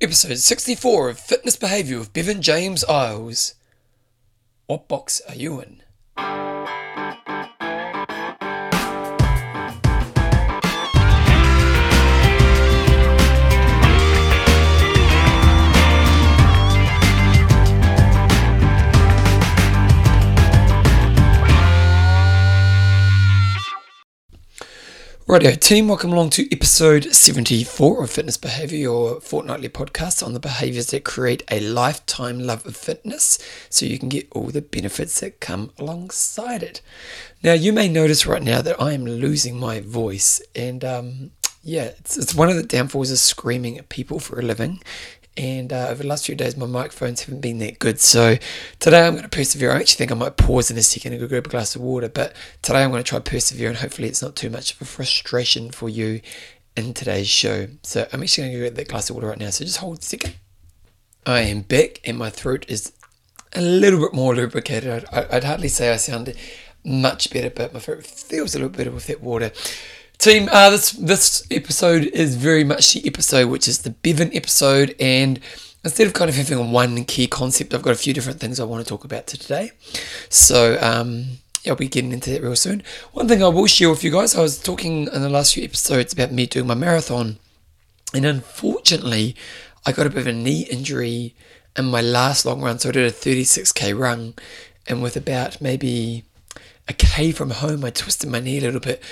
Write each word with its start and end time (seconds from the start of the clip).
Episode 0.00 0.38
64 0.38 1.08
of 1.08 1.18
Fitness 1.18 1.56
Behaviour 1.56 1.98
with 1.98 2.12
Bevan 2.12 2.40
James 2.40 2.84
Eyles. 2.84 3.54
What 4.68 4.86
box 4.86 5.20
are 5.28 5.34
you 5.34 5.60
in? 5.60 5.82
Radio 25.28 25.50
team, 25.50 25.88
welcome 25.88 26.10
along 26.10 26.30
to 26.30 26.50
episode 26.50 27.14
74 27.14 28.04
of 28.04 28.10
Fitness 28.10 28.38
Behavior, 28.38 28.78
your 28.78 29.20
fortnightly 29.20 29.68
podcast 29.68 30.24
on 30.24 30.32
the 30.32 30.40
behaviors 30.40 30.86
that 30.86 31.04
create 31.04 31.42
a 31.50 31.60
lifetime 31.60 32.38
love 32.40 32.64
of 32.64 32.74
fitness 32.74 33.38
so 33.68 33.84
you 33.84 33.98
can 33.98 34.08
get 34.08 34.26
all 34.32 34.46
the 34.46 34.62
benefits 34.62 35.20
that 35.20 35.38
come 35.38 35.70
alongside 35.78 36.62
it. 36.62 36.80
Now, 37.42 37.52
you 37.52 37.74
may 37.74 37.88
notice 37.88 38.24
right 38.24 38.42
now 38.42 38.62
that 38.62 38.80
I 38.80 38.92
am 38.92 39.04
losing 39.04 39.60
my 39.60 39.80
voice, 39.80 40.40
and 40.56 40.82
um, 40.82 41.32
yeah, 41.62 41.90
it's, 41.98 42.16
it's 42.16 42.34
one 42.34 42.48
of 42.48 42.56
the 42.56 42.62
downfalls 42.62 43.10
of 43.10 43.18
screaming 43.18 43.76
at 43.76 43.90
people 43.90 44.20
for 44.20 44.40
a 44.40 44.42
living 44.42 44.80
and 45.38 45.72
uh, 45.72 45.86
over 45.88 46.02
the 46.02 46.08
last 46.08 46.26
few 46.26 46.34
days 46.34 46.56
my 46.56 46.66
microphones 46.66 47.22
haven't 47.22 47.40
been 47.40 47.58
that 47.58 47.78
good. 47.78 48.00
So 48.00 48.36
today 48.80 49.06
i'm 49.06 49.12
going 49.12 49.22
to 49.22 49.28
persevere. 49.28 49.70
I 49.70 49.76
actually 49.76 49.98
think 49.98 50.12
i 50.12 50.14
might 50.14 50.36
pause 50.36 50.70
in 50.70 50.76
a 50.76 50.82
second 50.82 51.12
and 51.12 51.20
go 51.20 51.28
grab 51.28 51.46
a 51.46 51.50
glass 51.50 51.76
of 51.76 51.80
water 51.80 52.08
but 52.08 52.34
today 52.60 52.82
i'm 52.82 52.90
going 52.90 53.02
to 53.02 53.08
try 53.08 53.20
persevere 53.20 53.68
and 53.68 53.78
hopefully 53.78 54.08
it's 54.08 54.20
not 54.20 54.36
too 54.36 54.50
much 54.50 54.74
of 54.74 54.82
a 54.82 54.84
frustration 54.84 55.70
for 55.70 55.88
you 55.88 56.20
in 56.76 56.92
today's 56.92 57.28
show. 57.28 57.68
So 57.82 58.06
i'm 58.12 58.22
actually 58.22 58.44
going 58.44 58.52
to 58.52 58.58
go 58.58 58.64
get 58.66 58.74
that 58.74 58.88
glass 58.88 59.08
of 59.08 59.16
water 59.16 59.28
right 59.28 59.38
now. 59.38 59.50
So 59.50 59.64
just 59.64 59.78
hold 59.78 60.00
a 60.00 60.02
second. 60.02 60.34
I 61.24 61.40
am 61.40 61.62
back 61.62 62.00
and 62.04 62.18
my 62.18 62.30
throat 62.30 62.64
is 62.68 62.92
a 63.54 63.62
little 63.62 64.00
bit 64.00 64.12
more 64.12 64.34
lubricated. 64.34 65.06
I'd, 65.12 65.30
I'd 65.30 65.44
hardly 65.44 65.68
say 65.68 65.92
i 65.92 65.96
sound 65.96 66.34
much 66.84 67.30
better 67.30 67.50
but 67.50 67.72
my 67.72 67.80
throat 67.80 68.04
feels 68.04 68.54
a 68.54 68.58
little 68.58 68.76
better 68.76 68.90
with 68.90 69.06
that 69.06 69.22
water 69.22 69.52
Team, 70.18 70.48
uh, 70.50 70.70
this 70.70 70.90
this 70.90 71.46
episode 71.48 72.06
is 72.06 72.34
very 72.34 72.64
much 72.64 72.92
the 72.92 73.06
episode 73.06 73.48
which 73.48 73.68
is 73.68 73.82
the 73.82 73.90
Bevan 73.90 74.34
episode, 74.34 74.96
and 74.98 75.38
instead 75.84 76.08
of 76.08 76.12
kind 76.12 76.28
of 76.28 76.34
having 76.34 76.72
one 76.72 77.04
key 77.04 77.28
concept, 77.28 77.72
I've 77.72 77.82
got 77.82 77.92
a 77.92 77.94
few 77.94 78.12
different 78.12 78.40
things 78.40 78.58
I 78.58 78.64
want 78.64 78.84
to 78.84 78.88
talk 78.88 79.04
about 79.04 79.28
today. 79.28 79.70
So, 80.28 80.76
um, 80.80 81.38
yeah, 81.62 81.70
I'll 81.70 81.76
be 81.76 81.86
getting 81.86 82.10
into 82.10 82.30
that 82.30 82.42
real 82.42 82.56
soon. 82.56 82.82
One 83.12 83.28
thing 83.28 83.44
I 83.44 83.46
will 83.46 83.68
share 83.68 83.90
with 83.90 84.02
you 84.02 84.10
guys, 84.10 84.34
I 84.34 84.42
was 84.42 84.60
talking 84.60 85.06
in 85.06 85.22
the 85.22 85.28
last 85.28 85.54
few 85.54 85.62
episodes 85.62 86.14
about 86.14 86.32
me 86.32 86.46
doing 86.46 86.66
my 86.66 86.74
marathon, 86.74 87.38
and 88.12 88.26
unfortunately, 88.26 89.36
I 89.86 89.92
got 89.92 90.08
a 90.08 90.10
bit 90.10 90.18
of 90.18 90.26
a 90.26 90.32
knee 90.32 90.62
injury 90.62 91.36
in 91.76 91.84
my 91.84 92.00
last 92.00 92.44
long 92.44 92.60
run. 92.60 92.80
So 92.80 92.88
I 92.88 92.92
did 92.92 93.06
a 93.06 93.14
36k 93.14 93.96
run, 93.96 94.34
and 94.88 95.00
with 95.00 95.16
about 95.16 95.60
maybe 95.60 96.24
a 96.88 96.92
k 96.92 97.32
from 97.32 97.50
home, 97.50 97.84
I 97.84 97.90
twisted 97.90 98.30
my 98.30 98.40
knee 98.40 98.58
a 98.58 98.62
little 98.62 98.80
bit 98.80 99.02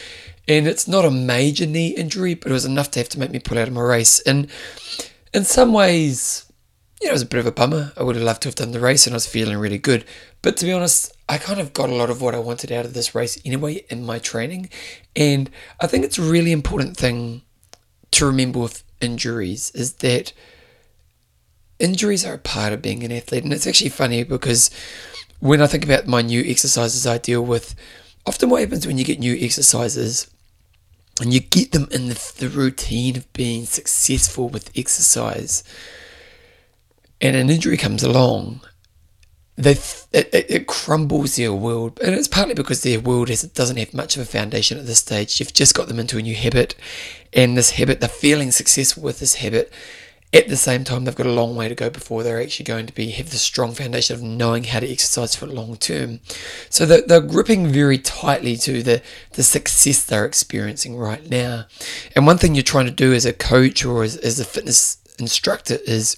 and 0.49 0.67
it's 0.67 0.87
not 0.87 1.05
a 1.05 1.11
major 1.11 1.67
knee 1.67 1.89
injury, 1.89 2.35
but 2.35 2.51
it 2.51 2.55
was 2.55 2.65
enough 2.65 2.91
to 2.93 3.01
have 3.01 3.09
to 3.11 3.19
make 3.19 3.31
me 3.31 3.39
pull 3.39 3.59
out 3.59 3.69
of 3.69 3.75
my 3.75 3.81
race. 3.81 4.21
And 4.21 4.49
in 5.35 5.45
some 5.45 5.73
ways, 5.73 6.51
you 7.01 7.09
know, 7.09 7.11
it 7.11 7.15
was 7.15 7.23
a 7.23 7.27
bit 7.27 7.41
of 7.41 7.47
a 7.47 7.53
bummer. 7.53 7.93
I 7.97 8.03
would 8.03 8.17
have 8.17 8.25
loved 8.25 8.43
to 8.43 8.49
have 8.49 8.55
done 8.55 8.71
the 8.71 8.81
race, 8.81 9.07
and 9.07 9.15
I 9.15 9.17
was 9.17 9.27
feeling 9.27 9.59
really 9.59 9.79
good. 9.79 10.05
But 10.43 10.57
to 10.59 10.65
be 10.65 10.73
honest, 10.73 11.15
I 11.29 11.39
kind 11.39 11.61
of 11.61 11.73
got 11.73 11.91
a 11.91 11.95
lot 11.95 12.11
of 12.11 12.23
what 12.23 12.35
I 12.35 12.39
wanted 12.39 12.71
out 12.71 12.85
of 12.85 12.95
this 12.95 13.15
race 13.15 13.41
anyway 13.45 13.85
in 13.91 14.07
my 14.07 14.19
training, 14.19 14.71
and 15.15 15.51
I 15.81 15.89
think 15.89 16.05
it's 16.05 16.19
a 16.19 16.23
really 16.23 16.53
important 16.53 16.97
thing 16.97 17.43
to 18.13 18.27
remember 18.27 18.61
with 18.61 18.85
injuries 19.01 19.73
is 19.73 19.95
that 19.95 20.33
injuries 21.79 22.25
are 22.25 22.35
a 22.35 22.39
part 22.39 22.73
of 22.73 22.81
being 22.81 23.03
an 23.03 23.13
athlete, 23.13 23.43
and 23.43 23.53
it's 23.53 23.67
actually 23.67 23.91
funny 23.91 24.23
because 24.23 24.71
when 25.47 25.63
I 25.63 25.67
think 25.67 25.85
about 25.85 26.07
my 26.07 26.23
new 26.23 26.43
exercises 26.45 27.07
I 27.07 27.19
deal 27.19 27.43
with, 27.43 27.75
often 28.27 28.51
what 28.51 28.61
happens 28.61 28.87
when 28.87 28.99
you 28.99 29.05
get 29.05 29.19
new 29.19 29.37
exercises 29.41 30.31
and 31.21 31.33
you 31.33 31.41
get 31.41 31.73
them 31.73 31.89
in 31.91 32.09
the, 32.09 32.33
the 32.39 32.49
routine 32.49 33.17
of 33.17 33.33
being 33.33 33.65
successful 33.65 34.49
with 34.49 34.71
exercise, 34.77 35.65
and 37.21 37.37
an 37.37 37.49
injury 37.49 37.77
comes 37.79 38.03
along, 38.03 38.61
they 39.57 39.79
it, 40.13 40.29
it, 40.33 40.67
crumbles 40.67 41.37
their 41.37 41.53
world, 41.53 41.99
and 42.05 42.15
it's 42.15 42.29
partly 42.29 42.53
because 42.53 42.83
their 42.83 43.01
world 43.01 43.31
is, 43.31 43.43
doesn't 43.43 43.79
have 43.79 43.95
much 43.95 44.17
of 44.17 44.23
a 44.23 44.27
foundation 44.27 44.77
at 44.77 44.85
this 44.87 44.99
stage. 44.99 45.41
You've 45.41 45.55
just 45.55 45.75
got 45.75 45.89
them 45.89 45.99
into 45.99 46.19
a 46.19 46.23
new 46.23 46.35
habit, 46.35 46.75
and 47.33 47.57
this 47.57 47.71
habit, 47.71 48.01
they're 48.01 48.09
feeling 48.11 48.51
successful 48.51 49.03
with 49.03 49.21
this 49.21 49.37
habit, 49.37 49.73
at 50.37 50.49
the 50.49 50.57
same 50.57 50.85
time, 50.85 51.05
they've 51.05 51.15
got 51.15 51.27
a 51.27 51.33
long 51.33 51.57
way 51.57 51.69
to 51.69 51.75
go 51.75 51.91
before 51.91 52.23
they're 52.23 52.41
actually 52.41 52.65
going 52.65 52.87
to 52.87 52.95
be 52.95 53.11
have 53.11 53.31
the 53.31 53.37
strong 53.37 53.75
foundation 53.75 54.15
of 54.15 54.23
knowing 54.23 54.65
how 54.65 54.81
to 54.81 54.91
exercise 54.91 55.35
for 55.35 55.47
long 55.47 55.77
term. 55.77 56.21
So 56.71 56.87
they're, 56.87 57.03
they're 57.03 57.21
gripping 57.21 57.69
very 57.69 57.99
tightly 57.99 58.57
to 58.57 58.83
the, 58.83 59.03
the 59.33 59.43
success 59.43 60.05
they're 60.05 60.25
experiencing 60.25 60.97
right 60.97 61.29
now. 61.29 61.67
And 62.15 62.27
one 62.27 62.39
thing 62.39 62.55
you're 62.55 62.63
trying 62.63 62.87
to 62.87 62.93
do 62.93 63.13
as 63.13 63.25
a 63.25 63.33
coach 63.33 63.85
or 63.85 64.03
as, 64.03 64.17
as 64.17 64.39
a 64.39 64.45
fitness 64.45 64.99
instructor 65.19 65.79
is 65.87 66.17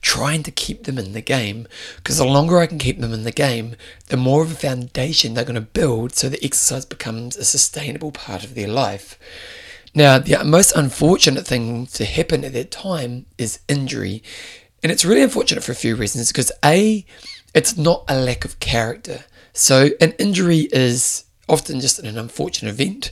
trying 0.00 0.42
to 0.42 0.50
keep 0.50 0.84
them 0.84 0.98
in 0.98 1.12
the 1.12 1.20
game 1.20 1.66
because 1.96 2.18
the 2.18 2.24
longer 2.24 2.58
I 2.58 2.66
can 2.66 2.78
keep 2.78 3.00
them 3.00 3.12
in 3.12 3.24
the 3.24 3.32
game, 3.32 3.76
the 4.06 4.16
more 4.16 4.42
of 4.42 4.52
a 4.52 4.54
foundation 4.54 5.34
they're 5.34 5.44
going 5.44 5.54
to 5.54 5.60
build 5.60 6.14
so 6.14 6.28
the 6.28 6.44
exercise 6.44 6.84
becomes 6.84 7.36
a 7.36 7.44
sustainable 7.44 8.12
part 8.12 8.44
of 8.44 8.54
their 8.54 8.68
life. 8.68 9.18
Now, 9.96 10.18
the 10.18 10.44
most 10.44 10.76
unfortunate 10.76 11.46
thing 11.46 11.86
to 11.86 12.04
happen 12.04 12.44
at 12.44 12.52
that 12.52 12.70
time 12.70 13.24
is 13.38 13.60
injury. 13.66 14.22
And 14.82 14.92
it's 14.92 15.06
really 15.06 15.22
unfortunate 15.22 15.64
for 15.64 15.72
a 15.72 15.74
few 15.74 15.96
reasons 15.96 16.30
because 16.30 16.52
A, 16.62 17.06
it's 17.54 17.78
not 17.78 18.04
a 18.06 18.20
lack 18.20 18.44
of 18.44 18.60
character. 18.60 19.24
So, 19.54 19.88
an 19.98 20.12
injury 20.18 20.68
is 20.70 21.24
often 21.48 21.80
just 21.80 21.98
an 21.98 22.18
unfortunate 22.18 22.68
event 22.68 23.10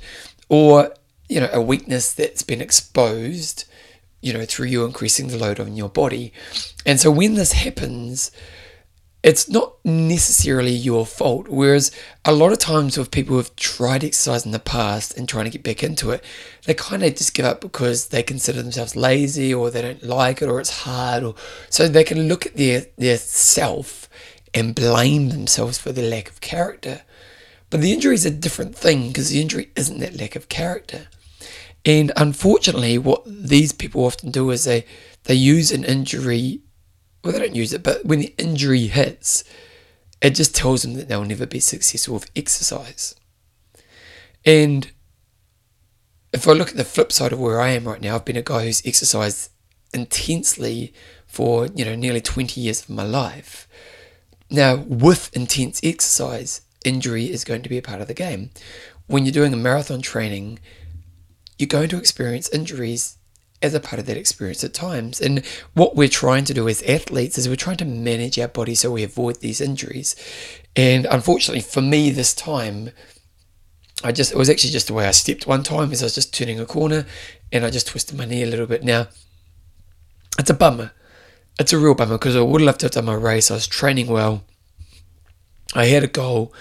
or, 0.51 0.93
you 1.27 1.41
know, 1.41 1.49
a 1.55 1.63
weakness 1.63 2.13
that's 2.13 2.43
been 2.43 2.61
exposed, 2.61 3.65
you 4.21 4.35
know, 4.35 4.45
through 4.45 4.67
you 4.67 4.85
increasing 4.85 5.29
the 5.29 5.39
load 5.39 5.59
on 5.59 5.79
your 5.79 5.89
body. 5.89 6.35
And 6.85 7.01
so, 7.01 7.11
when 7.11 7.33
this 7.33 7.53
happens, 7.53 8.31
it's 9.25 9.49
not 9.49 9.73
necessarily 9.87 10.71
your 10.71 11.07
fault. 11.07 11.49
Whereas 11.49 11.91
a 12.27 12.33
lot 12.33 12.53
of 12.53 12.59
times 12.59 12.99
with 12.99 13.11
people 13.11 13.37
who've 13.37 13.57
tried 13.57 14.05
exercise 14.05 14.45
in 14.45 14.53
the 14.53 14.59
past 14.59 15.17
and 15.17 15.27
trying 15.27 15.47
to 15.47 15.51
get 15.51 15.63
back 15.63 15.83
into 15.83 16.11
it, 16.11 16.23
they 16.67 16.75
kind 16.75 17.03
of 17.03 17.17
just 17.17 17.33
give 17.33 17.47
up 17.47 17.63
because 17.63 18.09
they 18.09 18.23
consider 18.23 18.61
themselves 18.61 18.95
lazy 18.95 19.53
or 19.53 19.71
they 19.71 19.81
don't 19.81 20.03
like 20.03 20.43
it 20.43 20.49
or 20.51 20.61
it's 20.61 20.83
hard 20.83 21.25
or 21.25 21.35
so 21.71 21.89
they 21.89 22.05
can 22.05 22.29
look 22.29 22.45
at 22.45 22.57
their 22.57 22.85
their 22.99 23.17
self 23.17 24.11
and 24.53 24.75
blame 24.75 25.31
themselves 25.31 25.79
for 25.79 25.91
their 25.91 26.11
lack 26.11 26.29
of 26.29 26.43
character. 26.43 27.01
But 27.71 27.81
the 27.81 27.95
injury 27.95 28.15
is 28.17 28.27
a 28.27 28.31
different 28.31 28.77
thing 28.77 29.09
because 29.09 29.31
the 29.31 29.41
injury 29.41 29.71
isn't 29.75 30.01
that 30.01 30.21
lack 30.21 30.37
of 30.37 30.51
character. 30.51 31.09
And 31.87 32.13
unfortunately, 32.15 32.99
what 32.99 33.23
these 33.25 33.73
people 33.73 34.05
often 34.05 34.31
do 34.31 34.51
is 34.51 34.65
they 34.65 34.85
they 35.23 35.35
use 35.35 35.73
an 35.73 35.85
injury 35.85 36.61
well, 37.25 37.33
they 37.33 37.39
don't 37.39 37.55
use 37.55 37.73
it, 37.73 37.83
but 37.83 38.05
when 38.05 38.19
the 38.19 38.35
injury 38.37 38.87
hits, 38.87 39.45
it 40.21 40.31
just 40.31 40.55
tells 40.55 40.83
them 40.83 40.95
that 40.95 41.09
they'll 41.09 41.25
never 41.25 41.47
be 41.47 41.61
successful 41.61 42.15
with 42.15 42.31
exercise. 42.37 43.15
And 44.45 44.91
if 46.33 46.47
I 46.47 46.53
look 46.53 46.71
at 46.71 46.77
the 46.77 46.85
flip 46.85 47.13
side 47.13 47.33
of 47.33 47.41
where 47.41 47.61
I 47.61 47.71
am 47.71 47.89
right 47.89 48.01
now, 48.01 48.17
I've 48.17 48.25
been 48.25 48.37
a 48.37 48.43
guy 48.43 48.65
who's 48.65 48.87
exercised 48.87 49.51
intensely 49.95 50.93
for, 51.27 51.67
you 51.67 51.85
know, 51.85 51.95
nearly 51.95 52.21
20 52.21 52.61
years 52.61 52.83
of 52.83 52.91
my 52.91 53.05
life. 53.05 53.67
Now, 54.51 54.77
with 54.77 55.35
intense 55.35 55.81
exercise, 55.83 56.61
injury 56.85 57.31
is 57.31 57.45
going 57.45 57.63
to 57.63 57.69
be 57.69 57.79
a 57.79 57.83
part 57.83 58.01
of 58.01 58.09
the 58.09 58.15
game. 58.15 58.51
When 59.07 59.25
you're 59.25 59.33
doing 59.33 59.55
a 59.55 59.57
marathon 59.57 60.03
training, 60.03 60.59
you're 61.59 61.69
going 61.69 61.89
to 61.89 61.99
experience 61.99 62.49
injuries 62.51 63.17
as 63.65 63.73
a 63.73 63.81
part 63.81 63.99
of 63.99 64.07
that 64.07 64.19
experience 64.19 64.63
at 64.63 64.75
times. 64.75 65.21
And 65.21 65.45
what 65.73 65.97
we're 65.97 66.09
trying 66.09 66.45
to 66.45 66.55
do 66.55 66.69
as 66.69 66.83
athletes 66.83 67.39
is 67.39 67.49
we're 67.49 67.57
trying 67.57 67.79
to 67.79 67.87
manage 67.87 68.39
our 68.39 68.49
body 68.49 68.75
so 68.75 68.93
we 68.93 69.03
avoid 69.03 69.41
these 69.41 69.61
injuries. 69.61 70.15
And 70.77 71.07
unfortunately 71.07 71.63
for 71.63 71.81
me 71.81 72.11
this 72.11 72.35
time, 72.35 72.91
I 74.03 74.13
just 74.13 74.33
it 74.33 74.37
was 74.37 74.51
actually 74.51 74.71
just 74.71 74.89
the 74.89 74.93
way 74.93 75.07
I 75.07 75.13
stepped 75.13 75.47
one 75.47 75.63
time 75.63 75.93
as 75.93 76.03
I 76.03 76.07
was 76.07 76.15
just 76.15 76.35
turning 76.35 76.61
a 76.61 76.67
corner 76.67 77.07
and 77.51 77.65
I 77.65 77.71
just 77.71 77.89
twisted 77.89 78.19
my 78.19 78.27
knee 78.27 78.43
a 78.43 78.47
little 78.47 78.67
bit. 78.67 78.85
Now 78.85 79.09
it's 80.39 80.51
a 80.51 80.55
bummer. 80.55 80.93
It's 81.59 81.73
a 81.73 81.79
real 81.79 81.95
bummer 81.95 82.19
because 82.19 82.37
I 82.37 82.43
would 82.43 82.61
love 82.61 82.77
to 82.79 82.87
have 82.87 82.93
done 82.93 83.07
my 83.07 83.15
race. 83.15 83.51
I 83.51 83.55
was 83.55 83.67
training 83.67 84.09
well. 84.09 84.45
I 85.75 85.87
had 85.87 86.05
a 86.05 86.09
goal 86.09 86.53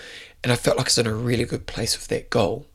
and 0.41 0.53
I 0.53 0.55
felt 0.55 0.77
like 0.77 0.85
I 0.85 0.87
was 0.87 0.97
in 0.99 1.07
a 1.07 1.13
really 1.13 1.43
good 1.43 1.67
place 1.67 1.97
with 1.97 2.07
that 2.07 2.29
goal. 2.29 2.67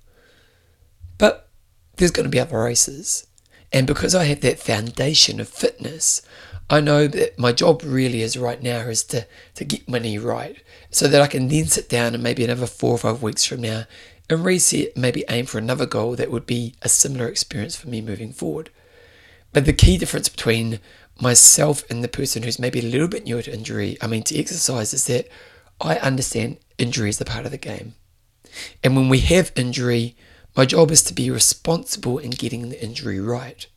But 1.16 1.48
there's 1.96 2.10
going 2.10 2.24
to 2.24 2.30
be 2.30 2.40
other 2.40 2.58
races. 2.58 3.26
And 3.72 3.86
because 3.86 4.14
I 4.14 4.24
have 4.24 4.40
that 4.40 4.58
foundation 4.58 5.40
of 5.40 5.48
fitness, 5.48 6.22
I 6.70 6.80
know 6.80 7.06
that 7.06 7.38
my 7.38 7.52
job 7.52 7.82
really 7.84 8.22
is 8.22 8.36
right 8.36 8.62
now 8.62 8.80
is 8.80 9.04
to, 9.04 9.26
to 9.54 9.64
get 9.64 9.88
my 9.88 9.98
knee 9.98 10.18
right 10.18 10.62
so 10.90 11.08
that 11.08 11.20
I 11.20 11.26
can 11.26 11.48
then 11.48 11.66
sit 11.66 11.88
down 11.88 12.14
and 12.14 12.22
maybe 12.22 12.44
another 12.44 12.66
four 12.66 12.92
or 12.92 12.98
five 12.98 13.22
weeks 13.22 13.44
from 13.44 13.62
now 13.62 13.84
and 14.30 14.44
reset, 14.44 14.96
maybe 14.96 15.24
aim 15.28 15.46
for 15.46 15.58
another 15.58 15.86
goal 15.86 16.14
that 16.16 16.30
would 16.30 16.46
be 16.46 16.74
a 16.82 16.88
similar 16.88 17.28
experience 17.28 17.76
for 17.76 17.88
me 17.88 18.00
moving 18.00 18.32
forward. 18.32 18.70
But 19.52 19.64
the 19.64 19.72
key 19.72 19.96
difference 19.96 20.28
between 20.28 20.80
myself 21.20 21.88
and 21.90 22.04
the 22.04 22.08
person 22.08 22.42
who's 22.42 22.58
maybe 22.58 22.80
a 22.80 22.90
little 22.90 23.08
bit 23.08 23.24
newer 23.24 23.42
to 23.42 23.52
injury, 23.52 23.96
I 24.02 24.06
mean, 24.06 24.22
to 24.24 24.38
exercise, 24.38 24.92
is 24.92 25.06
that 25.06 25.28
I 25.80 25.96
understand 25.96 26.58
injury 26.76 27.08
is 27.08 27.20
a 27.20 27.24
part 27.24 27.46
of 27.46 27.50
the 27.50 27.58
game. 27.58 27.94
And 28.84 28.94
when 28.94 29.08
we 29.08 29.20
have 29.20 29.52
injury, 29.56 30.16
my 30.58 30.66
job 30.66 30.90
is 30.90 31.04
to 31.04 31.14
be 31.14 31.30
responsible 31.30 32.18
in 32.18 32.30
getting 32.30 32.68
the 32.68 32.82
injury 32.82 33.20
right. 33.20 33.68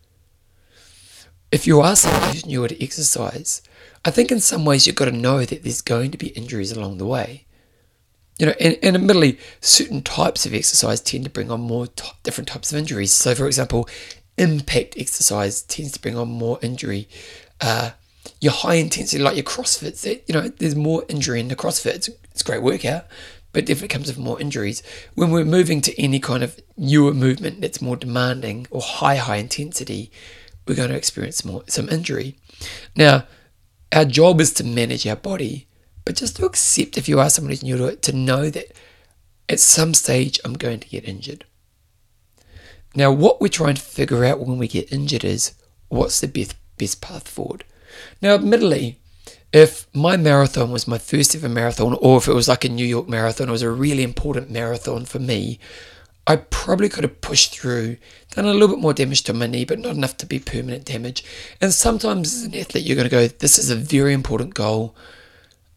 If 1.51 1.67
you 1.67 1.79
are 1.79 1.95
someone 1.95 2.31
who's 2.31 2.43
newer 2.43 2.69
to 2.69 2.83
exercise, 2.83 3.61
I 4.03 4.09
think 4.09 4.31
in 4.31 4.39
some 4.39 4.65
ways 4.65 4.87
you've 4.87 4.95
got 4.95 5.05
to 5.05 5.11
know 5.11 5.45
that 5.45 5.61
there's 5.61 5.81
going 5.81 6.09
to 6.09 6.17
be 6.17 6.29
injuries 6.29 6.71
along 6.71 6.97
the 6.97 7.05
way. 7.05 7.45
You 8.39 8.47
know, 8.47 8.55
and, 8.59 8.79
and 8.81 8.95
admittedly, 8.95 9.37
certain 9.59 10.01
types 10.01 10.47
of 10.47 10.55
exercise 10.55 11.01
tend 11.01 11.25
to 11.25 11.29
bring 11.29 11.51
on 11.51 11.61
more 11.61 11.85
t- 11.85 12.09
different 12.23 12.47
types 12.47 12.71
of 12.71 12.79
injuries. 12.79 13.11
So, 13.11 13.35
for 13.35 13.45
example, 13.45 13.87
impact 14.39 14.95
exercise 14.97 15.61
tends 15.61 15.91
to 15.91 16.01
bring 16.01 16.17
on 16.17 16.29
more 16.29 16.57
injury. 16.63 17.07
Uh, 17.59 17.91
your 18.39 18.53
high 18.53 18.75
intensity, 18.75 19.21
like 19.21 19.35
your 19.35 19.45
CrossFit, 19.45 20.01
that 20.01 20.23
you 20.27 20.33
know, 20.33 20.47
there's 20.47 20.75
more 20.75 21.05
injury 21.09 21.41
in 21.41 21.49
the 21.49 21.55
CrossFit. 21.55 21.93
It's, 21.93 22.09
it's 22.31 22.41
a 22.41 22.43
great 22.43 22.63
workout, 22.63 23.05
but 23.53 23.65
definitely 23.65 23.89
comes 23.89 24.07
with 24.07 24.17
more 24.17 24.39
injuries. 24.39 24.81
When 25.15 25.31
we're 25.31 25.45
moving 25.45 25.81
to 25.81 26.01
any 26.01 26.19
kind 26.19 26.43
of 26.43 26.59
newer 26.77 27.13
movement 27.13 27.61
that's 27.61 27.81
more 27.81 27.97
demanding 27.97 28.67
or 28.71 28.81
high, 28.81 29.15
high 29.15 29.37
intensity, 29.37 30.11
we're 30.67 30.75
going 30.75 30.89
to 30.89 30.95
experience 30.95 31.43
more 31.43 31.63
some 31.67 31.89
injury. 31.89 32.37
Now, 32.95 33.25
our 33.91 34.05
job 34.05 34.39
is 34.39 34.53
to 34.53 34.63
manage 34.63 35.05
our 35.05 35.15
body, 35.15 35.67
but 36.05 36.15
just 36.15 36.37
to 36.37 36.45
accept 36.45 36.97
if 36.97 37.09
you 37.09 37.19
are 37.19 37.29
someone 37.29 37.51
who's 37.51 37.63
new 37.63 37.77
to 37.77 37.85
it, 37.85 38.01
to 38.03 38.15
know 38.15 38.49
that 38.49 38.71
at 39.49 39.59
some 39.59 39.93
stage 39.93 40.39
I'm 40.45 40.53
going 40.53 40.79
to 40.79 40.89
get 40.89 41.07
injured. 41.07 41.45
Now, 42.95 43.11
what 43.11 43.41
we're 43.41 43.47
trying 43.47 43.75
to 43.75 43.81
figure 43.81 44.23
out 44.25 44.39
when 44.39 44.57
we 44.57 44.67
get 44.67 44.91
injured 44.91 45.23
is 45.23 45.53
what's 45.89 46.19
the 46.19 46.27
best, 46.27 46.55
best 46.77 47.01
path 47.01 47.27
forward. 47.27 47.63
Now, 48.21 48.35
admittedly, 48.35 49.00
if 49.53 49.87
my 49.93 50.17
marathon 50.17 50.71
was 50.71 50.87
my 50.87 50.97
first 50.97 51.35
ever 51.35 51.49
marathon, 51.49 51.97
or 52.01 52.17
if 52.17 52.27
it 52.27 52.33
was 52.33 52.47
like 52.47 52.63
a 52.63 52.69
New 52.69 52.85
York 52.85 53.09
marathon, 53.09 53.49
it 53.49 53.51
was 53.51 53.61
a 53.61 53.69
really 53.69 54.03
important 54.03 54.49
marathon 54.49 55.05
for 55.05 55.19
me, 55.19 55.59
I 56.27 56.37
probably 56.37 56.87
could 56.87 57.03
have 57.03 57.21
pushed 57.21 57.59
through, 57.59 57.97
done 58.31 58.45
a 58.45 58.53
little 58.53 58.69
bit 58.69 58.79
more 58.79 58.93
damage 58.93 59.23
to 59.23 59.33
my 59.33 59.47
knee, 59.47 59.65
but 59.65 59.79
not 59.79 59.95
enough 59.95 60.17
to 60.17 60.25
be 60.25 60.39
permanent 60.39 60.85
damage. 60.85 61.23
And 61.59 61.73
sometimes 61.73 62.33
as 62.33 62.43
an 62.43 62.55
athlete, 62.55 62.85
you're 62.85 62.95
going 62.95 63.09
to 63.09 63.11
go, 63.15 63.27
This 63.27 63.57
is 63.57 63.69
a 63.69 63.75
very 63.75 64.13
important 64.13 64.53
goal. 64.53 64.95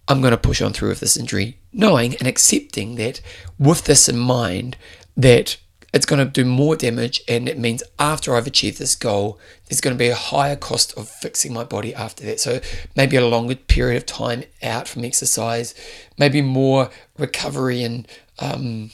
I'm 0.06 0.20
going 0.20 0.32
to 0.32 0.37
push 0.37 0.61
on 0.61 0.75
through 0.75 0.91
with 0.91 1.00
this 1.00 1.17
injury, 1.17 1.59
knowing 1.73 2.15
and 2.17 2.29
accepting 2.29 2.97
that 2.97 3.23
with 3.59 3.85
this 3.85 4.09
in 4.09 4.19
mind, 4.19 4.77
that 5.17 5.56
it's 5.94 6.06
going 6.06 6.19
to 6.19 6.31
do 6.31 6.44
more 6.44 6.75
damage, 6.75 7.23
and 7.29 7.49
it 7.49 7.56
means 7.56 7.82
after 8.00 8.35
I've 8.35 8.49
achieved 8.49 8.81
this 8.81 8.96
goal, 8.96 9.38
there's 9.69 9.81
going 9.81 9.94
to 9.94 9.99
be 9.99 10.08
a 10.08 10.17
higher 10.17 10.56
cost 10.56 10.93
of 10.99 11.08
fixing 11.08 11.52
my 11.55 11.62
body 11.62 11.94
after 11.94 12.25
that. 12.25 12.41
So 12.41 12.61
maybe 12.96 13.17
a 13.17 13.25
longer 13.25 13.55
period 13.55 13.96
of 13.96 14.05
time 14.05 14.43
out 14.61 14.88
from 14.88 15.05
exercise, 15.05 15.73
maybe 16.19 16.43
more 16.43 16.91
recovery 17.17 17.85
and 17.85 18.08
um, 18.41 18.91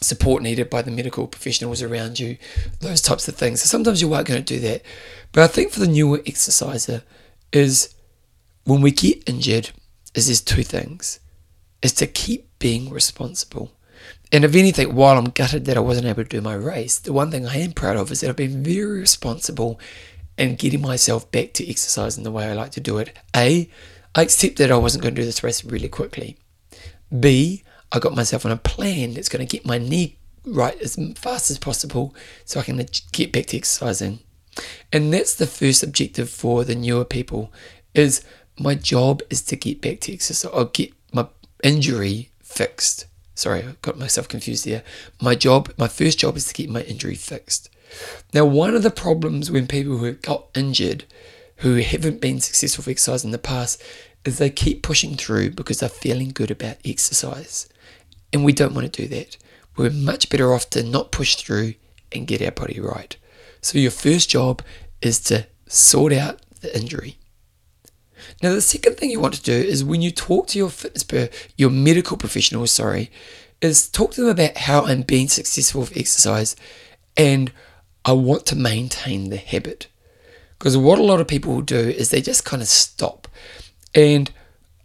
support 0.00 0.42
needed 0.42 0.68
by 0.68 0.82
the 0.82 0.90
medical 0.90 1.28
professionals 1.28 1.80
around 1.80 2.18
you, 2.18 2.36
those 2.80 3.00
types 3.00 3.28
of 3.28 3.36
things. 3.36 3.62
So 3.62 3.68
sometimes 3.68 4.02
you 4.02 4.12
aren't 4.12 4.26
going 4.26 4.44
to 4.44 4.54
do 4.54 4.60
that. 4.66 4.82
But 5.30 5.44
I 5.44 5.46
think 5.46 5.70
for 5.70 5.78
the 5.78 5.86
newer 5.86 6.20
exerciser 6.26 7.04
is 7.52 7.94
when 8.64 8.80
we 8.80 8.90
get 8.90 9.28
injured, 9.28 9.70
is 10.12 10.26
there's 10.26 10.40
two 10.40 10.64
things. 10.64 11.20
Is 11.82 11.92
to 11.94 12.06
keep 12.08 12.58
being 12.58 12.90
responsible. 12.90 13.70
And 14.32 14.46
if 14.46 14.54
anything, 14.54 14.94
while 14.94 15.18
I'm 15.18 15.30
gutted 15.30 15.66
that 15.66 15.76
I 15.76 15.80
wasn't 15.80 16.06
able 16.06 16.22
to 16.22 16.28
do 16.28 16.40
my 16.40 16.54
race, 16.54 16.98
the 16.98 17.12
one 17.12 17.30
thing 17.30 17.46
I 17.46 17.58
am 17.58 17.72
proud 17.72 17.96
of 17.96 18.10
is 18.10 18.20
that 18.20 18.30
I've 18.30 18.36
been 18.36 18.64
very 18.64 19.00
responsible 19.00 19.78
in 20.38 20.56
getting 20.56 20.80
myself 20.80 21.30
back 21.30 21.52
to 21.54 21.68
exercising 21.68 22.24
the 22.24 22.30
way 22.30 22.46
I 22.46 22.54
like 22.54 22.70
to 22.72 22.80
do 22.80 22.96
it. 22.96 23.16
A, 23.36 23.68
I 24.14 24.22
accepted 24.22 24.70
I 24.70 24.78
wasn't 24.78 25.02
going 25.02 25.14
to 25.14 25.20
do 25.20 25.26
this 25.26 25.44
race 25.44 25.62
really 25.64 25.90
quickly. 25.90 26.38
B, 27.20 27.62
I 27.92 27.98
got 27.98 28.14
myself 28.14 28.46
on 28.46 28.52
a 28.52 28.56
plan 28.56 29.12
that's 29.12 29.28
going 29.28 29.46
to 29.46 29.56
get 29.56 29.66
my 29.66 29.76
knee 29.76 30.16
right 30.46 30.80
as 30.80 30.96
fast 31.16 31.50
as 31.50 31.58
possible 31.58 32.14
so 32.46 32.58
I 32.58 32.62
can 32.62 32.84
get 33.12 33.32
back 33.32 33.46
to 33.46 33.58
exercising. 33.58 34.20
And 34.92 35.12
that's 35.12 35.34
the 35.34 35.46
first 35.46 35.82
objective 35.82 36.30
for 36.30 36.64
the 36.64 36.74
newer 36.74 37.04
people 37.04 37.52
is 37.94 38.24
my 38.58 38.74
job 38.74 39.22
is 39.28 39.42
to 39.42 39.56
get 39.56 39.82
back 39.82 40.00
to 40.00 40.12
exercise 40.12 40.50
or 40.50 40.66
get 40.66 40.92
my 41.12 41.26
injury 41.62 42.30
fixed. 42.42 43.06
Sorry, 43.34 43.62
I 43.62 43.74
got 43.82 43.98
myself 43.98 44.28
confused 44.28 44.66
there. 44.66 44.82
My 45.20 45.34
job, 45.34 45.72
my 45.78 45.88
first 45.88 46.18
job 46.18 46.36
is 46.36 46.46
to 46.46 46.54
get 46.54 46.70
my 46.70 46.82
injury 46.82 47.14
fixed. 47.14 47.70
Now, 48.34 48.44
one 48.44 48.74
of 48.74 48.82
the 48.82 48.90
problems 48.90 49.50
when 49.50 49.66
people 49.66 49.98
who 49.98 50.04
have 50.04 50.22
got 50.22 50.48
injured, 50.54 51.04
who 51.56 51.76
haven't 51.76 52.20
been 52.20 52.40
successful 52.40 52.82
with 52.82 52.88
exercise 52.88 53.24
in 53.24 53.30
the 53.30 53.38
past, 53.38 53.82
is 54.24 54.38
they 54.38 54.50
keep 54.50 54.82
pushing 54.82 55.16
through 55.16 55.50
because 55.50 55.80
they're 55.80 55.88
feeling 55.88 56.30
good 56.30 56.50
about 56.50 56.76
exercise. 56.84 57.68
And 58.32 58.44
we 58.44 58.52
don't 58.52 58.74
want 58.74 58.92
to 58.92 59.02
do 59.02 59.08
that. 59.08 59.36
We're 59.76 59.90
much 59.90 60.30
better 60.30 60.52
off 60.52 60.70
to 60.70 60.82
not 60.82 61.12
push 61.12 61.36
through 61.36 61.74
and 62.12 62.26
get 62.26 62.42
our 62.42 62.50
body 62.50 62.80
right. 62.80 63.16
So, 63.60 63.78
your 63.78 63.90
first 63.90 64.28
job 64.28 64.62
is 65.00 65.20
to 65.20 65.46
sort 65.66 66.12
out 66.12 66.40
the 66.60 66.76
injury. 66.76 67.16
Now, 68.42 68.52
the 68.52 68.60
second 68.60 68.96
thing 68.96 69.10
you 69.10 69.20
want 69.20 69.34
to 69.34 69.42
do 69.42 69.52
is 69.52 69.84
when 69.84 70.02
you 70.02 70.10
talk 70.10 70.48
to 70.48 70.58
your 70.58 70.70
fitness, 70.70 71.30
your 71.56 71.70
medical 71.70 72.16
professional, 72.16 72.66
sorry, 72.66 73.10
is 73.60 73.88
talk 73.88 74.12
to 74.12 74.22
them 74.22 74.30
about 74.30 74.56
how 74.56 74.84
I'm 74.84 75.02
being 75.02 75.28
successful 75.28 75.82
with 75.82 75.96
exercise 75.96 76.56
and 77.16 77.52
I 78.04 78.12
want 78.12 78.46
to 78.46 78.56
maintain 78.56 79.30
the 79.30 79.36
habit. 79.36 79.86
Because 80.58 80.76
what 80.76 80.98
a 80.98 81.02
lot 81.02 81.20
of 81.20 81.28
people 81.28 81.60
do 81.60 81.78
is 81.78 82.10
they 82.10 82.20
just 82.20 82.44
kind 82.44 82.62
of 82.62 82.68
stop. 82.68 83.28
And 83.94 84.30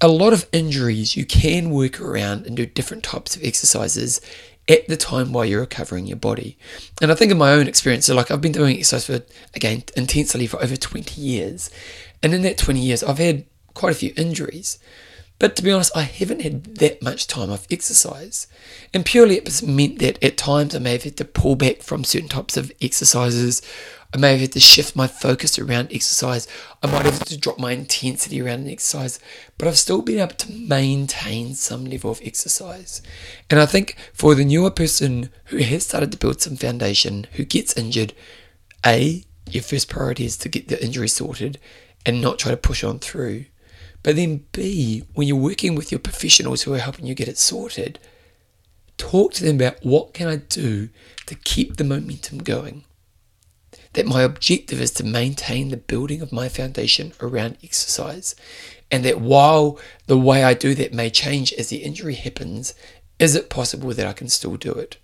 a 0.02 0.08
lot 0.08 0.34
of 0.34 0.48
injuries 0.52 1.18
you 1.18 1.26
can 1.26 1.72
work 1.72 2.00
around 2.00 2.46
and 2.46 2.56
do 2.56 2.66
different 2.66 3.04
types 3.04 3.36
of 3.36 3.44
exercises 3.44 4.22
at 4.68 4.88
the 4.88 4.98
time 4.98 5.32
while 5.32 5.46
you're 5.46 5.62
recovering 5.62 6.06
your 6.06 6.18
body. 6.18 6.58
And 7.02 7.12
I 7.12 7.16
think 7.16 7.32
in 7.32 7.38
my 7.38 7.54
own 7.54 7.68
experience, 7.68 8.06
so 8.06 8.16
like 8.16 8.30
I've 8.30 8.42
been 8.42 8.52
doing 8.52 8.78
exercise 8.78 9.06
for 9.06 9.26
again 9.56 9.84
intensely 9.96 10.46
for 10.46 10.62
over 10.62 10.76
20 10.76 11.20
years. 11.20 11.72
And 12.24 12.34
in 12.34 12.42
that 12.44 12.58
20 12.58 12.80
years, 12.80 13.04
I've 13.04 13.20
had 13.20 13.46
quite 13.74 13.92
a 13.94 13.96
few 13.96 14.14
injuries. 14.18 14.80
But 15.40 15.56
to 15.56 15.64
be 15.64 15.72
honest, 15.72 15.96
I 15.96 16.02
haven't 16.02 16.42
had 16.42 16.78
that 16.78 17.04
much 17.04 17.28
time 17.28 17.52
off 17.52 17.68
exercise. 17.70 18.48
And 18.94 19.06
purely 19.06 19.38
it 19.38 19.46
has 19.46 19.62
meant 19.62 20.00
that 20.00 20.22
at 20.24 20.36
times 20.36 20.74
I 20.74 20.80
may 20.80 20.94
have 20.94 21.04
had 21.04 21.18
to 21.18 21.26
pull 21.26 21.56
back 21.56 21.84
from 21.84 22.04
certain 22.04 22.30
types 22.30 22.58
of 22.58 22.72
exercises. 22.82 23.62
I 24.14 24.18
may 24.18 24.32
have 24.32 24.40
had 24.40 24.52
to 24.54 24.60
shift 24.60 24.96
my 24.96 25.06
focus 25.06 25.60
around 25.60 25.94
exercise. 25.94 26.48
I 26.82 26.88
might 26.88 27.06
have 27.06 27.20
had 27.20 27.28
to 27.28 27.38
drop 27.38 27.60
my 27.60 27.74
intensity 27.74 28.42
around 28.42 28.62
an 28.62 28.70
exercise. 28.70 29.20
But 29.60 29.68
I've 29.68 29.78
still 29.78 30.02
been 30.02 30.20
able 30.20 30.34
to 30.34 30.52
maintain 30.52 31.54
some 31.54 31.86
level 31.86 32.10
of 32.10 32.22
exercise. 32.24 33.04
And 33.52 33.60
I 33.60 33.68
think 33.68 33.96
for 34.14 34.34
the 34.34 34.46
newer 34.46 34.72
person 34.72 35.30
who 35.46 35.58
has 35.58 35.86
started 35.86 36.12
to 36.14 36.18
build 36.18 36.42
some 36.42 36.56
foundation, 36.56 37.28
who 37.34 37.46
gets 37.46 37.78
injured, 37.78 38.14
A, 38.84 39.24
your 39.48 39.64
first 39.64 39.88
priority 39.88 40.26
is 40.26 40.38
to 40.38 40.50
get 40.50 40.68
the 40.68 40.84
injury 40.84 41.10
sorted 41.10 41.60
and 42.06 42.22
not 42.22 42.40
try 42.40 42.52
to 42.52 42.58
push 42.58 42.84
on 42.84 43.00
through. 43.00 43.46
But 44.04 44.16
then, 44.16 44.46
B, 44.52 45.04
when 45.14 45.28
you're 45.28 45.38
working 45.38 45.76
with 45.76 45.92
your 45.92 46.00
professionals 46.00 46.64
who 46.64 46.74
are 46.74 46.80
helping 46.80 47.06
you 47.06 47.16
get 47.16 47.28
it 47.28 47.38
sorted, 47.38 48.00
talk 48.98 49.34
to 49.34 49.44
them 49.44 49.58
about 49.58 49.84
what 49.84 50.14
can 50.14 50.28
I 50.28 50.38
do 50.38 50.90
to 51.26 51.36
keep 51.36 51.78
the 51.78 51.84
momentum 51.84 52.40
going. 52.40 52.86
That 53.94 54.06
my 54.06 54.22
objective 54.22 54.80
is 54.80 54.92
to 54.92 55.04
maintain 55.04 55.70
the 55.70 55.78
building 55.78 56.22
of 56.22 56.32
my 56.32 56.50
foundation 56.50 57.14
around 57.20 57.58
exercise, 57.64 58.36
and 58.92 59.04
that 59.04 59.20
while 59.20 59.80
the 60.06 60.18
way 60.18 60.44
I 60.44 60.54
do 60.54 60.74
that 60.76 60.94
may 60.94 61.10
change 61.10 61.52
as 61.54 61.70
the 61.70 61.78
injury 61.78 62.16
happens, 62.16 62.74
is 63.20 63.36
it 63.36 63.50
possible 63.50 63.94
that 63.94 64.08
I 64.08 64.14
can 64.14 64.30
still 64.30 64.56
do 64.56 64.72
it? 64.72 64.98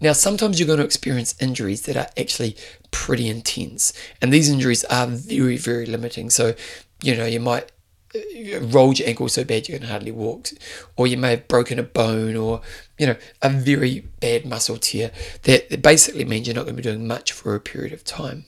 Now, 0.00 0.12
sometimes 0.12 0.58
you're 0.58 0.66
going 0.66 0.78
to 0.78 0.84
experience 0.84 1.34
injuries 1.40 1.82
that 1.82 1.96
are 1.96 2.08
actually 2.16 2.56
pretty 2.90 3.28
intense, 3.28 3.92
and 4.22 4.32
these 4.32 4.48
injuries 4.48 4.84
are 4.84 5.06
very, 5.06 5.56
very 5.56 5.86
limiting. 5.86 6.30
So, 6.30 6.54
you 7.02 7.16
know, 7.16 7.26
you 7.26 7.40
might 7.40 7.70
uh, 8.14 8.60
rolled 8.60 8.98
your 8.98 9.08
ankle 9.08 9.28
so 9.28 9.44
bad 9.44 9.68
you 9.68 9.78
can 9.78 9.88
hardly 9.88 10.12
walk, 10.12 10.48
or 10.96 11.06
you 11.06 11.16
may 11.16 11.30
have 11.30 11.48
broken 11.48 11.78
a 11.78 11.82
bone, 11.82 12.36
or 12.36 12.60
you 12.98 13.06
know, 13.06 13.16
a 13.42 13.50
very 13.50 14.00
bad 14.20 14.46
muscle 14.46 14.78
tear. 14.78 15.10
That 15.42 15.82
basically 15.82 16.24
means 16.24 16.46
you're 16.46 16.56
not 16.56 16.64
going 16.64 16.76
to 16.76 16.82
be 16.82 16.88
doing 16.88 17.06
much 17.06 17.32
for 17.32 17.54
a 17.54 17.60
period 17.60 17.92
of 17.92 18.04
time. 18.04 18.46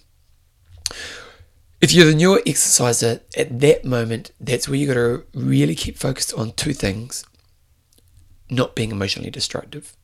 If 1.80 1.92
you're 1.92 2.06
the 2.06 2.14
newer 2.14 2.42
exerciser, 2.44 3.20
at 3.36 3.60
that 3.60 3.84
moment, 3.84 4.32
that's 4.38 4.68
where 4.68 4.76
you 4.76 4.86
got 4.86 4.94
to 4.94 5.24
really 5.34 5.74
keep 5.74 5.96
focused 5.96 6.34
on 6.34 6.52
two 6.52 6.74
things 6.74 7.24
not 8.50 8.74
being 8.74 8.90
emotionally 8.90 9.30
destructive 9.30 9.96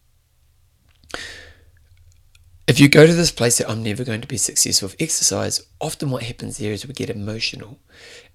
if 2.67 2.81
you 2.81 2.89
go 2.89 3.07
to 3.07 3.15
this 3.15 3.31
place 3.31 3.59
that 3.59 3.71
I'm 3.71 3.83
never 3.83 4.05
going 4.05 4.21
to 4.21 4.29
be 4.29 4.37
successful 4.37 4.89
with 4.89 5.01
exercise, 5.01 5.63
often 5.81 6.11
what 6.11 6.25
happens 6.25 6.59
there 6.59 6.73
is 6.73 6.87
we 6.87 6.95
get 6.95 7.11
emotional. 7.11 7.79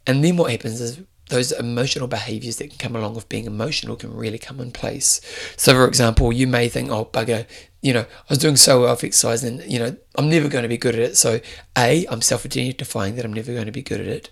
And 0.08 0.24
then 0.24 0.38
what 0.38 0.52
happens 0.52 0.80
is 0.80 1.02
those 1.32 1.52
emotional 1.52 2.08
behaviors 2.08 2.58
that 2.58 2.70
can 2.70 2.78
come 2.78 2.96
along 2.96 3.16
with 3.16 3.30
being 3.30 3.46
emotional 3.46 3.96
can 3.96 4.14
really 4.14 4.38
come 4.38 4.60
in 4.60 4.72
place. 4.72 5.22
So, 5.58 5.74
for 5.74 5.86
example, 5.86 6.32
you 6.32 6.48
may 6.48 6.70
think, 6.70 6.92
oh, 6.92 7.06
bugger, 7.06 7.46
you 7.82 7.94
know, 7.94 8.02
I 8.02 8.26
was 8.30 8.38
doing 8.38 8.58
so 8.58 8.82
well 8.82 8.92
with 8.92 9.04
exercise 9.04 9.44
and, 9.44 9.64
you 9.64 9.80
know, 9.80 9.96
I'm 10.18 10.30
never 10.30 10.48
going 10.48 10.64
to 10.64 10.70
be 10.70 10.78
good 10.78 10.96
at 10.96 11.02
it. 11.02 11.18
So, 11.18 11.40
A, 11.78 12.06
I'm 12.08 12.22
self 12.22 12.46
identifying 12.46 13.16
that 13.16 13.26
I'm 13.26 13.34
never 13.34 13.54
going 13.54 13.66
to 13.66 13.72
be 13.72 13.82
good 13.82 14.02
at 14.02 14.08
it. 14.08 14.30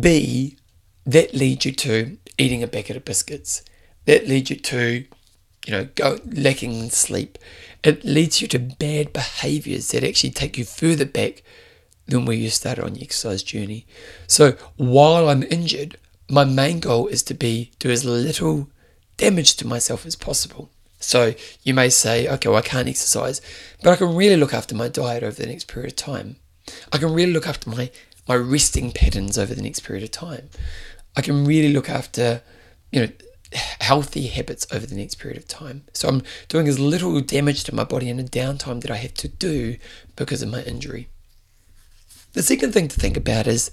B, 0.00 0.58
that 1.04 1.34
leads 1.34 1.64
you 1.64 1.72
to 1.72 2.18
eating 2.38 2.62
a 2.62 2.68
packet 2.68 2.96
of 2.96 3.04
biscuits. 3.04 3.62
That 4.06 4.26
leads 4.26 4.50
you 4.50 4.56
to, 4.56 5.04
you 5.66 5.72
know, 5.72 5.88
go 5.96 6.18
lacking 6.24 6.72
in 6.74 6.90
sleep. 6.90 7.38
It 7.82 8.04
leads 8.04 8.40
you 8.40 8.48
to 8.48 8.58
bad 8.58 9.12
behaviors 9.12 9.90
that 9.90 10.04
actually 10.04 10.30
take 10.30 10.56
you 10.56 10.64
further 10.64 11.04
back 11.04 11.42
than 12.06 12.24
where 12.24 12.36
you 12.36 12.50
started 12.50 12.84
on 12.84 12.94
your 12.94 13.04
exercise 13.04 13.42
journey. 13.42 13.84
So 14.28 14.52
while 14.76 15.28
I'm 15.28 15.42
injured, 15.42 15.98
my 16.30 16.44
main 16.44 16.78
goal 16.80 17.08
is 17.08 17.22
to 17.24 17.34
be 17.34 17.72
do 17.80 17.90
as 17.90 18.04
little 18.04 18.68
damage 19.16 19.56
to 19.56 19.66
myself 19.66 20.06
as 20.06 20.14
possible. 20.14 20.70
So 21.00 21.34
you 21.62 21.74
may 21.74 21.90
say, 21.90 22.28
okay, 22.28 22.48
well, 22.48 22.58
I 22.58 22.62
can't 22.62 22.88
exercise, 22.88 23.40
but 23.82 23.90
I 23.90 23.96
can 23.96 24.14
really 24.14 24.36
look 24.36 24.54
after 24.54 24.74
my 24.74 24.88
diet 24.88 25.22
over 25.22 25.40
the 25.40 25.46
next 25.48 25.68
period 25.68 25.92
of 25.92 25.96
time. 25.96 26.36
I 26.92 26.98
can 26.98 27.12
really 27.12 27.32
look 27.32 27.46
after 27.46 27.68
my, 27.70 27.90
my 28.28 28.36
resting 28.36 28.92
patterns 28.92 29.36
over 29.36 29.54
the 29.54 29.62
next 29.62 29.80
period 29.80 30.04
of 30.04 30.10
time. 30.12 30.48
I 31.16 31.22
can 31.22 31.44
really 31.44 31.72
look 31.72 31.88
after, 31.90 32.42
you 32.92 33.00
know, 33.00 33.08
healthy 33.52 34.26
habits 34.26 34.66
over 34.72 34.86
the 34.86 34.96
next 34.96 35.16
period 35.16 35.38
of 35.38 35.46
time. 35.46 35.84
So 35.92 36.08
I'm 36.08 36.22
doing 36.48 36.68
as 36.68 36.78
little 36.78 37.20
damage 37.20 37.64
to 37.64 37.74
my 37.74 37.84
body 37.84 38.08
in 38.08 38.18
a 38.18 38.24
downtime 38.24 38.80
that 38.82 38.90
I 38.90 38.96
have 38.96 39.14
to 39.14 39.28
do 39.28 39.76
because 40.16 40.42
of 40.42 40.50
my 40.50 40.62
injury. 40.62 41.08
The 42.32 42.42
second 42.42 42.72
thing 42.72 42.88
to 42.88 43.00
think 43.00 43.16
about 43.16 43.46
is 43.46 43.70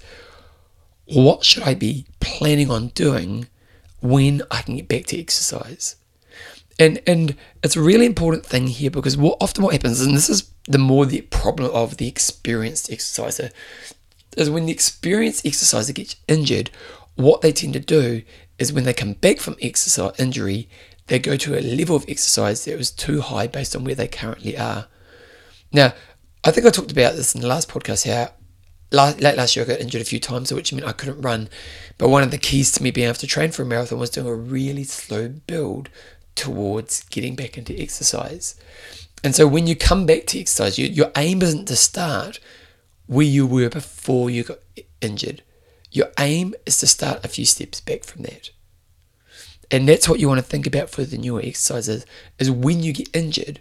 what 1.06 1.44
should 1.44 1.64
I 1.64 1.74
be 1.74 2.06
planning 2.20 2.70
on 2.70 2.88
doing 2.88 3.48
when 4.00 4.42
I 4.50 4.62
can 4.62 4.76
get 4.76 4.88
back 4.88 5.06
to 5.06 5.20
exercise? 5.20 5.96
And 6.78 7.00
and 7.06 7.36
it's 7.62 7.76
a 7.76 7.82
really 7.82 8.06
important 8.06 8.44
thing 8.44 8.66
here 8.66 8.90
because 8.90 9.16
what 9.16 9.36
often 9.40 9.62
what 9.62 9.74
happens, 9.74 10.00
and 10.00 10.16
this 10.16 10.30
is 10.30 10.50
the 10.66 10.78
more 10.78 11.06
the 11.06 11.20
problem 11.22 11.70
of 11.72 11.98
the 11.98 12.08
experienced 12.08 12.90
exerciser, 12.90 13.50
is 14.36 14.50
when 14.50 14.66
the 14.66 14.72
experienced 14.72 15.44
exerciser 15.44 15.92
gets 15.92 16.16
injured, 16.26 16.70
what 17.16 17.42
they 17.42 17.52
tend 17.52 17.74
to 17.74 17.80
do 17.80 18.22
is 18.58 18.72
when 18.72 18.84
they 18.84 18.94
come 18.94 19.14
back 19.14 19.38
from 19.38 19.56
exercise 19.60 20.18
injury, 20.18 20.68
they 21.06 21.18
go 21.18 21.36
to 21.36 21.58
a 21.58 21.60
level 21.60 21.96
of 21.96 22.04
exercise 22.08 22.64
that 22.64 22.78
was 22.78 22.90
too 22.90 23.20
high 23.20 23.46
based 23.46 23.76
on 23.76 23.84
where 23.84 23.94
they 23.94 24.08
currently 24.08 24.56
are. 24.56 24.86
Now, 25.72 25.92
I 26.44 26.50
think 26.50 26.66
I 26.66 26.70
talked 26.70 26.92
about 26.92 27.14
this 27.14 27.34
in 27.34 27.40
the 27.40 27.46
last 27.46 27.68
podcast 27.68 28.06
how 28.06 28.32
late 28.94 29.36
last 29.36 29.56
year 29.56 29.64
I 29.64 29.68
got 29.68 29.80
injured 29.80 30.02
a 30.02 30.04
few 30.04 30.20
times, 30.20 30.52
which 30.52 30.72
meant 30.72 30.86
I 30.86 30.92
couldn't 30.92 31.20
run. 31.20 31.48
But 31.98 32.08
one 32.08 32.22
of 32.22 32.30
the 32.30 32.38
keys 32.38 32.70
to 32.72 32.82
me 32.82 32.90
being 32.90 33.08
able 33.08 33.16
to 33.16 33.26
train 33.26 33.50
for 33.50 33.62
a 33.62 33.66
marathon 33.66 33.98
was 33.98 34.10
doing 34.10 34.26
a 34.26 34.34
really 34.34 34.84
slow 34.84 35.28
build 35.28 35.88
towards 36.34 37.04
getting 37.04 37.34
back 37.34 37.58
into 37.58 37.78
exercise. 37.78 38.54
And 39.22 39.34
so 39.34 39.46
when 39.46 39.66
you 39.66 39.74
come 39.74 40.06
back 40.06 40.26
to 40.26 40.40
exercise, 40.40 40.78
you, 40.78 40.86
your 40.86 41.10
aim 41.16 41.42
isn't 41.42 41.66
to 41.66 41.76
start 41.76 42.40
where 43.06 43.26
you 43.26 43.46
were 43.46 43.68
before 43.68 44.30
you 44.30 44.44
got 44.44 44.58
injured. 45.00 45.42
Your 45.94 46.10
aim 46.18 46.54
is 46.66 46.76
to 46.78 46.88
start 46.88 47.24
a 47.24 47.28
few 47.28 47.46
steps 47.46 47.80
back 47.80 48.02
from 48.02 48.22
that. 48.22 48.50
And 49.70 49.88
that's 49.88 50.08
what 50.08 50.18
you 50.18 50.28
want 50.28 50.38
to 50.38 50.44
think 50.44 50.66
about 50.66 50.90
for 50.90 51.04
the 51.04 51.16
newer 51.16 51.40
exercises 51.40 52.04
is 52.38 52.50
when 52.50 52.82
you 52.82 52.92
get 52.92 53.14
injured, 53.16 53.60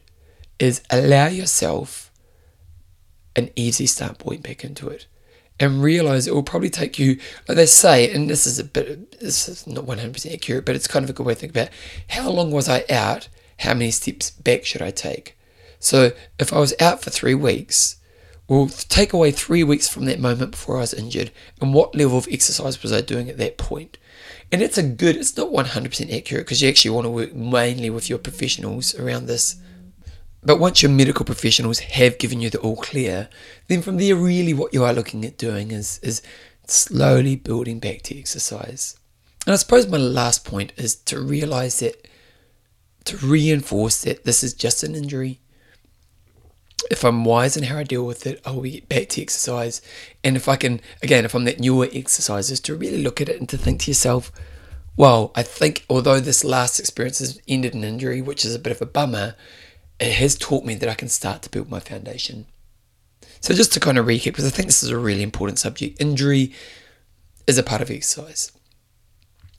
is 0.57 0.81
allow 0.89 1.27
yourself 1.27 2.11
an 3.35 3.51
easy 3.55 3.85
start 3.85 4.17
point 4.17 4.41
back 4.41 4.63
into 4.63 4.89
it 4.89 5.05
and 5.59 5.83
realize 5.83 6.27
it 6.27 6.33
will 6.33 6.43
probably 6.43 6.71
take 6.71 6.97
you, 6.97 7.19
like 7.47 7.55
they 7.55 7.67
say, 7.67 8.11
and 8.11 8.29
this 8.29 8.47
is 8.47 8.57
a 8.57 8.63
bit, 8.63 9.19
this 9.19 9.47
is 9.47 9.67
not 9.67 9.85
100% 9.85 10.33
accurate, 10.33 10.65
but 10.65 10.75
it's 10.75 10.87
kind 10.87 11.03
of 11.03 11.11
a 11.11 11.13
good 11.13 11.25
way 11.27 11.35
to 11.35 11.39
think 11.39 11.51
about 11.51 11.69
how 12.09 12.29
long 12.29 12.49
was 12.49 12.67
I 12.67 12.83
out? 12.89 13.29
How 13.59 13.75
many 13.75 13.91
steps 13.91 14.31
back 14.31 14.65
should 14.65 14.81
I 14.81 14.89
take? 14.89 15.37
So 15.79 16.13
if 16.39 16.51
I 16.51 16.59
was 16.59 16.73
out 16.79 17.03
for 17.03 17.11
three 17.11 17.35
weeks, 17.35 17.97
well, 18.47 18.67
take 18.67 19.13
away 19.13 19.31
three 19.31 19.63
weeks 19.63 19.87
from 19.87 20.05
that 20.05 20.19
moment 20.19 20.51
before 20.51 20.77
I 20.77 20.81
was 20.81 20.93
injured, 20.93 21.31
and 21.61 21.73
what 21.73 21.95
level 21.95 22.17
of 22.17 22.27
exercise 22.29 22.81
was 22.81 22.91
I 22.91 23.01
doing 23.01 23.29
at 23.29 23.37
that 23.37 23.57
point? 23.57 23.97
And 24.51 24.61
it's 24.61 24.77
a 24.77 24.83
good, 24.83 25.15
it's 25.15 25.35
not 25.35 25.51
100% 25.51 26.15
accurate 26.15 26.45
because 26.45 26.61
you 26.61 26.69
actually 26.69 26.91
want 26.91 27.05
to 27.05 27.09
work 27.09 27.33
mainly 27.33 27.89
with 27.89 28.09
your 28.09 28.19
professionals 28.19 28.93
around 28.95 29.25
this 29.25 29.57
but 30.45 30.59
once 30.59 30.81
your 30.81 30.91
medical 30.91 31.25
professionals 31.25 31.79
have 31.79 32.17
given 32.17 32.41
you 32.41 32.49
the 32.49 32.59
all 32.59 32.75
clear, 32.75 33.29
then 33.67 33.81
from 33.81 33.97
there, 33.97 34.15
really 34.15 34.53
what 34.53 34.73
you 34.73 34.83
are 34.83 34.93
looking 34.93 35.23
at 35.25 35.37
doing 35.37 35.71
is, 35.71 35.99
is 35.99 36.21
slowly 36.67 37.35
building 37.35 37.79
back 37.79 38.01
to 38.03 38.19
exercise. 38.19 38.97
And 39.45 39.53
I 39.53 39.57
suppose 39.57 39.87
my 39.87 39.97
last 39.97 40.43
point 40.43 40.73
is 40.75 40.95
to 40.95 41.19
realize 41.19 41.79
that, 41.79 42.07
to 43.05 43.17
reinforce 43.17 44.01
that 44.01 44.25
this 44.25 44.43
is 44.43 44.53
just 44.53 44.83
an 44.83 44.95
injury. 44.95 45.39
If 46.91 47.03
I'm 47.03 47.25
wise 47.25 47.55
in 47.57 47.63
how 47.63 47.77
I 47.77 47.83
deal 47.83 48.05
with 48.05 48.27
it, 48.27 48.41
I 48.45 48.51
will 48.51 48.63
get 48.63 48.89
back 48.89 49.09
to 49.09 49.21
exercise. 49.21 49.81
And 50.23 50.35
if 50.35 50.47
I 50.47 50.55
can, 50.55 50.81
again, 51.01 51.25
if 51.25 51.33
I'm 51.33 51.45
that 51.45 51.59
newer 51.59 51.87
exercises, 51.91 52.59
to 52.61 52.75
really 52.75 53.01
look 53.01 53.21
at 53.21 53.29
it 53.29 53.39
and 53.39 53.47
to 53.49 53.57
think 53.57 53.81
to 53.81 53.91
yourself, 53.91 54.31
well, 54.95 55.31
I 55.35 55.43
think 55.43 55.85
although 55.89 56.19
this 56.19 56.43
last 56.43 56.79
experience 56.79 57.19
has 57.19 57.41
ended 57.47 57.73
in 57.73 57.83
injury, 57.83 58.21
which 58.21 58.45
is 58.45 58.53
a 58.53 58.59
bit 58.59 58.71
of 58.71 58.81
a 58.81 58.85
bummer, 58.85 59.35
it 59.99 60.13
has 60.13 60.35
taught 60.35 60.65
me 60.65 60.75
that 60.75 60.89
I 60.89 60.93
can 60.93 61.09
start 61.09 61.41
to 61.43 61.49
build 61.49 61.69
my 61.69 61.79
foundation. 61.79 62.45
So, 63.39 63.53
just 63.53 63.73
to 63.73 63.79
kind 63.79 63.97
of 63.97 64.05
recap, 64.05 64.25
because 64.25 64.45
I 64.45 64.49
think 64.49 64.67
this 64.67 64.83
is 64.83 64.89
a 64.89 64.97
really 64.97 65.23
important 65.23 65.59
subject 65.59 65.99
injury 65.99 66.53
is 67.47 67.57
a 67.57 67.63
part 67.63 67.81
of 67.81 67.89
exercise. 67.89 68.51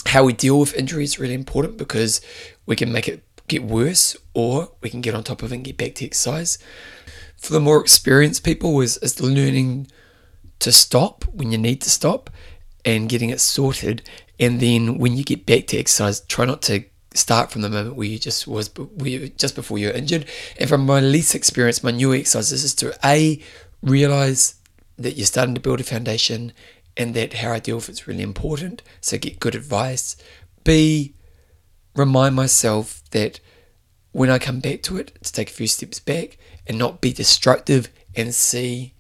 How 0.07 0.25
we 0.25 0.33
deal 0.33 0.61
with 0.61 0.75
injury 0.75 1.04
is 1.04 1.19
really 1.19 1.35
important 1.35 1.76
because 1.76 2.21
we 2.66 2.76
can 2.76 2.93
make 2.93 3.09
it 3.09 3.23
get 3.48 3.62
worse 3.62 4.16
or 4.32 4.72
we 4.80 4.90
can 4.90 5.00
get 5.00 5.14
on 5.14 5.24
top 5.24 5.42
of 5.42 5.52
it 5.52 5.56
and 5.56 5.64
get 5.64 5.76
back 5.76 5.94
to 5.96 6.06
exercise. 6.06 6.58
For 7.36 7.52
the 7.52 7.60
more 7.60 7.80
experienced 7.80 8.44
people, 8.44 8.80
is, 8.80 8.96
is 8.98 9.20
learning 9.20 9.88
to 10.60 10.72
stop 10.72 11.24
when 11.32 11.52
you 11.52 11.58
need 11.58 11.80
to 11.82 11.90
stop 11.90 12.30
and 12.84 13.08
getting 13.08 13.30
it 13.30 13.40
sorted. 13.40 14.08
And 14.40 14.60
then 14.60 14.98
when 14.98 15.16
you 15.16 15.24
get 15.24 15.46
back 15.46 15.66
to 15.68 15.78
exercise, 15.78 16.20
try 16.20 16.44
not 16.44 16.62
to 16.62 16.84
start 17.14 17.50
from 17.50 17.62
the 17.62 17.68
moment 17.68 17.96
where 17.96 18.08
you 18.08 18.18
just 18.18 18.46
was 18.46 18.68
where 18.76 19.28
just 19.28 19.54
before 19.54 19.78
you're 19.78 19.92
injured. 19.92 20.26
And 20.58 20.68
from 20.68 20.86
my 20.86 21.00
least 21.00 21.34
experience, 21.34 21.82
my 21.82 21.90
new 21.90 22.12
exercises 22.12 22.64
is 22.64 22.74
to 22.76 22.96
a 23.04 23.42
realize 23.82 24.56
that 24.98 25.16
you're 25.16 25.26
starting 25.26 25.54
to 25.54 25.60
build 25.60 25.80
a 25.80 25.84
foundation 25.84 26.52
and 26.96 27.14
that 27.14 27.34
how 27.34 27.52
I 27.52 27.58
deal 27.58 27.76
with 27.76 27.88
it's 27.88 28.06
really 28.06 28.22
important. 28.22 28.82
So 29.00 29.18
get 29.18 29.40
good 29.40 29.54
advice. 29.54 30.16
B 30.64 31.13
remind 31.94 32.34
myself 32.34 33.02
that 33.10 33.40
when 34.12 34.30
I 34.30 34.38
come 34.38 34.60
back 34.60 34.82
to 34.82 34.96
it, 34.96 35.12
to 35.22 35.32
take 35.32 35.50
a 35.50 35.52
few 35.52 35.66
steps 35.66 35.98
back 35.98 36.38
and 36.66 36.78
not 36.78 37.00
be 37.00 37.12
destructive. 37.12 37.90
And 38.16 38.32
see, 38.32 38.94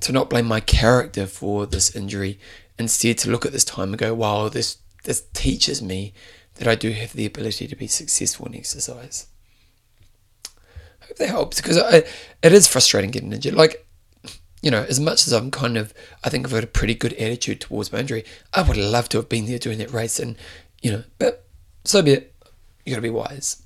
to 0.00 0.12
not 0.12 0.28
blame 0.28 0.46
my 0.46 0.60
character 0.60 1.26
for 1.26 1.66
this 1.66 1.94
injury. 1.94 2.38
Instead, 2.78 3.18
to 3.18 3.30
look 3.30 3.46
at 3.46 3.52
this 3.52 3.64
time 3.64 3.90
and 3.90 3.98
go, 3.98 4.12
wow, 4.12 4.48
this 4.48 4.78
this 5.04 5.24
teaches 5.32 5.80
me 5.80 6.12
that 6.56 6.66
I 6.66 6.74
do 6.74 6.90
have 6.90 7.12
the 7.12 7.26
ability 7.26 7.68
to 7.68 7.76
be 7.76 7.86
successful 7.86 8.46
in 8.46 8.56
exercise. 8.56 9.28
I 11.00 11.06
hope 11.06 11.16
that 11.18 11.28
helps 11.28 11.60
because 11.60 11.78
I, 11.78 12.02
it 12.42 12.52
is 12.52 12.66
frustrating 12.66 13.12
getting 13.12 13.32
injured. 13.32 13.54
Like, 13.54 13.86
you 14.62 14.70
know, 14.70 14.84
as 14.88 14.98
much 14.98 15.26
as 15.26 15.32
I'm 15.32 15.52
kind 15.52 15.76
of, 15.76 15.94
I 16.24 16.28
think 16.28 16.44
I've 16.44 16.52
got 16.52 16.64
a 16.64 16.66
pretty 16.66 16.94
good 16.94 17.12
attitude 17.12 17.60
towards 17.60 17.92
my 17.92 18.00
injury. 18.00 18.24
I 18.52 18.62
would 18.62 18.76
love 18.76 19.08
to 19.10 19.18
have 19.18 19.28
been 19.28 19.46
there 19.46 19.60
doing 19.60 19.78
that 19.78 19.92
race, 19.92 20.18
and 20.18 20.36
you 20.82 20.90
know, 20.90 21.04
but 21.18 21.46
so 21.84 22.02
be 22.02 22.12
it. 22.12 22.34
You 22.86 22.92
got 22.92 22.98
to 22.98 23.02
be 23.02 23.10
wise. 23.10 23.62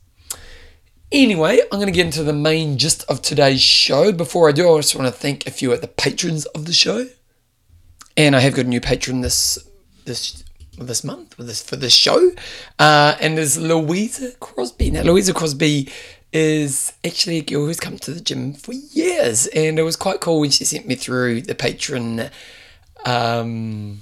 Anyway, 1.13 1.61
I'm 1.61 1.79
going 1.79 1.87
to 1.87 1.93
get 1.93 2.07
into 2.07 2.23
the 2.23 2.33
main 2.33 2.79
gist 2.79 3.05
of 3.09 3.21
today's 3.21 3.61
show. 3.61 4.13
Before 4.13 4.49
I 4.49 4.53
do, 4.53 4.73
I 4.73 4.79
just 4.79 4.97
want 4.97 5.13
to 5.13 5.21
thank 5.21 5.47
a 5.47 5.51
few 5.51 5.73
of 5.73 5.83
the 5.83 5.89
patrons 5.89 6.47
of 6.47 6.65
the 6.65 6.73
show, 6.73 7.07
and 8.17 8.35
I 8.35 8.41
have 8.41 8.55
got 8.55 8.65
a 8.65 8.69
new 8.69 8.81
patron 8.81 9.21
this 9.21 9.59
this 10.07 10.43
this 10.79 11.05
month 11.05 11.35
for 11.35 11.43
this 11.43 11.63
for 11.63 11.77
this 11.77 11.93
show, 11.93 12.31
uh, 12.79 13.17
and 13.21 13.37
there's 13.37 13.59
Louisa 13.59 14.33
Crosby. 14.41 14.91
Now, 14.91 15.03
Louisa 15.03 15.35
Crosby 15.35 15.91
is 16.33 16.95
actually 17.05 17.39
a 17.39 17.43
girl 17.43 17.67
who's 17.67 17.81
come 17.81 17.99
to 17.99 18.13
the 18.13 18.21
gym 18.21 18.55
for 18.55 18.73
years, 18.73 19.49
and 19.49 19.79
it 19.79 19.83
was 19.83 19.97
quite 19.97 20.21
cool 20.21 20.41
when 20.41 20.51
she 20.51 20.65
sent 20.65 20.87
me 20.87 20.95
through 20.95 21.43
the 21.43 21.55
patron 21.55 22.31
um, 23.05 24.01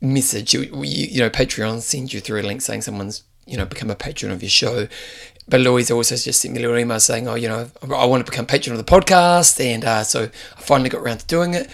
message. 0.00 0.54
You, 0.54 0.62
you, 0.62 1.06
you 1.10 1.18
know, 1.18 1.30
Patreon 1.30 1.80
sends 1.80 2.14
you 2.14 2.20
through 2.20 2.40
a 2.40 2.44
link 2.44 2.62
saying 2.62 2.82
someone's 2.82 3.24
you 3.46 3.56
know 3.56 3.64
become 3.64 3.90
a 3.90 3.94
patron 3.94 4.32
of 4.32 4.42
your 4.42 4.50
show. 4.50 4.88
But 5.48 5.60
Louisa 5.60 5.94
also 5.94 6.14
just 6.16 6.40
sent 6.40 6.54
me 6.54 6.60
a 6.60 6.62
little 6.62 6.78
email 6.78 7.00
saying, 7.00 7.28
"Oh, 7.28 7.34
you 7.34 7.48
know, 7.48 7.70
I 7.82 8.04
want 8.06 8.24
to 8.24 8.30
become 8.30 8.46
patron 8.46 8.76
of 8.76 8.84
the 8.84 8.90
podcast," 8.90 9.60
and 9.64 9.84
uh, 9.84 10.04
so 10.04 10.24
I 10.56 10.60
finally 10.60 10.88
got 10.88 11.02
around 11.02 11.18
to 11.18 11.26
doing 11.26 11.54
it. 11.54 11.68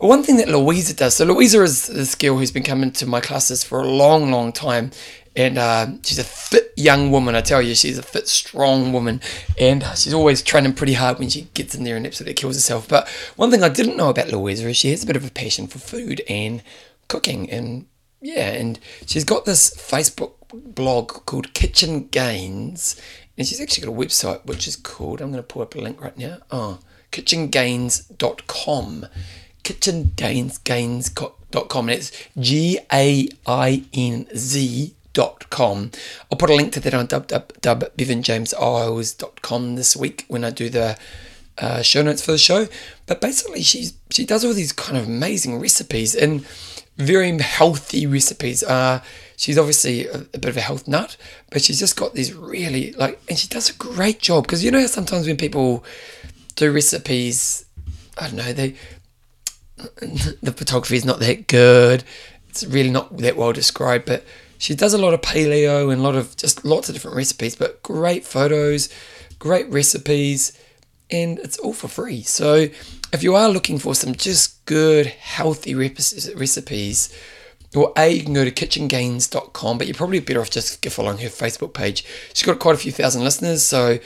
But 0.00 0.06
one 0.06 0.22
thing 0.22 0.38
that 0.38 0.48
Louisa 0.48 0.94
does, 0.94 1.14
so 1.14 1.26
Louisa 1.26 1.62
is 1.62 1.86
this 1.86 2.14
girl 2.14 2.38
who's 2.38 2.50
been 2.50 2.62
coming 2.62 2.90
to 2.92 3.06
my 3.06 3.20
classes 3.20 3.62
for 3.62 3.80
a 3.80 3.86
long, 3.86 4.30
long 4.30 4.50
time. 4.50 4.92
And 5.36 5.58
uh, 5.58 5.86
she's 6.02 6.18
a 6.18 6.24
fit 6.24 6.72
young 6.76 7.10
woman, 7.10 7.36
I 7.36 7.40
tell 7.40 7.62
you. 7.62 7.74
She's 7.74 7.98
a 7.98 8.02
fit, 8.02 8.26
strong 8.26 8.92
woman. 8.92 9.20
And 9.60 9.84
she's 9.94 10.14
always 10.14 10.42
training 10.42 10.72
pretty 10.72 10.94
hard 10.94 11.18
when 11.18 11.28
she 11.28 11.42
gets 11.54 11.74
in 11.74 11.84
there 11.84 11.96
and 11.96 12.06
absolutely 12.06 12.34
kills 12.34 12.56
herself. 12.56 12.88
But 12.88 13.08
one 13.36 13.50
thing 13.50 13.62
I 13.62 13.68
didn't 13.68 13.96
know 13.96 14.08
about 14.08 14.32
Louisa 14.32 14.68
is 14.68 14.76
she 14.76 14.90
has 14.90 15.04
a 15.04 15.06
bit 15.06 15.16
of 15.16 15.26
a 15.26 15.30
passion 15.30 15.66
for 15.66 15.78
food 15.78 16.22
and 16.28 16.62
cooking. 17.06 17.48
And 17.50 17.86
yeah, 18.20 18.50
and 18.50 18.78
she's 19.06 19.24
got 19.24 19.44
this 19.44 19.74
Facebook 19.74 20.32
blog 20.52 21.08
called 21.26 21.54
Kitchen 21.54 22.08
Gainz 22.08 23.00
And 23.38 23.46
she's 23.46 23.60
actually 23.60 23.86
got 23.86 23.92
a 23.92 23.96
website 23.96 24.44
which 24.46 24.66
is 24.66 24.74
called, 24.76 25.20
I'm 25.20 25.30
going 25.30 25.42
to 25.42 25.46
pull 25.46 25.62
up 25.62 25.74
a 25.74 25.80
link 25.80 26.02
right 26.02 26.16
now. 26.18 26.38
Oh, 26.50 26.80
kitchengainz.com. 27.12 29.06
Kitchengainz.com. 29.62 31.88
And 31.88 31.98
it's 31.98 32.12
G 32.38 32.78
A 32.92 33.28
I 33.46 33.84
N 33.92 34.26
Z 34.36 34.94
dot 35.12 35.50
com. 35.50 35.90
I'll 36.30 36.38
put 36.38 36.50
a 36.50 36.54
link 36.54 36.72
to 36.74 36.80
that 36.80 36.94
on 36.94 37.08
www.bevanjameseyles.com 37.08 39.76
this 39.76 39.96
week 39.96 40.24
when 40.28 40.44
I 40.44 40.50
do 40.50 40.68
the 40.68 40.96
uh, 41.58 41.82
show 41.82 42.02
notes 42.02 42.24
for 42.24 42.30
the 42.32 42.38
show. 42.38 42.68
But 43.06 43.20
basically, 43.20 43.62
she's 43.62 43.94
she 44.10 44.24
does 44.24 44.44
all 44.44 44.54
these 44.54 44.72
kind 44.72 44.98
of 44.98 45.06
amazing 45.06 45.58
recipes 45.58 46.14
and 46.14 46.46
very 47.00 47.36
healthy 47.38 48.06
recipes. 48.06 48.62
Uh, 48.62 49.02
she's 49.36 49.58
obviously 49.58 50.06
a, 50.06 50.18
a, 50.18 50.38
bit 50.38 50.46
of 50.46 50.56
a 50.56 50.60
health 50.60 50.86
nut, 50.86 51.16
but 51.50 51.62
she's 51.62 51.78
just 51.78 51.96
got 51.96 52.14
these 52.14 52.34
really 52.34 52.92
like, 52.92 53.20
and 53.28 53.38
she 53.38 53.48
does 53.48 53.70
a 53.70 53.74
great 53.74 54.20
job 54.20 54.44
because 54.44 54.64
you 54.64 54.70
know 54.70 54.86
sometimes 54.86 55.26
when 55.26 55.36
people 55.36 55.84
do 56.56 56.72
recipes, 56.72 57.64
I 58.18 58.28
don't 58.28 58.36
know 58.36 58.52
they 58.52 58.74
the 60.42 60.52
photography 60.56 60.96
is 60.96 61.04
not 61.04 61.20
that 61.20 61.46
good. 61.46 62.04
It's 62.48 62.64
really 62.64 62.90
not 62.90 63.16
that 63.18 63.36
well 63.36 63.52
described, 63.52 64.06
but 64.06 64.24
she 64.58 64.74
does 64.74 64.92
a 64.92 64.98
lot 64.98 65.14
of 65.14 65.22
paleo 65.22 65.90
and 65.90 66.00
a 66.00 66.04
lot 66.04 66.16
of 66.16 66.36
just 66.36 66.64
lots 66.64 66.88
of 66.88 66.94
different 66.94 67.16
recipes, 67.16 67.56
but 67.56 67.82
great 67.82 68.24
photos, 68.24 68.90
great 69.38 69.68
recipes, 69.70 70.52
and 71.10 71.38
it's 71.38 71.58
all 71.58 71.72
for 71.72 71.88
free. 71.88 72.22
So 72.22 72.68
if 73.12 73.22
you 73.22 73.34
are 73.34 73.48
looking 73.48 73.78
for 73.78 73.94
some 73.94 74.14
just 74.14 74.64
good, 74.66 75.06
healthy 75.06 75.74
recipes, 75.74 77.16
well, 77.74 77.92
A, 77.96 78.10
you 78.10 78.24
can 78.24 78.34
go 78.34 78.44
to 78.44 78.50
kitchengainz.com, 78.50 79.78
but 79.78 79.86
you're 79.86 79.94
probably 79.94 80.20
better 80.20 80.40
off 80.40 80.50
just 80.50 80.84
following 80.86 81.18
her 81.18 81.28
Facebook 81.28 81.72
page. 81.72 82.04
She's 82.34 82.46
got 82.46 82.58
quite 82.58 82.74
a 82.74 82.78
few 82.78 82.92
thousand 82.92 83.22
listeners, 83.22 83.62
so 83.62 83.98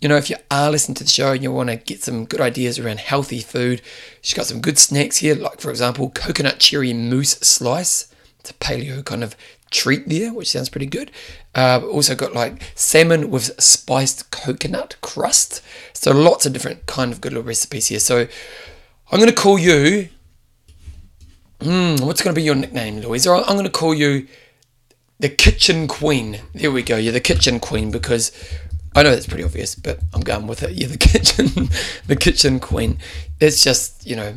you 0.00 0.08
know, 0.08 0.16
if 0.16 0.28
you 0.28 0.36
are 0.50 0.68
listening 0.68 0.96
to 0.96 1.04
the 1.04 1.10
show 1.10 1.30
and 1.30 1.44
you 1.44 1.52
want 1.52 1.70
to 1.70 1.76
get 1.76 2.02
some 2.02 2.24
good 2.24 2.40
ideas 2.40 2.80
around 2.80 2.98
healthy 2.98 3.38
food, 3.38 3.80
she's 4.20 4.34
got 4.34 4.46
some 4.46 4.60
good 4.60 4.76
snacks 4.76 5.18
here, 5.18 5.36
like 5.36 5.60
for 5.60 5.70
example, 5.70 6.10
coconut 6.10 6.58
cherry 6.58 6.92
mousse 6.92 7.38
slice. 7.38 8.12
It's 8.40 8.50
a 8.50 8.54
paleo 8.54 9.04
kind 9.04 9.22
of 9.22 9.36
treat 9.72 10.08
there, 10.08 10.32
which 10.32 10.50
sounds 10.50 10.68
pretty 10.68 10.86
good. 10.86 11.10
Uh, 11.54 11.80
also 11.90 12.14
got 12.14 12.34
like 12.34 12.62
salmon 12.74 13.30
with 13.30 13.60
spiced 13.60 14.30
coconut 14.30 14.96
crust. 15.00 15.62
So 15.92 16.12
lots 16.12 16.46
of 16.46 16.52
different 16.52 16.86
kind 16.86 17.12
of 17.12 17.20
good 17.20 17.32
little 17.32 17.46
recipes 17.46 17.88
here. 17.88 17.98
So 17.98 18.28
I'm 19.10 19.18
going 19.18 19.28
to 19.28 19.34
call 19.34 19.58
you. 19.58 20.08
Hmm, 21.60 21.96
what's 21.96 22.22
going 22.22 22.34
to 22.34 22.38
be 22.38 22.42
your 22.42 22.56
nickname, 22.56 23.00
Louisa? 23.00 23.32
I'm 23.32 23.54
going 23.54 23.64
to 23.64 23.70
call 23.70 23.94
you 23.94 24.26
the 25.20 25.28
Kitchen 25.28 25.86
Queen. 25.86 26.40
There 26.54 26.72
we 26.72 26.82
go. 26.82 26.96
You're 26.96 27.12
the 27.12 27.20
Kitchen 27.20 27.60
Queen 27.60 27.90
because 27.92 28.32
I 28.94 29.02
know 29.02 29.10
that's 29.10 29.26
pretty 29.26 29.44
obvious, 29.44 29.74
but 29.74 30.00
I'm 30.12 30.22
going 30.22 30.46
with 30.46 30.62
it. 30.62 30.72
You're 30.72 30.88
the 30.88 30.98
kitchen, 30.98 31.70
the 32.06 32.16
Kitchen 32.16 32.60
Queen. 32.60 32.98
It's 33.40 33.62
just 33.62 34.06
you 34.06 34.16
know, 34.16 34.34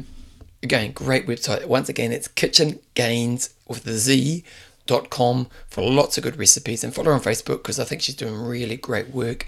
again, 0.62 0.92
great 0.92 1.28
website. 1.28 1.66
Once 1.66 1.90
again, 1.90 2.12
it's 2.12 2.28
Kitchen 2.28 2.80
Gainz 2.96 3.54
with 3.68 3.84
the 3.84 3.94
Z 3.94 4.44
dot 4.86 5.10
com 5.10 5.48
for 5.68 5.82
lots 5.82 6.18
of 6.18 6.24
good 6.24 6.38
recipes 6.38 6.84
and 6.84 6.94
follow 6.94 7.08
her 7.08 7.14
on 7.14 7.22
Facebook 7.22 7.58
because 7.58 7.80
I 7.80 7.84
think 7.84 8.02
she's 8.02 8.16
doing 8.16 8.36
really 8.36 8.78
great 8.78 9.10
work. 9.10 9.48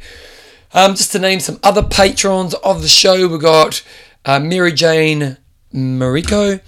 Um, 0.73 0.95
just 0.95 1.11
to 1.13 1.19
name 1.19 1.39
some 1.39 1.59
other 1.63 1.83
patrons 1.83 2.53
of 2.55 2.81
the 2.81 2.87
show, 2.87 3.27
we've 3.27 3.39
got 3.39 3.83
uh, 4.25 4.39
Mary 4.39 4.73
Jane 4.73 5.37
Mariko, 5.73 6.59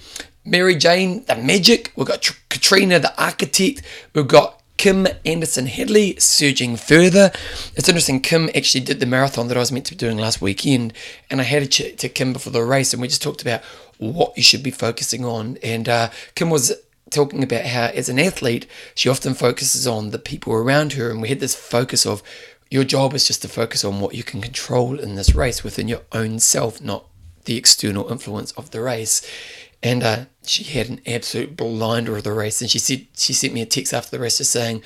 Mary 0.44 0.74
Jane 0.74 1.24
the 1.24 1.36
Magic, 1.36 1.92
we've 1.96 2.06
got 2.06 2.22
Tr- 2.22 2.38
Katrina 2.48 2.98
the 2.98 3.22
Architect, 3.22 3.82
we've 4.14 4.28
got 4.28 4.62
Kim 4.78 5.06
Anderson 5.26 5.66
Headley 5.66 6.18
surging 6.18 6.76
further. 6.76 7.30
It's 7.76 7.88
interesting, 7.88 8.20
Kim 8.20 8.48
actually 8.54 8.80
did 8.80 9.00
the 9.00 9.04
marathon 9.04 9.48
that 9.48 9.56
I 9.58 9.60
was 9.60 9.70
meant 9.70 9.84
to 9.86 9.92
be 9.92 9.98
doing 9.98 10.16
last 10.16 10.40
weekend, 10.40 10.94
and 11.28 11.38
I 11.38 11.44
had 11.44 11.62
a 11.62 11.66
chat 11.66 11.98
to 11.98 12.08
Kim 12.08 12.32
before 12.32 12.52
the 12.52 12.64
race, 12.64 12.94
and 12.94 13.02
we 13.02 13.08
just 13.08 13.22
talked 13.22 13.42
about 13.42 13.62
what 13.98 14.34
you 14.38 14.42
should 14.42 14.62
be 14.62 14.70
focusing 14.70 15.26
on. 15.26 15.58
And 15.62 15.86
uh, 15.86 16.08
Kim 16.34 16.48
was 16.48 16.72
talking 17.10 17.42
about 17.42 17.66
how, 17.66 17.86
as 17.86 18.08
an 18.08 18.18
athlete, 18.18 18.66
she 18.94 19.08
often 19.08 19.34
focuses 19.34 19.86
on 19.86 20.10
the 20.10 20.18
people 20.18 20.52
around 20.52 20.94
her, 20.94 21.10
and 21.10 21.20
we 21.20 21.28
had 21.28 21.40
this 21.40 21.54
focus 21.54 22.06
of 22.06 22.22
your 22.70 22.84
job 22.84 23.14
is 23.14 23.26
just 23.26 23.42
to 23.42 23.48
focus 23.48 23.84
on 23.84 24.00
what 24.00 24.14
you 24.14 24.22
can 24.22 24.40
control 24.40 24.98
in 24.98 25.16
this 25.16 25.34
race 25.34 25.64
within 25.64 25.88
your 25.88 26.02
own 26.12 26.38
self, 26.38 26.80
not 26.80 27.06
the 27.44 27.56
external 27.56 28.10
influence 28.10 28.52
of 28.52 28.70
the 28.70 28.80
race. 28.80 29.26
And 29.82 30.02
uh, 30.02 30.24
she 30.44 30.62
had 30.64 30.88
an 30.88 31.00
absolute 31.06 31.56
blinder 31.56 32.16
of 32.16 32.22
the 32.22 32.32
race, 32.32 32.60
and 32.60 32.70
she 32.70 32.78
said 32.78 33.06
she 33.16 33.32
sent 33.32 33.54
me 33.54 33.62
a 33.62 33.66
text 33.66 33.92
after 33.92 34.10
the 34.10 34.22
race 34.22 34.38
just 34.38 34.52
saying, 34.52 34.82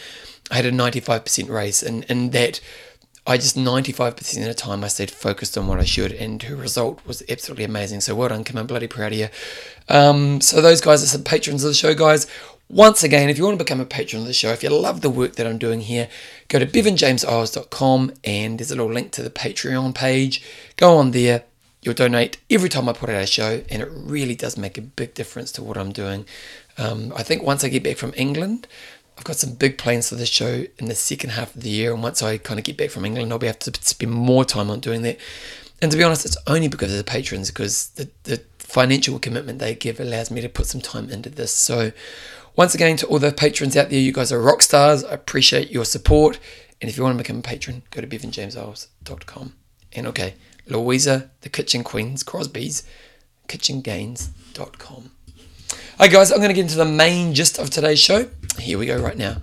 "I 0.51 0.57
had 0.57 0.67
a 0.67 0.73
95% 0.73 1.49
race, 1.49 1.83
and 1.83 2.07
and 2.09 2.33
that." 2.33 2.61
I 3.27 3.39
just 3.39 3.57
95% 3.57 4.39
of 4.39 4.45
the 4.45 4.55
time 4.55 4.85
I 4.85 4.89
stayed 4.89 5.11
focused 5.11 5.57
on 5.57 5.67
what 5.67 5.81
I 5.81 5.85
should, 5.85 6.13
and 6.13 6.43
her 6.43 6.55
result 6.55 7.01
was 7.07 7.23
absolutely 7.29 7.65
amazing. 7.65 8.03
So 8.03 8.15
well 8.15 8.29
done, 8.29 8.45
Kim. 8.45 8.59
I'm 8.59 8.67
bloody 8.67 8.87
proud 8.87 9.13
of 9.13 9.19
you. 9.19 9.29
Um, 9.89 10.43
so 10.43 10.61
those 10.61 10.83
guys 10.83 11.03
are 11.03 11.07
some 11.07 11.25
patrons 11.25 11.65
of 11.65 11.71
the 11.71 11.75
show, 11.75 11.95
guys. 11.95 12.27
Once 12.69 13.03
again, 13.03 13.31
if 13.31 13.39
you 13.39 13.45
want 13.45 13.59
to 13.59 13.65
become 13.65 13.81
a 13.81 13.87
patron 13.87 14.23
of 14.23 14.29
the 14.29 14.35
show, 14.35 14.51
if 14.51 14.63
you 14.63 14.69
love 14.69 15.01
the 15.01 15.11
work 15.11 15.37
that 15.37 15.47
I'm 15.47 15.59
doing 15.59 15.81
here, 15.81 16.09
go 16.49 16.59
to 16.59 16.67
bevanjameseyles.com 16.67 18.13
and 18.25 18.59
there's 18.59 18.71
a 18.71 18.77
little 18.77 18.93
link 18.93 19.11
to 19.13 19.23
the 19.23 19.31
Patreon 19.31 19.95
page. 19.95 20.43
Go 20.77 20.97
on 20.97 21.13
there. 21.13 21.45
You'll 21.83 21.95
donate 21.95 22.39
every 22.49 22.71
time 22.71 22.89
I 22.89 22.95
put 22.95 23.11
out 23.11 23.23
a 23.23 23.27
show, 23.27 23.63
and 23.69 23.83
it 23.83 23.89
really 23.93 24.35
does 24.35 24.57
make 24.57 24.79
a 24.79 24.83
big 24.83 25.13
difference 25.13 25.53
to 25.53 25.63
what 25.63 25.77
I'm 25.77 25.93
doing. 25.93 26.25
Um, 26.79 27.13
I 27.15 27.23
think 27.23 27.43
once 27.43 27.63
I 27.63 27.69
get 27.69 27.85
back 27.85 27.99
from 27.99 28.15
England, 28.17 28.67
I've 29.17 29.25
got 29.25 29.37
some 29.37 29.55
big 29.55 29.79
plans 29.79 30.09
for 30.09 30.17
the 30.17 30.27
show 30.27 30.65
in 30.79 30.87
the 30.87 30.95
second 30.95 31.31
half 31.31 31.55
of 31.55 31.63
the 31.63 31.71
year, 31.71 31.93
and 31.93 32.03
once 32.03 32.23
I 32.23 32.39
kind 32.39 32.59
of 32.59 32.65
get 32.65 32.77
back 32.77 32.91
from 32.91 33.05
England, 33.05 33.33
I'll 33.33 33.39
be 33.39 33.47
able 33.47 33.59
to 33.61 33.73
spend 33.83 34.13
more 34.13 34.45
time 34.45 34.71
on 34.71 34.81
doing 34.81 35.03
that. 35.03 35.19
And 35.81 35.91
to 35.91 35.97
be 35.97 36.03
honest, 36.03 36.25
it's 36.25 36.37
only 36.47 36.69
because 36.69 36.91
of 36.91 36.99
the 36.99 37.05
patrons, 37.05 37.51
because 37.51 37.89
the, 37.91 38.11
the 38.25 38.43
financial 38.59 39.19
commitment 39.19 39.59
they 39.59 39.75
give 39.75 40.01
allows 40.01 40.31
me 40.31 40.41
to 40.41 40.49
put 40.49 40.67
some 40.67 40.81
time 40.81 41.11
into 41.11 41.31
this. 41.31 41.53
So, 41.53 41.93
once 42.57 42.75
again, 42.75 42.97
to 42.99 43.07
all 43.07 43.19
the 43.19 43.33
patrons 43.33 43.77
out 43.77 43.91
there, 43.91 43.99
you 43.99 44.13
guys 44.13 44.33
are 44.33 44.41
rock 44.41 44.63
stars. 44.63 45.05
I 45.05 45.13
appreciate 45.13 45.71
your 45.71 45.85
support. 45.85 46.39
And 46.81 46.91
if 46.91 46.97
you 46.97 47.03
want 47.03 47.17
to 47.17 47.23
become 47.23 47.39
a 47.39 47.43
patron, 47.43 47.83
go 47.91 48.01
to 48.01 48.07
bevanjameseyles.com. 48.07 49.55
And 49.93 50.07
okay, 50.09 50.35
Louisa, 50.67 51.31
the 51.43 51.49
Kitchen 51.49 51.85
Queens, 51.85 52.23
Crosby's, 52.23 52.83
kitchengainz.com. 53.49 55.11
Hi 55.97 56.09
guys, 56.09 56.33
I'm 56.33 56.39
going 56.39 56.49
to 56.49 56.55
get 56.55 56.63
into 56.63 56.77
the 56.77 56.85
main 56.85 57.35
gist 57.35 57.57
of 57.61 57.71
today's 57.71 58.01
show. 58.01 58.29
Here 58.59 58.77
we 58.77 58.87
go 58.87 59.01
right 59.01 59.17
now. 59.17 59.37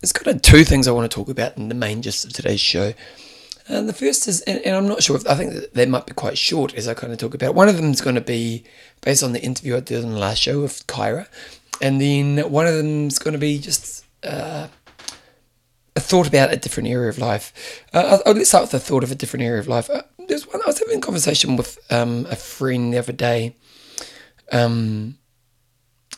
There's 0.00 0.14
kind 0.14 0.34
of 0.34 0.40
two 0.40 0.64
things 0.64 0.88
I 0.88 0.92
want 0.92 1.10
to 1.10 1.14
talk 1.14 1.28
about 1.28 1.58
in 1.58 1.68
the 1.68 1.74
main 1.74 2.00
gist 2.00 2.24
of 2.24 2.32
today's 2.32 2.62
show. 2.62 2.94
And 3.68 3.86
the 3.86 3.92
first 3.92 4.26
is, 4.26 4.40
and, 4.40 4.58
and 4.60 4.74
I'm 4.74 4.88
not 4.88 5.02
sure 5.02 5.16
if 5.16 5.28
I 5.28 5.34
think 5.34 5.52
that 5.52 5.74
they 5.74 5.84
might 5.84 6.06
be 6.06 6.14
quite 6.14 6.38
short 6.38 6.72
as 6.72 6.88
I 6.88 6.94
kind 6.94 7.12
of 7.12 7.18
talk 7.18 7.34
about. 7.34 7.50
It. 7.50 7.54
One 7.54 7.68
of 7.68 7.76
them 7.76 7.90
is 7.90 8.00
going 8.00 8.16
to 8.16 8.22
be 8.22 8.64
based 9.02 9.22
on 9.22 9.32
the 9.32 9.42
interview 9.42 9.76
I 9.76 9.80
did 9.80 10.02
on 10.02 10.12
the 10.12 10.18
last 10.18 10.38
show 10.38 10.62
with 10.62 10.86
Kyra, 10.86 11.26
and 11.82 12.00
then 12.00 12.38
one 12.50 12.66
of 12.66 12.74
them 12.74 13.08
is 13.08 13.18
going 13.18 13.34
to 13.34 13.38
be 13.38 13.58
just 13.58 14.06
uh, 14.24 14.68
a 15.94 16.00
thought 16.00 16.26
about 16.26 16.52
a 16.52 16.56
different 16.56 16.88
area 16.88 17.08
of 17.08 17.18
life. 17.18 17.84
Uh, 17.92 18.18
I'll, 18.24 18.34
let's 18.34 18.48
start 18.48 18.62
with 18.62 18.70
the 18.72 18.80
thought 18.80 19.04
of 19.04 19.10
a 19.10 19.14
different 19.14 19.44
area 19.44 19.60
of 19.60 19.68
life. 19.68 19.90
Uh, 19.90 20.02
there's 20.28 20.46
one 20.46 20.62
I 20.62 20.66
was 20.66 20.78
having 20.78 20.98
a 20.98 21.00
conversation 21.00 21.56
with 21.56 21.78
um, 21.90 22.26
a 22.30 22.36
friend 22.36 22.92
the 22.92 22.98
other 22.98 23.12
day 23.12 23.56
um, 24.50 25.18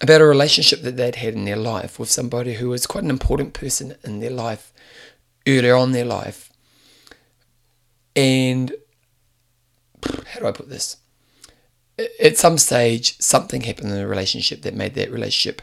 about 0.00 0.20
a 0.20 0.26
relationship 0.26 0.82
that 0.82 0.96
they'd 0.96 1.16
had 1.16 1.34
in 1.34 1.44
their 1.44 1.56
life 1.56 1.98
with 1.98 2.10
somebody 2.10 2.54
who 2.54 2.68
was 2.68 2.87
quite 2.87 3.04
an 3.04 3.10
important 3.10 3.52
person 3.52 3.96
in 4.04 4.20
their 4.20 4.30
life 4.30 4.72
earlier 5.46 5.74
on 5.74 5.88
in 5.88 5.92
their 5.92 6.04
life. 6.04 6.52
And 8.14 8.72
how 10.26 10.40
do 10.40 10.46
I 10.46 10.52
put 10.52 10.68
this? 10.68 10.98
At 12.20 12.37
some 12.37 12.58
stage, 12.58 13.18
something 13.20 13.62
happened 13.62 13.90
in 13.90 13.96
the 13.96 14.06
relationship 14.06 14.62
that 14.62 14.74
made 14.74 14.94
that 14.94 15.10
relationship 15.10 15.62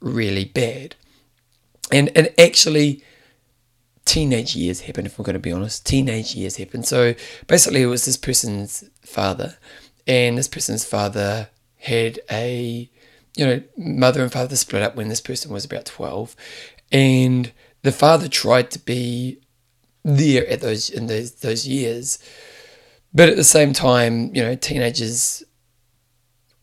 really 0.00 0.44
bad. 0.44 0.94
And 1.92 2.10
and 2.16 2.32
actually 2.38 3.02
teenage 4.10 4.56
years 4.56 4.80
happened, 4.80 5.06
if 5.06 5.18
we're 5.18 5.24
going 5.24 5.34
to 5.34 5.38
be 5.38 5.52
honest. 5.52 5.86
Teenage 5.86 6.34
years 6.34 6.56
happened. 6.56 6.84
So 6.84 7.14
basically, 7.46 7.82
it 7.82 7.86
was 7.86 8.06
this 8.06 8.16
person's 8.16 8.82
father, 9.02 9.56
and 10.04 10.36
this 10.36 10.48
person's 10.48 10.84
father 10.84 11.48
had 11.76 12.18
a, 12.28 12.90
you 13.36 13.46
know, 13.46 13.62
mother 13.76 14.20
and 14.22 14.32
father 14.32 14.56
split 14.56 14.82
up 14.82 14.96
when 14.96 15.08
this 15.08 15.20
person 15.20 15.52
was 15.52 15.64
about 15.64 15.84
12. 15.84 16.34
And 16.90 17.52
the 17.82 17.92
father 17.92 18.26
tried 18.26 18.72
to 18.72 18.80
be 18.80 19.38
there 20.02 20.44
at 20.48 20.60
those 20.60 20.90
in 20.90 21.06
those 21.06 21.36
those 21.36 21.68
years. 21.68 22.18
But 23.14 23.28
at 23.28 23.36
the 23.36 23.44
same 23.44 23.72
time, 23.72 24.34
you 24.34 24.42
know, 24.42 24.56
teenagers 24.56 25.44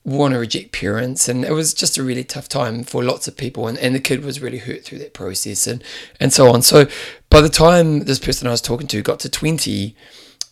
want 0.08 0.34
to 0.34 0.39
reject 0.39 0.72
parents 0.72 1.28
and 1.28 1.43
it 1.43 1.52
was 1.52 1.74
just 1.74 1.98
a 1.98 2.04
really 2.04 2.24
tough 2.24 2.48
time 2.48 2.82
for 2.82 3.04
lots 3.04 3.28
of 3.28 3.36
people 3.36 3.67
and, 3.67 3.78
and 3.80 3.93
the 3.93 4.00
kid 4.00 4.24
was 4.24 4.41
really 4.41 4.60
hurt 4.60 4.82
through 4.86 4.98
that 4.98 5.13
process 5.13 5.67
and, 5.67 5.84
and 6.17 6.32
so 6.32 6.50
on. 6.50 6.62
So 6.62 6.88
by 7.30 7.41
the 7.41 7.50
time 7.50 8.06
this 8.06 8.17
person 8.17 8.48
I 8.48 8.52
was 8.52 8.62
talking 8.62 8.88
to 8.88 9.02
got 9.02 9.20
to 9.20 9.30
20, 9.30 9.98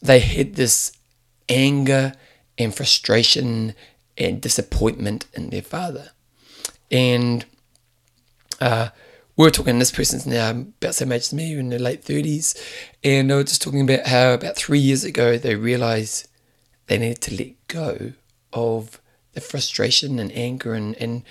they 0.02 0.20
had 0.20 0.56
this 0.56 0.92
anger 1.48 2.12
and 2.58 2.76
frustration 2.76 3.76
and 4.18 4.42
disappointment 4.42 5.26
in 5.34 5.52
their 5.52 5.62
father. 5.62 6.10
And 6.92 7.46
uh, 8.60 8.90
we 9.38 9.48
are 9.48 9.52
talking, 9.52 9.80
this 9.80 9.92
person's 9.92 10.26
now 10.26 10.50
about 10.50 10.80
the 10.80 10.94
same 10.94 11.14
age 11.14 11.22
as 11.22 11.34
me, 11.34 11.58
in 11.58 11.70
their 11.70 11.80
late 11.80 12.04
30s, 12.04 12.62
and 13.06 13.30
they 13.30 13.36
were 13.36 13.44
just 13.44 13.62
talking 13.62 13.82
about 13.90 14.08
how 14.08 14.34
about 14.34 14.58
three 14.58 14.80
years 14.80 15.06
ago 15.06 15.38
they 15.38 15.56
realized 15.56 16.28
they 16.88 16.98
needed 16.98 17.22
to 17.22 17.36
let 17.38 17.68
go 17.68 18.12
of 18.52 19.00
the 19.36 19.42
frustration 19.42 20.18
and 20.18 20.32
anger 20.32 20.74
and, 20.74 20.96
and 20.96 21.24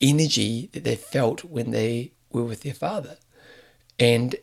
energy 0.00 0.70
that 0.72 0.84
they 0.84 0.96
felt 0.96 1.44
when 1.44 1.72
they 1.72 2.12
were 2.32 2.44
with 2.44 2.62
their 2.62 2.72
father. 2.74 3.18
And 3.98 4.36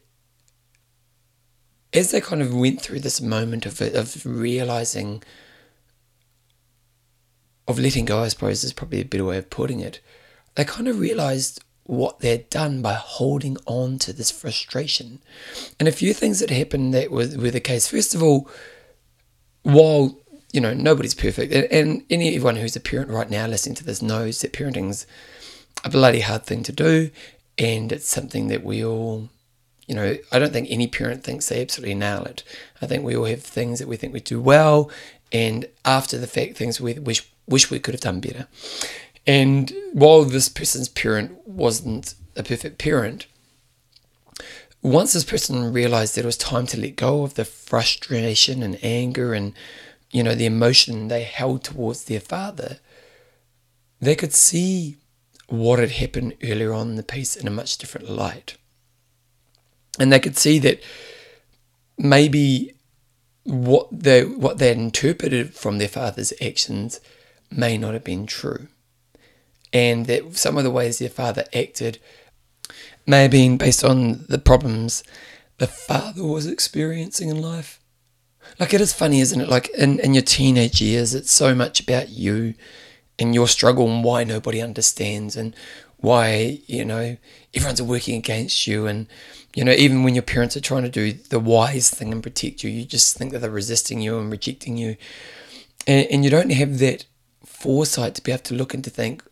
as 1.94 2.12
they 2.12 2.22
kind 2.22 2.42
of 2.42 2.54
went 2.54 2.82
through 2.82 3.00
this 3.00 3.20
moment 3.20 3.66
of, 3.66 3.82
of 3.82 4.26
realizing, 4.26 5.24
of 7.68 7.80
letting 7.80 8.06
go, 8.06 8.22
I 8.22 8.28
suppose 8.28 8.64
is 8.64 8.74
probably 8.74 9.02
a 9.02 9.06
better 9.06 9.26
way 9.26 9.38
of 9.38 9.50
putting 9.50 9.80
it, 9.80 10.00
they 10.56 10.66
kind 10.66 10.88
of 10.88 11.00
realized 11.00 11.64
what 11.86 12.20
they'd 12.20 12.50
done 12.50 12.82
by 12.82 12.94
holding 12.94 13.58
on 13.66 13.98
to 14.00 14.12
this 14.12 14.30
frustration. 14.30 15.22
And 15.80 15.88
a 15.88 15.94
few 15.94 16.14
things 16.14 16.42
that 16.42 16.50
happened 16.50 16.94
that 16.94 17.10
were, 17.10 17.30
were 17.38 17.52
the 17.52 17.62
case. 17.62 17.88
First 17.88 18.14
of 18.14 18.22
all, 18.22 18.50
while 19.64 20.20
you 20.52 20.62
know 20.62 20.74
nobody's 20.74 21.16
perfect, 21.16 21.54
and, 21.54 21.66
and 21.72 22.04
anyone 22.10 22.56
who's 22.56 22.76
a 22.76 22.82
parent 22.82 23.10
right 23.10 23.30
now 23.30 23.48
listening 23.48 23.76
to 23.76 23.84
this 23.84 24.02
knows 24.02 24.42
that 24.42 24.54
parenting's 24.54 25.06
a 25.84 25.90
bloody 25.90 26.22
hard 26.22 26.44
thing 26.46 26.64
to 26.64 26.72
do, 26.72 27.10
and 27.58 27.92
it's 27.92 28.08
something 28.08 28.48
that 28.48 28.64
we 28.64 28.84
all 28.84 29.30
you 29.88 29.96
know, 29.96 30.18
I 30.34 30.40
don't 30.40 30.52
think 30.52 30.68
any 30.70 30.88
parent 30.88 31.24
thinks 31.24 31.48
they 31.48 31.62
absolutely 31.62 31.96
nail 31.96 32.26
it. 32.26 32.44
I 32.82 32.86
think 32.88 33.04
we 33.04 33.16
all 33.16 33.24
have 33.24 33.42
things 33.42 33.80
that 33.80 33.88
we 33.88 33.96
think 33.96 34.14
we 34.14 34.20
do 34.20 34.42
well, 34.42 34.92
and 35.32 35.68
after 35.86 36.18
the 36.18 36.28
fact, 36.28 36.58
things 36.58 36.80
we 36.80 36.94
wish 36.94 37.28
wish 37.48 37.72
we 37.72 37.80
could 37.80 37.94
have 37.94 38.02
done 38.02 38.20
better. 38.20 38.48
And 39.26 39.74
while 39.94 40.24
this 40.24 40.50
person's 40.50 40.90
parent 40.90 41.48
wasn't 41.48 42.16
a 42.36 42.44
perfect 42.44 42.78
parent, 42.78 43.28
once 44.82 45.14
this 45.14 45.24
person 45.24 45.72
realized 45.72 46.16
that 46.16 46.24
it 46.24 46.26
was 46.26 46.38
time 46.38 46.68
to 46.68 46.80
let 46.80 46.98
go 46.98 47.24
of 47.24 47.36
the 47.36 47.46
frustration 47.46 48.62
and 48.64 48.78
anger 48.84 49.34
and 49.34 49.54
you 50.18 50.24
know 50.24 50.34
the 50.34 50.48
emotion 50.48 51.08
they 51.08 51.24
held 51.24 51.64
towards 51.64 52.06
their 52.06 52.20
father, 52.20 52.80
they 54.02 54.16
could 54.16 54.34
see 54.34 54.98
what 55.48 55.78
had 55.78 55.92
happened 55.92 56.34
earlier 56.44 56.74
on 56.74 56.90
in 56.90 56.96
the 56.96 57.04
piece 57.04 57.36
in 57.36 57.48
a 57.48 57.52
much 57.52 57.78
different 57.78 58.10
light. 58.10 58.58
And 60.00 60.12
they 60.12 60.20
could 60.20 60.36
see 60.36 60.58
that 60.60 60.82
maybe 62.00 62.74
what 63.44 63.88
they 63.92 64.26
what 64.26 64.58
they 64.58 64.72
interpreted 64.72 65.54
from 65.54 65.78
their 65.78 65.88
father's 65.88 66.34
actions 66.42 67.00
may 67.52 67.78
not 67.78 67.94
have 67.94 68.04
been 68.04 68.26
true 68.26 68.68
and 69.72 70.06
that 70.08 70.36
some 70.36 70.58
of 70.58 70.64
the 70.64 70.72
ways 70.72 70.98
their 70.98 71.10
father 71.10 71.46
acted 71.54 72.00
may 73.06 73.22
have 73.22 73.32
been 73.32 73.58
based 73.58 73.84
on 73.84 74.26
the 74.28 74.38
problems 74.38 75.04
the 75.60 75.68
father 75.68 76.24
was 76.24 76.46
experiencing 76.46 77.30
in 77.30 77.42
life. 77.42 77.80
Like 78.60 78.74
it 78.74 78.82
is 78.82 78.94
funny, 78.94 79.22
isn't 79.22 79.40
it? 79.40 79.50
Like 79.50 79.70
in, 79.70 80.00
in 80.00 80.14
your 80.14 80.24
teenage 80.24 80.82
years, 80.82 81.14
it's 81.14 81.32
so 81.32 81.54
much 81.54 81.80
about 81.80 82.10
you 82.10 82.56
and 83.20 83.34
your 83.34 83.48
struggle 83.48 83.90
and 83.90 84.04
why 84.04 84.24
nobody 84.24 84.62
understands 84.62 85.36
and 85.36 85.56
why, 85.98 86.60
you 86.68 86.86
know, 86.86 87.18
everyone's 87.54 87.82
working 87.82 88.16
against 88.18 88.68
you. 88.68 88.88
And, 88.88 89.08
you 89.56 89.64
know, 89.64 89.72
even 89.72 90.04
when 90.04 90.16
your 90.16 90.24
parents 90.24 90.56
are 90.56 90.62
trying 90.62 90.84
to 90.84 90.90
do 90.90 91.14
the 91.14 91.40
wise 91.40 91.90
thing 91.90 92.12
and 92.12 92.22
protect 92.22 92.64
you, 92.64 92.70
you 92.70 92.86
just 92.86 93.18
think 93.18 93.32
that 93.32 93.40
they're 93.40 93.50
resisting 93.50 94.02
you 94.02 94.20
and 94.20 94.32
rejecting 94.32 94.78
you. 94.78 94.98
And, 95.86 96.08
and 96.12 96.24
you 96.24 96.30
don't 96.30 96.52
have 96.52 96.80
that 96.80 97.06
foresight 97.46 98.16
to 98.16 98.24
be 98.24 98.32
able 98.32 98.44
to 98.44 98.54
look 98.54 98.74
and 98.74 98.84
to 98.84 98.90
think, 98.90 99.24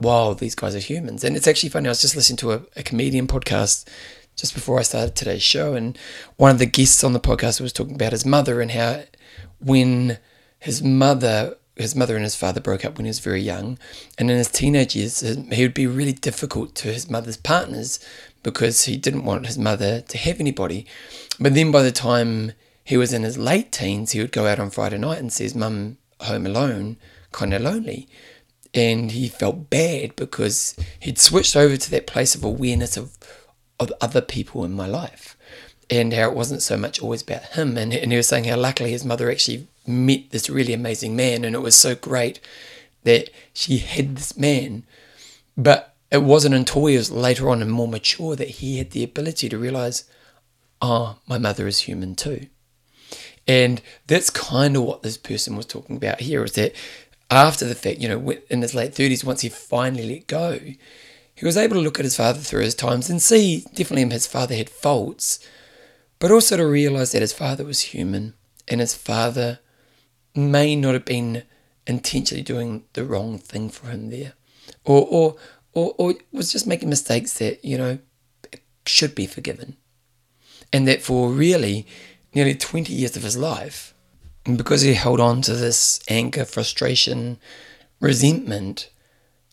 wow, 0.00 0.34
these 0.34 0.54
guys 0.54 0.76
are 0.76 0.80
humans. 0.80 1.24
And 1.24 1.36
it's 1.36 1.48
actually 1.48 1.70
funny, 1.70 1.88
I 1.88 1.90
was 1.90 2.00
just 2.00 2.16
listening 2.16 2.36
to 2.38 2.52
a, 2.52 2.62
a 2.76 2.82
comedian 2.82 3.26
podcast 3.26 3.88
just 4.38 4.54
before 4.54 4.78
I 4.78 4.82
started 4.82 5.14
today's 5.14 5.42
show, 5.42 5.74
and 5.74 5.98
one 6.36 6.50
of 6.50 6.58
the 6.58 6.66
guests 6.66 7.02
on 7.02 7.12
the 7.12 7.20
podcast 7.20 7.60
was 7.60 7.72
talking 7.72 7.96
about 7.96 8.12
his 8.12 8.24
mother 8.24 8.60
and 8.60 8.70
how 8.70 9.02
when 9.60 10.18
his 10.58 10.82
mother 10.82 11.56
his 11.76 11.94
mother 11.94 12.16
and 12.16 12.24
his 12.24 12.34
father 12.34 12.60
broke 12.60 12.84
up 12.84 12.96
when 12.96 13.04
he 13.04 13.10
was 13.10 13.20
very 13.20 13.40
young, 13.40 13.78
and 14.16 14.30
in 14.30 14.36
his 14.36 14.50
teenage 14.50 14.96
years, 14.96 15.20
he 15.20 15.62
would 15.62 15.74
be 15.74 15.86
really 15.86 16.12
difficult 16.12 16.74
to 16.74 16.92
his 16.92 17.08
mother's 17.08 17.36
partners 17.36 18.00
because 18.42 18.86
he 18.86 18.96
didn't 18.96 19.24
want 19.24 19.46
his 19.46 19.58
mother 19.58 20.00
to 20.00 20.18
have 20.18 20.40
anybody. 20.40 20.86
But 21.38 21.54
then 21.54 21.70
by 21.70 21.82
the 21.82 21.92
time 21.92 22.52
he 22.82 22.96
was 22.96 23.12
in 23.12 23.22
his 23.22 23.38
late 23.38 23.70
teens, 23.70 24.10
he 24.10 24.20
would 24.20 24.32
go 24.32 24.46
out 24.46 24.58
on 24.58 24.70
Friday 24.70 24.98
night 24.98 25.20
and 25.20 25.32
see 25.32 25.44
his 25.44 25.54
mum 25.54 25.98
home 26.20 26.46
alone, 26.46 26.96
kind 27.30 27.54
of 27.54 27.62
lonely 27.62 28.08
and 28.74 29.12
he 29.12 29.28
felt 29.28 29.70
bad 29.70 30.14
because 30.16 30.76
he'd 31.00 31.18
switched 31.18 31.56
over 31.56 31.76
to 31.76 31.90
that 31.90 32.06
place 32.06 32.34
of 32.34 32.44
awareness 32.44 32.96
of 32.96 33.16
of 33.80 33.92
other 34.00 34.20
people 34.20 34.64
in 34.64 34.72
my 34.72 34.86
life. 34.86 35.36
And 35.90 36.12
how 36.12 36.28
it 36.28 36.36
wasn't 36.36 36.62
so 36.62 36.76
much 36.76 37.00
always 37.00 37.22
about 37.22 37.44
him. 37.44 37.78
And, 37.78 37.94
and 37.94 38.12
he 38.12 38.16
was 38.16 38.28
saying 38.28 38.44
how 38.44 38.58
luckily 38.58 38.90
his 38.90 39.04
mother 39.04 39.30
actually 39.30 39.66
met 39.86 40.30
this 40.30 40.50
really 40.50 40.74
amazing 40.74 41.16
man 41.16 41.44
and 41.44 41.54
it 41.54 41.60
was 41.60 41.74
so 41.74 41.94
great 41.94 42.40
that 43.04 43.30
she 43.54 43.78
had 43.78 44.16
this 44.16 44.36
man. 44.36 44.84
But 45.56 45.94
it 46.10 46.22
wasn't 46.22 46.54
until 46.54 46.86
he 46.86 46.96
was 46.96 47.10
later 47.10 47.48
on 47.48 47.62
and 47.62 47.70
more 47.70 47.88
mature 47.88 48.36
that 48.36 48.48
he 48.48 48.78
had 48.78 48.90
the 48.90 49.04
ability 49.04 49.48
to 49.48 49.58
realize 49.58 50.04
oh 50.80 51.16
my 51.26 51.38
mother 51.38 51.66
is 51.66 51.80
human 51.80 52.14
too. 52.14 52.46
And 53.46 53.80
that's 54.06 54.30
kind 54.30 54.76
of 54.76 54.82
what 54.82 55.02
this 55.02 55.16
person 55.16 55.56
was 55.56 55.66
talking 55.66 55.96
about 55.96 56.20
here 56.20 56.44
is 56.44 56.52
that 56.52 56.74
after 57.30 57.64
the 57.64 57.74
fact, 57.74 57.98
you 57.98 58.08
know, 58.08 58.34
in 58.50 58.62
his 58.62 58.74
late 58.74 58.92
30s, 58.92 59.24
once 59.24 59.40
he 59.40 59.48
finally 59.48 60.08
let 60.08 60.26
go, 60.26 60.60
he 61.38 61.46
was 61.46 61.56
able 61.56 61.76
to 61.76 61.80
look 61.80 62.00
at 62.00 62.04
his 62.04 62.16
father 62.16 62.40
through 62.40 62.62
his 62.62 62.74
times 62.74 63.08
and 63.08 63.22
see 63.22 63.64
definitely 63.72 64.10
his 64.10 64.26
father 64.26 64.56
had 64.56 64.68
faults, 64.68 65.38
but 66.18 66.32
also 66.32 66.56
to 66.56 66.66
realize 66.66 67.12
that 67.12 67.22
his 67.22 67.32
father 67.32 67.64
was 67.64 67.80
human 67.80 68.34
and 68.66 68.80
his 68.80 68.92
father 68.92 69.60
may 70.34 70.74
not 70.74 70.94
have 70.94 71.04
been 71.04 71.44
intentionally 71.86 72.42
doing 72.42 72.82
the 72.94 73.04
wrong 73.04 73.38
thing 73.38 73.68
for 73.70 73.86
him 73.86 74.10
there, 74.10 74.32
or, 74.84 75.06
or, 75.08 75.36
or, 75.74 75.94
or 75.96 76.14
was 76.32 76.50
just 76.50 76.66
making 76.66 76.88
mistakes 76.88 77.38
that, 77.38 77.64
you 77.64 77.78
know, 77.78 78.00
should 78.84 79.14
be 79.14 79.26
forgiven. 79.26 79.76
And 80.72 80.88
that 80.88 81.02
for 81.02 81.30
really 81.30 81.86
nearly 82.34 82.56
20 82.56 82.92
years 82.92 83.16
of 83.16 83.22
his 83.22 83.36
life, 83.36 83.94
because 84.42 84.82
he 84.82 84.94
held 84.94 85.20
on 85.20 85.40
to 85.42 85.54
this 85.54 86.00
anger, 86.08 86.44
frustration, 86.44 87.38
resentment, 88.00 88.90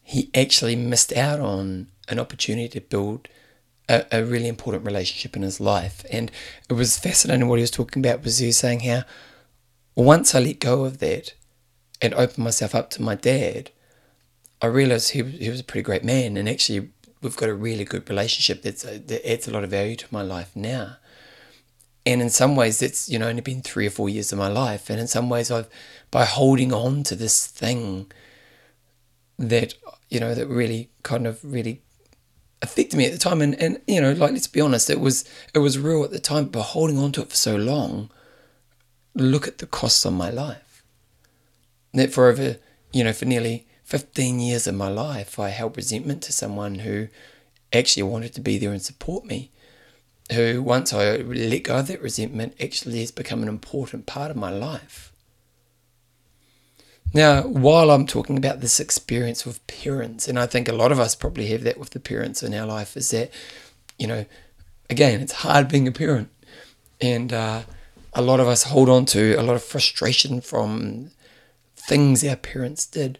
he 0.07 0.29
actually 0.35 0.75
missed 0.75 1.11
out 1.13 1.39
on 1.39 1.87
an 2.07 2.19
opportunity 2.19 2.69
to 2.69 2.79
build 2.79 3.27
a, 3.89 4.05
a, 4.11 4.23
really 4.23 4.47
important 4.47 4.85
relationship 4.85 5.35
in 5.35 5.41
his 5.41 5.59
life. 5.59 6.05
And 6.11 6.31
it 6.69 6.73
was 6.73 6.99
fascinating 6.99 7.47
what 7.47 7.57
he 7.57 7.63
was 7.63 7.71
talking 7.71 8.05
about 8.05 8.23
was 8.23 8.37
he 8.37 8.45
was 8.45 8.57
saying 8.57 8.81
how 8.81 9.03
once 9.95 10.35
I 10.35 10.39
let 10.39 10.59
go 10.59 10.85
of 10.85 10.99
that 10.99 11.33
and 12.03 12.13
opened 12.13 12.43
myself 12.43 12.75
up 12.75 12.91
to 12.91 13.01
my 13.01 13.15
dad, 13.15 13.71
I 14.61 14.67
realized 14.67 15.11
he, 15.11 15.23
he 15.23 15.49
was 15.49 15.59
a 15.59 15.63
pretty 15.63 15.83
great 15.83 16.03
man. 16.03 16.37
And 16.37 16.47
actually 16.47 16.89
we've 17.23 17.35
got 17.35 17.49
a 17.49 17.55
really 17.55 17.83
good 17.83 18.07
relationship 18.07 18.61
that's, 18.61 18.85
a, 18.85 18.99
that 18.99 19.27
adds 19.27 19.47
a 19.47 19.51
lot 19.51 19.63
of 19.63 19.71
value 19.71 19.95
to 19.95 20.05
my 20.11 20.21
life 20.21 20.55
now. 20.55 20.97
And 22.05 22.21
in 22.21 22.29
some 22.29 22.55
ways 22.55 22.83
it's 22.83 23.09
you 23.09 23.17
know 23.17 23.27
only 23.27 23.41
been 23.41 23.63
three 23.63 23.87
or 23.87 23.89
four 23.89 24.07
years 24.07 24.31
of 24.31 24.37
my 24.37 24.49
life. 24.49 24.91
And 24.91 24.99
in 24.99 25.07
some 25.07 25.29
ways 25.29 25.49
i've 25.49 25.67
by 26.11 26.25
holding 26.25 26.71
on 26.71 27.01
to 27.05 27.15
this 27.15 27.47
thing 27.47 28.11
that 29.37 29.73
you 30.09 30.19
know 30.19 30.33
that 30.33 30.47
really 30.47 30.89
kind 31.03 31.27
of 31.27 31.43
really 31.43 31.81
affected 32.61 32.97
me 32.97 33.05
at 33.05 33.11
the 33.11 33.17
time 33.17 33.41
and 33.41 33.55
and 33.61 33.81
you 33.87 33.99
know 33.99 34.13
like 34.13 34.31
let's 34.31 34.47
be 34.47 34.61
honest 34.61 34.89
it 34.89 34.99
was 34.99 35.25
it 35.53 35.59
was 35.59 35.77
real 35.77 36.03
at 36.03 36.11
the 36.11 36.19
time 36.19 36.45
but 36.45 36.61
holding 36.61 36.97
on 36.97 37.11
to 37.11 37.21
it 37.21 37.29
for 37.29 37.35
so 37.35 37.55
long 37.55 38.09
look 39.13 39.47
at 39.47 39.57
the 39.57 39.67
costs 39.67 40.05
on 40.05 40.13
my 40.13 40.29
life 40.29 40.83
that 41.93 42.13
for 42.13 42.27
over 42.27 42.57
you 42.93 43.03
know 43.03 43.13
for 43.13 43.25
nearly 43.25 43.67
15 43.83 44.39
years 44.39 44.67
of 44.67 44.75
my 44.75 44.87
life 44.87 45.37
i 45.37 45.49
held 45.49 45.75
resentment 45.75 46.23
to 46.23 46.33
someone 46.33 46.75
who 46.75 47.07
actually 47.73 48.03
wanted 48.03 48.33
to 48.33 48.41
be 48.41 48.57
there 48.57 48.71
and 48.71 48.81
support 48.81 49.25
me 49.25 49.51
who, 50.31 50.61
once 50.61 50.93
I 50.93 51.17
let 51.17 51.63
go 51.63 51.77
of 51.77 51.87
that 51.87 52.01
resentment, 52.01 52.55
actually 52.61 52.99
has 52.99 53.11
become 53.11 53.43
an 53.43 53.49
important 53.49 54.05
part 54.05 54.31
of 54.31 54.37
my 54.37 54.49
life. 54.49 55.11
Now, 57.15 57.43
while 57.43 57.91
I'm 57.91 58.05
talking 58.05 58.37
about 58.37 58.59
this 58.59 58.77
experience 58.81 59.45
with 59.45 59.65
parents, 59.67 60.27
and 60.27 60.37
I 60.37 60.47
think 60.47 60.67
a 60.67 60.73
lot 60.73 60.91
of 60.91 60.99
us 60.99 61.15
probably 61.15 61.47
have 61.47 61.63
that 61.63 61.77
with 61.77 61.91
the 61.91 61.99
parents 62.01 62.43
in 62.43 62.53
our 62.53 62.67
life, 62.67 62.97
is 62.97 63.09
that, 63.11 63.31
you 63.97 64.05
know, 64.05 64.25
again, 64.89 65.21
it's 65.21 65.31
hard 65.31 65.69
being 65.69 65.87
a 65.87 65.93
parent. 65.93 66.27
And 66.99 67.31
uh, 67.31 67.61
a 68.13 68.21
lot 68.21 68.41
of 68.41 68.49
us 68.49 68.63
hold 68.63 68.89
on 68.89 69.05
to 69.05 69.35
a 69.35 69.43
lot 69.43 69.55
of 69.55 69.63
frustration 69.63 70.41
from 70.41 71.11
things 71.77 72.21
our 72.25 72.35
parents 72.35 72.85
did. 72.85 73.17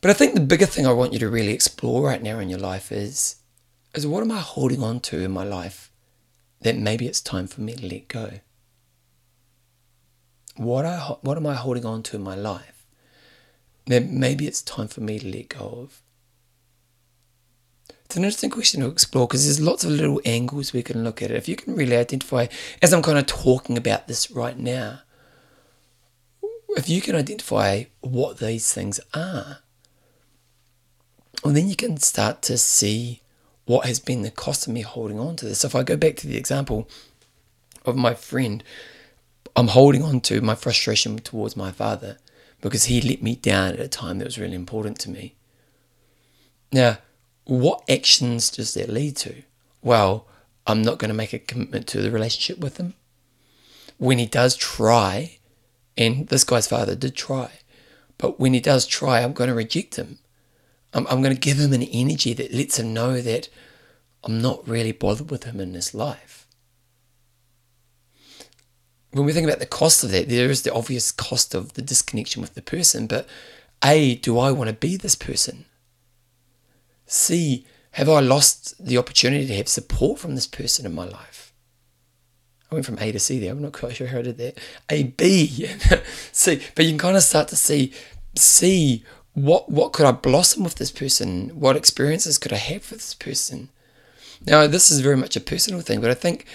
But 0.00 0.10
I 0.10 0.14
think 0.14 0.34
the 0.34 0.40
bigger 0.40 0.66
thing 0.66 0.84
I 0.84 0.92
want 0.92 1.12
you 1.12 1.20
to 1.20 1.28
really 1.28 1.52
explore 1.52 2.02
right 2.02 2.20
now 2.20 2.40
in 2.40 2.48
your 2.48 2.58
life 2.58 2.90
is, 2.90 3.36
is 3.94 4.04
what 4.04 4.24
am 4.24 4.32
I 4.32 4.40
holding 4.40 4.82
on 4.82 4.98
to 5.02 5.20
in 5.20 5.30
my 5.30 5.44
life 5.44 5.92
that 6.62 6.76
maybe 6.76 7.06
it's 7.06 7.20
time 7.20 7.46
for 7.46 7.60
me 7.60 7.72
to 7.74 7.86
let 7.86 8.08
go. 8.08 8.40
What, 10.56 10.84
I, 10.84 10.98
what 11.20 11.36
am 11.36 11.46
I 11.46 11.54
holding 11.54 11.86
on 11.86 12.02
to 12.02 12.16
in 12.16 12.22
my 12.22 12.34
life 12.34 12.79
that 13.90 14.06
maybe 14.06 14.46
it's 14.46 14.62
time 14.62 14.88
for 14.88 15.00
me 15.00 15.18
to 15.18 15.28
let 15.28 15.48
go 15.48 15.64
of? 15.82 16.02
It's 18.04 18.16
an 18.16 18.24
interesting 18.24 18.50
question 18.50 18.80
to 18.80 18.88
explore 18.88 19.26
because 19.26 19.44
there's 19.44 19.60
lots 19.60 19.84
of 19.84 19.90
little 19.90 20.20
angles 20.24 20.72
we 20.72 20.82
can 20.82 21.04
look 21.04 21.22
at 21.22 21.30
it. 21.30 21.36
If 21.36 21.48
you 21.48 21.56
can 21.56 21.76
really 21.76 21.96
identify, 21.96 22.46
as 22.82 22.92
I'm 22.92 23.02
kind 23.02 23.18
of 23.18 23.26
talking 23.26 23.76
about 23.76 24.08
this 24.08 24.30
right 24.30 24.58
now, 24.58 25.00
if 26.70 26.88
you 26.88 27.00
can 27.00 27.14
identify 27.14 27.84
what 28.00 28.38
these 28.38 28.72
things 28.72 29.00
are, 29.14 29.58
well, 31.44 31.54
then 31.54 31.68
you 31.68 31.76
can 31.76 31.96
start 31.98 32.42
to 32.42 32.58
see 32.58 33.22
what 33.64 33.86
has 33.86 34.00
been 34.00 34.22
the 34.22 34.30
cost 34.30 34.66
of 34.66 34.72
me 34.72 34.82
holding 34.82 35.18
on 35.18 35.36
to 35.36 35.46
this. 35.46 35.60
So 35.60 35.68
if 35.68 35.74
I 35.74 35.82
go 35.82 35.96
back 35.96 36.16
to 36.16 36.26
the 36.26 36.36
example 36.36 36.88
of 37.84 37.96
my 37.96 38.14
friend, 38.14 38.62
I'm 39.56 39.68
holding 39.68 40.02
on 40.02 40.20
to 40.22 40.40
my 40.40 40.54
frustration 40.54 41.18
towards 41.18 41.56
my 41.56 41.70
father 41.70 42.18
because 42.60 42.84
he 42.84 43.00
let 43.00 43.22
me 43.22 43.36
down 43.36 43.72
at 43.72 43.80
a 43.80 43.88
time 43.88 44.18
that 44.18 44.26
was 44.26 44.38
really 44.38 44.54
important 44.54 44.98
to 45.00 45.10
me. 45.10 45.34
Now, 46.72 46.98
what 47.44 47.82
actions 47.88 48.50
does 48.50 48.74
that 48.74 48.88
lead 48.88 49.16
to? 49.18 49.42
Well, 49.82 50.26
I'm 50.66 50.82
not 50.82 50.98
going 50.98 51.08
to 51.08 51.14
make 51.14 51.32
a 51.32 51.38
commitment 51.38 51.86
to 51.88 52.00
the 52.00 52.10
relationship 52.10 52.58
with 52.58 52.76
him. 52.76 52.94
When 53.98 54.18
he 54.18 54.26
does 54.26 54.56
try, 54.56 55.38
and 55.96 56.28
this 56.28 56.44
guy's 56.44 56.68
father 56.68 56.94
did 56.94 57.16
try, 57.16 57.50
but 58.18 58.38
when 58.38 58.54
he 58.54 58.60
does 58.60 58.86
try, 58.86 59.20
I'm 59.20 59.32
going 59.32 59.48
to 59.48 59.54
reject 59.54 59.96
him. 59.96 60.18
I'm, 60.92 61.06
I'm 61.08 61.22
going 61.22 61.34
to 61.34 61.40
give 61.40 61.58
him 61.58 61.72
an 61.72 61.82
energy 61.82 62.34
that 62.34 62.52
lets 62.52 62.78
him 62.78 62.94
know 62.94 63.20
that 63.20 63.48
I'm 64.22 64.40
not 64.40 64.66
really 64.68 64.92
bothered 64.92 65.30
with 65.30 65.44
him 65.44 65.60
in 65.60 65.72
this 65.72 65.94
life. 65.94 66.39
When 69.12 69.24
we 69.24 69.32
think 69.32 69.46
about 69.46 69.58
the 69.58 69.66
cost 69.66 70.04
of 70.04 70.10
that, 70.12 70.28
there 70.28 70.50
is 70.50 70.62
the 70.62 70.72
obvious 70.72 71.10
cost 71.10 71.54
of 71.54 71.74
the 71.74 71.82
disconnection 71.82 72.40
with 72.40 72.54
the 72.54 72.62
person, 72.62 73.06
but 73.06 73.28
A, 73.84 74.16
do 74.16 74.38
I 74.38 74.52
want 74.52 74.68
to 74.68 74.74
be 74.74 74.96
this 74.96 75.16
person? 75.16 75.64
C, 77.06 77.66
have 77.92 78.08
I 78.08 78.20
lost 78.20 78.84
the 78.84 78.98
opportunity 78.98 79.46
to 79.48 79.56
have 79.56 79.68
support 79.68 80.20
from 80.20 80.36
this 80.36 80.46
person 80.46 80.86
in 80.86 80.94
my 80.94 81.04
life? 81.04 81.52
I 82.70 82.76
went 82.76 82.86
from 82.86 82.98
A 83.00 83.10
to 83.10 83.18
C 83.18 83.40
there. 83.40 83.50
I'm 83.50 83.60
not 83.60 83.72
quite 83.72 83.96
sure 83.96 84.06
how 84.06 84.18
I 84.18 84.22
did 84.22 84.38
that. 84.38 84.58
A, 84.88 85.02
B, 85.02 85.66
C. 86.32 86.62
But 86.76 86.84
you 86.84 86.92
can 86.92 86.98
kind 86.98 87.16
of 87.16 87.24
start 87.24 87.48
to 87.48 87.56
see, 87.56 87.92
C, 88.36 89.04
what 89.34 89.68
what 89.70 89.92
could 89.92 90.06
I 90.06 90.12
blossom 90.12 90.64
with 90.64 90.76
this 90.76 90.92
person? 90.92 91.50
What 91.50 91.76
experiences 91.76 92.38
could 92.38 92.52
I 92.52 92.56
have 92.56 92.90
with 92.90 93.00
this 93.00 93.14
person? 93.14 93.70
Now, 94.46 94.66
this 94.66 94.90
is 94.90 95.00
very 95.00 95.16
much 95.16 95.36
a 95.36 95.40
personal 95.40 95.80
thing, 95.80 96.00
but 96.00 96.10
I 96.10 96.14
think 96.14 96.46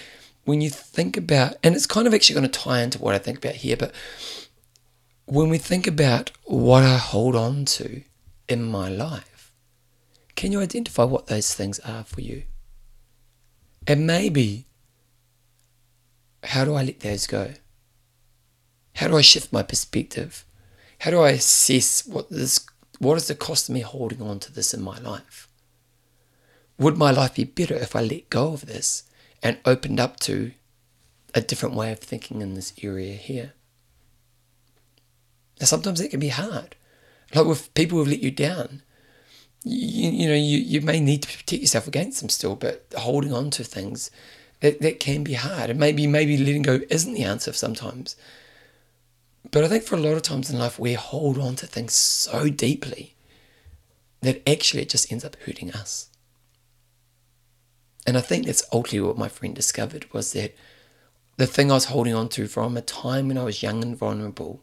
when 0.46 0.60
you 0.60 0.70
think 0.70 1.16
about, 1.16 1.56
and 1.62 1.74
it's 1.74 1.86
kind 1.86 2.06
of 2.06 2.14
actually 2.14 2.36
going 2.36 2.50
to 2.50 2.60
tie 2.60 2.80
into 2.80 3.00
what 3.00 3.14
I 3.14 3.18
think 3.18 3.38
about 3.38 3.56
here, 3.56 3.76
but 3.76 3.92
when 5.26 5.50
we 5.50 5.58
think 5.58 5.88
about 5.88 6.30
what 6.44 6.84
I 6.84 6.96
hold 6.96 7.34
on 7.34 7.64
to 7.64 8.02
in 8.48 8.62
my 8.62 8.88
life, 8.88 9.52
can 10.36 10.52
you 10.52 10.60
identify 10.60 11.02
what 11.02 11.26
those 11.26 11.52
things 11.52 11.80
are 11.80 12.04
for 12.04 12.20
you? 12.20 12.44
And 13.88 14.06
maybe, 14.06 14.66
how 16.44 16.64
do 16.64 16.74
I 16.74 16.84
let 16.84 17.00
those 17.00 17.26
go? 17.26 17.54
How 18.94 19.08
do 19.08 19.16
I 19.16 19.22
shift 19.22 19.52
my 19.52 19.64
perspective? 19.64 20.44
How 21.00 21.10
do 21.10 21.20
I 21.20 21.30
assess 21.30 22.06
what 22.06 22.30
this 22.30 22.64
what 22.98 23.16
is 23.16 23.26
the 23.26 23.34
cost 23.34 23.68
of 23.68 23.74
me 23.74 23.80
holding 23.80 24.22
on 24.22 24.38
to 24.40 24.52
this 24.52 24.72
in 24.72 24.80
my 24.80 24.98
life? 24.98 25.48
Would 26.78 26.96
my 26.96 27.10
life 27.10 27.34
be 27.34 27.44
better 27.44 27.74
if 27.74 27.96
I 27.96 28.00
let 28.00 28.30
go 28.30 28.52
of 28.52 28.66
this 28.66 29.02
and 29.46 29.58
opened 29.64 30.00
up 30.00 30.18
to 30.18 30.50
a 31.32 31.40
different 31.40 31.76
way 31.76 31.92
of 31.92 32.00
thinking 32.00 32.42
in 32.42 32.54
this 32.54 32.72
area 32.82 33.14
here? 33.14 33.52
Now 35.60 35.66
sometimes 35.66 36.00
it 36.00 36.10
can 36.10 36.18
be 36.18 36.28
hard. 36.30 36.74
Like 37.32 37.46
with 37.46 37.72
people 37.74 37.98
who've 37.98 38.08
let 38.08 38.22
you 38.22 38.32
down, 38.32 38.82
you, 39.62 40.10
you 40.10 40.28
know, 40.28 40.34
you, 40.34 40.58
you 40.58 40.80
may 40.80 40.98
need 40.98 41.22
to 41.22 41.38
protect 41.38 41.62
yourself 41.62 41.86
against 41.86 42.20
them 42.20 42.28
still, 42.28 42.56
but 42.56 42.86
holding 42.96 43.32
on 43.32 43.50
to 43.50 43.62
things, 43.62 44.10
that, 44.60 44.80
that 44.80 44.98
can 44.98 45.22
be 45.22 45.34
hard. 45.34 45.70
And 45.70 45.78
maybe 45.78 46.08
maybe 46.08 46.36
letting 46.36 46.62
go 46.62 46.80
isn't 46.90 47.14
the 47.14 47.22
answer 47.22 47.52
sometimes. 47.52 48.16
But 49.52 49.62
I 49.62 49.68
think 49.68 49.84
for 49.84 49.94
a 49.94 50.00
lot 50.00 50.14
of 50.14 50.22
times 50.22 50.50
in 50.50 50.58
life, 50.58 50.76
we 50.78 50.94
hold 50.94 51.38
on 51.38 51.54
to 51.56 51.66
things 51.68 51.94
so 51.94 52.48
deeply 52.48 53.14
that 54.22 54.42
actually 54.48 54.82
it 54.82 54.88
just 54.88 55.12
ends 55.12 55.24
up 55.24 55.36
hurting 55.46 55.72
us. 55.72 56.08
And 58.06 58.16
I 58.16 58.20
think 58.20 58.46
that's 58.46 58.64
ultimately 58.72 59.08
what 59.08 59.18
my 59.18 59.28
friend 59.28 59.54
discovered 59.54 60.12
was 60.12 60.32
that 60.32 60.54
the 61.36 61.46
thing 61.46 61.70
I 61.70 61.74
was 61.74 61.86
holding 61.86 62.14
on 62.14 62.28
to 62.30 62.46
from 62.46 62.76
a 62.76 62.82
time 62.82 63.28
when 63.28 63.36
I 63.36 63.42
was 63.42 63.62
young 63.62 63.82
and 63.82 63.96
vulnerable, 63.96 64.62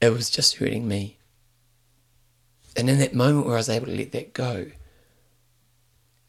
it 0.00 0.10
was 0.10 0.28
just 0.28 0.56
hurting 0.56 0.86
me. 0.86 1.18
And 2.76 2.90
in 2.90 2.98
that 2.98 3.14
moment 3.14 3.46
where 3.46 3.54
I 3.54 3.58
was 3.58 3.70
able 3.70 3.86
to 3.86 3.96
let 3.96 4.12
that 4.12 4.34
go 4.34 4.66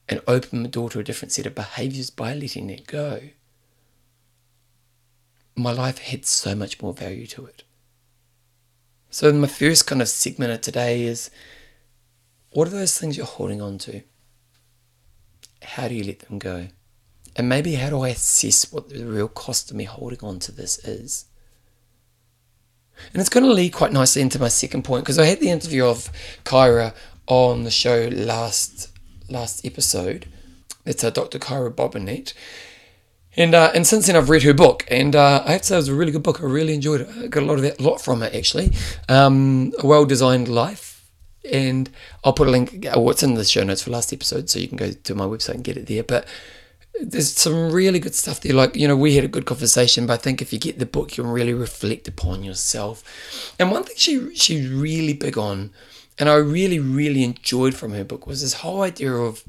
and 0.07 0.21
open 0.25 0.63
the 0.63 0.69
door 0.69 0.89
to 0.91 0.99
a 0.99 1.03
different 1.03 1.33
set 1.33 1.45
of 1.45 1.53
behaviors 1.53 2.09
by 2.09 2.33
letting 2.33 2.67
that 2.67 2.87
go, 2.87 3.19
my 5.55 5.73
life 5.73 5.97
had 5.97 6.25
so 6.25 6.55
much 6.55 6.81
more 6.81 6.93
value 6.93 7.27
to 7.27 7.45
it. 7.45 7.63
So, 9.09 9.31
my 9.33 9.47
first 9.47 9.87
kind 9.87 10.01
of 10.01 10.07
segment 10.07 10.51
of 10.51 10.61
today 10.61 11.03
is 11.03 11.29
what 12.51 12.67
are 12.67 12.71
those 12.71 12.97
things 12.97 13.17
you're 13.17 13.25
holding 13.25 13.61
on 13.61 13.77
to? 13.79 14.03
How 15.71 15.89
do 15.89 15.95
you 15.95 16.03
let 16.03 16.19
them 16.19 16.39
go? 16.39 16.69
And 17.35 17.49
maybe 17.49 17.75
how 17.75 17.89
do 17.89 18.01
I 18.01 18.09
assess 18.09 18.71
what 18.71 18.89
the 18.89 19.05
real 19.05 19.27
cost 19.27 19.69
of 19.69 19.77
me 19.77 19.83
holding 19.83 20.19
on 20.23 20.39
to 20.39 20.51
this 20.51 20.79
is? 20.79 21.25
And 23.11 23.19
it's 23.19 23.29
going 23.29 23.45
to 23.45 23.51
lead 23.51 23.73
quite 23.73 23.91
nicely 23.91 24.21
into 24.21 24.39
my 24.39 24.47
second 24.47 24.83
point 24.83 25.03
because 25.03 25.19
I 25.19 25.25
had 25.25 25.39
the 25.39 25.51
interview 25.51 25.85
of 25.85 26.09
Kyra 26.45 26.95
on 27.27 27.63
the 27.63 27.69
show 27.69 28.09
last 28.11 28.91
last 29.29 29.65
episode. 29.65 30.27
It's 30.85 31.03
a 31.03 31.11
Dr. 31.11 31.37
Kyra 31.37 31.71
Bobinet. 31.71 32.33
And 33.35 33.53
uh, 33.53 33.71
and 33.75 33.85
since 33.85 34.07
then 34.07 34.15
I've 34.15 34.29
read 34.29 34.43
her 34.43 34.53
book, 34.53 34.85
and 34.89 35.15
uh, 35.15 35.43
I 35.45 35.51
have 35.51 35.61
to 35.61 35.67
say 35.67 35.75
it 35.75 35.79
was 35.79 35.89
a 35.89 35.93
really 35.93 36.13
good 36.13 36.23
book. 36.23 36.41
I 36.41 36.45
really 36.45 36.73
enjoyed 36.73 37.01
it. 37.01 37.09
I 37.09 37.27
got 37.27 37.43
a 37.43 37.45
lot 37.45 37.55
of 37.55 37.61
that, 37.63 37.81
lot 37.81 38.01
from 38.01 38.23
it 38.23 38.33
actually. 38.33 38.71
Um, 39.09 39.73
a 39.77 39.85
well 39.85 40.05
designed 40.05 40.47
life, 40.47 40.86
and 41.49 41.89
I'll 42.23 42.33
put 42.33 42.47
a 42.47 42.51
link. 42.51 42.85
Uh, 42.85 42.99
what's 42.99 43.23
in 43.23 43.35
the 43.35 43.43
show 43.43 43.63
notes 43.63 43.81
for 43.81 43.91
last 43.91 44.13
episode, 44.13 44.49
so 44.49 44.59
you 44.59 44.67
can 44.67 44.77
go 44.77 44.91
to 44.91 45.15
my 45.15 45.25
website 45.25 45.55
and 45.55 45.63
get 45.63 45.77
it 45.77 45.87
there. 45.87 46.03
But 46.03 46.27
there's 46.99 47.33
some 47.33 47.71
really 47.71 47.99
good 47.99 48.15
stuff 48.15 48.41
there. 48.41 48.53
Like 48.53 48.75
you 48.75 48.87
know, 48.87 48.95
we 48.95 49.15
had 49.15 49.23
a 49.23 49.29
good 49.29 49.45
conversation, 49.45 50.07
but 50.07 50.13
I 50.13 50.17
think 50.17 50.41
if 50.41 50.51
you 50.51 50.59
get 50.59 50.79
the 50.79 50.85
book, 50.85 51.17
you 51.17 51.23
can 51.23 51.31
really 51.31 51.53
reflect 51.53 52.07
upon 52.07 52.43
yourself. 52.43 53.55
And 53.59 53.71
one 53.71 53.83
thing 53.83 53.95
she 53.97 54.35
she's 54.35 54.69
really 54.69 55.13
big 55.13 55.37
on, 55.37 55.71
and 56.17 56.29
I 56.29 56.35
really 56.35 56.79
really 56.79 57.23
enjoyed 57.23 57.75
from 57.75 57.93
her 57.93 58.03
book 58.03 58.27
was 58.27 58.41
this 58.41 58.55
whole 58.55 58.81
idea 58.81 59.13
of 59.13 59.43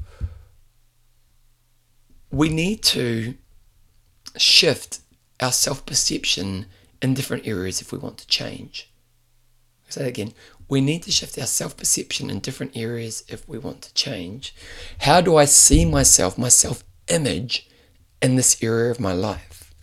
we 2.31 2.49
need 2.49 2.83
to 2.83 3.35
shift 4.37 4.99
our 5.39 5.51
self 5.51 5.85
perception 5.85 6.67
in 7.01 7.13
different 7.13 7.47
areas 7.47 7.81
if 7.81 7.91
we 7.91 7.97
want 7.97 8.17
to 8.19 8.27
change. 8.27 8.91
I'll 9.85 9.91
say 9.91 10.03
that 10.03 10.09
again. 10.09 10.33
We 10.69 10.81
need 10.81 11.03
to 11.03 11.11
shift 11.11 11.37
our 11.39 11.47
self 11.47 11.75
perception 11.75 12.29
in 12.29 12.39
different 12.39 12.77
areas 12.77 13.23
if 13.27 13.47
we 13.49 13.57
want 13.57 13.81
to 13.81 13.93
change. 13.93 14.55
How 14.99 15.19
do 15.19 15.35
I 15.35 15.45
see 15.45 15.83
myself, 15.83 16.37
my 16.37 16.49
self 16.49 16.83
image, 17.07 17.67
in 18.21 18.35
this 18.35 18.63
area 18.63 18.91
of 18.91 18.99
my 18.99 19.11
life? 19.11 19.73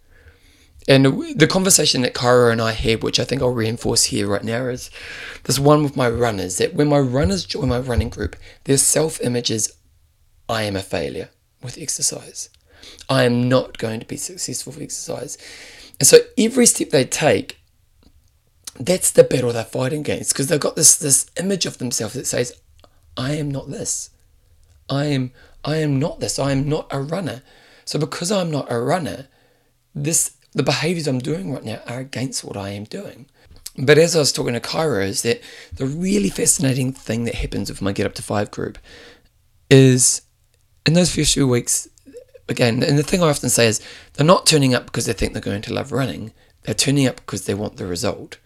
And 0.89 1.05
the 1.37 1.49
conversation 1.49 2.03
that 2.03 2.15
Kyra 2.15 2.53
and 2.53 2.63
I 2.63 2.71
had, 2.71 3.03
which 3.03 3.19
I 3.19 3.25
think 3.25 3.43
I'll 3.43 3.51
reinforce 3.51 4.05
here 4.05 4.29
right 4.29 4.45
now, 4.45 4.67
is 4.67 4.89
this 5.43 5.59
one 5.59 5.83
with 5.83 5.97
my 5.97 6.09
runners 6.09 6.59
that 6.59 6.75
when 6.75 6.89
my 6.89 7.01
runners 7.01 7.45
join 7.45 7.69
my 7.69 7.81
running 7.81 8.09
group, 8.09 8.37
their 8.65 8.79
self 8.79 9.21
image 9.21 9.51
is 9.51 9.75
I 10.49 10.63
am 10.63 10.77
a 10.77 10.83
failure 10.83 11.31
with 11.61 11.79
exercise. 11.79 12.51
I 13.09 13.25
am 13.25 13.49
not 13.49 13.79
going 13.79 13.99
to 13.99 14.07
be 14.07 14.17
successful 14.17 14.73
with 14.73 14.83
exercise. 14.83 15.37
And 15.99 16.07
so 16.07 16.19
every 16.39 16.67
step 16.67 16.91
they 16.91 17.05
take, 17.05 17.59
that's 18.79 19.11
the 19.11 19.25
battle 19.25 19.53
they're 19.53 19.65
fighting 19.65 20.01
against 20.01 20.33
because 20.33 20.49
they've 20.49 20.61
got 20.61 20.77
this 20.77 20.97
this 20.97 21.27
image 21.39 21.67
of 21.67 21.79
themselves 21.79 22.15
that 22.15 22.27
says, 22.27 22.53
I 23.17 23.33
am 23.33 23.51
not 23.51 23.71
this. 23.71 24.11
I 24.89 25.07
am 25.07 25.33
I 25.65 25.77
am 25.77 25.99
not 25.99 26.21
this. 26.21 26.39
I 26.39 26.53
am 26.53 26.69
not 26.69 26.87
a 26.91 27.01
runner. 27.01 27.43
So 27.85 27.99
because 27.99 28.31
I'm 28.31 28.51
not 28.51 28.71
a 28.71 28.81
runner, 28.81 29.29
this 29.95 30.37
the 30.53 30.63
behaviors 30.63 31.07
I'm 31.07 31.19
doing 31.19 31.53
right 31.53 31.65
now 31.65 31.81
are 31.87 32.01
against 32.01 32.45
what 32.45 32.57
I 32.57 32.71
am 32.71 32.85
doing. 32.85 33.27
But 33.79 33.99
as 33.99 34.17
I 34.17 34.21
was 34.21 34.33
talking 34.33 34.55
to 34.55 34.61
Kyra, 34.61 35.07
is 35.07 35.23
that 35.23 35.43
the 35.75 35.87
really 35.87 36.31
fascinating 36.31 36.93
thing 36.93 37.25
that 37.25 37.35
happens 37.35 37.69
with 37.69 37.83
my 37.83 37.93
Get 37.93 38.07
Up 38.07 38.15
to 38.15 38.23
Five 38.23 38.51
group 38.51 38.79
is 39.69 40.23
in 40.87 40.95
those 40.95 41.15
first 41.15 41.35
few 41.35 41.47
weeks, 41.47 41.89
again, 42.49 42.83
and 42.83 42.97
the 42.97 43.03
thing 43.03 43.23
I 43.23 43.29
often 43.29 43.51
say 43.51 43.67
is 43.67 43.83
they're 44.15 44.25
not 44.25 44.47
turning 44.47 44.75
up 44.75 44.87
because 44.87 45.05
they 45.05 45.13
think 45.13 45.33
they're 45.33 45.43
going 45.43 45.63
to 45.63 45.75
love 45.75 45.93
running. 45.93 46.33
They're 46.63 46.75
turning 46.75 47.07
up 47.07 47.17
because 47.17 47.45
they 47.45 47.55
want 47.55 47.77
the 47.77 47.87
result. 47.87 48.39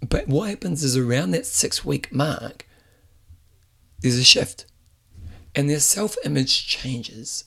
But 0.00 0.28
what 0.28 0.50
happens 0.50 0.84
is 0.84 0.96
around 0.96 1.30
that 1.32 1.46
six 1.46 1.84
week 1.84 2.12
mark, 2.12 2.66
there's 4.00 4.18
a 4.18 4.24
shift. 4.24 4.66
And 5.54 5.70
their 5.70 5.80
self 5.80 6.16
image 6.24 6.66
changes. 6.66 7.44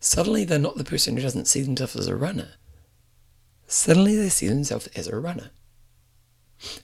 Suddenly 0.00 0.44
they're 0.44 0.58
not 0.58 0.76
the 0.76 0.84
person 0.84 1.16
who 1.16 1.22
doesn't 1.22 1.48
see 1.48 1.62
themselves 1.62 1.96
as 1.96 2.08
a 2.08 2.16
runner. 2.16 2.54
Suddenly 3.66 4.16
they 4.16 4.28
see 4.28 4.48
themselves 4.48 4.88
as 4.88 5.06
a 5.06 5.16
runner. 5.16 5.50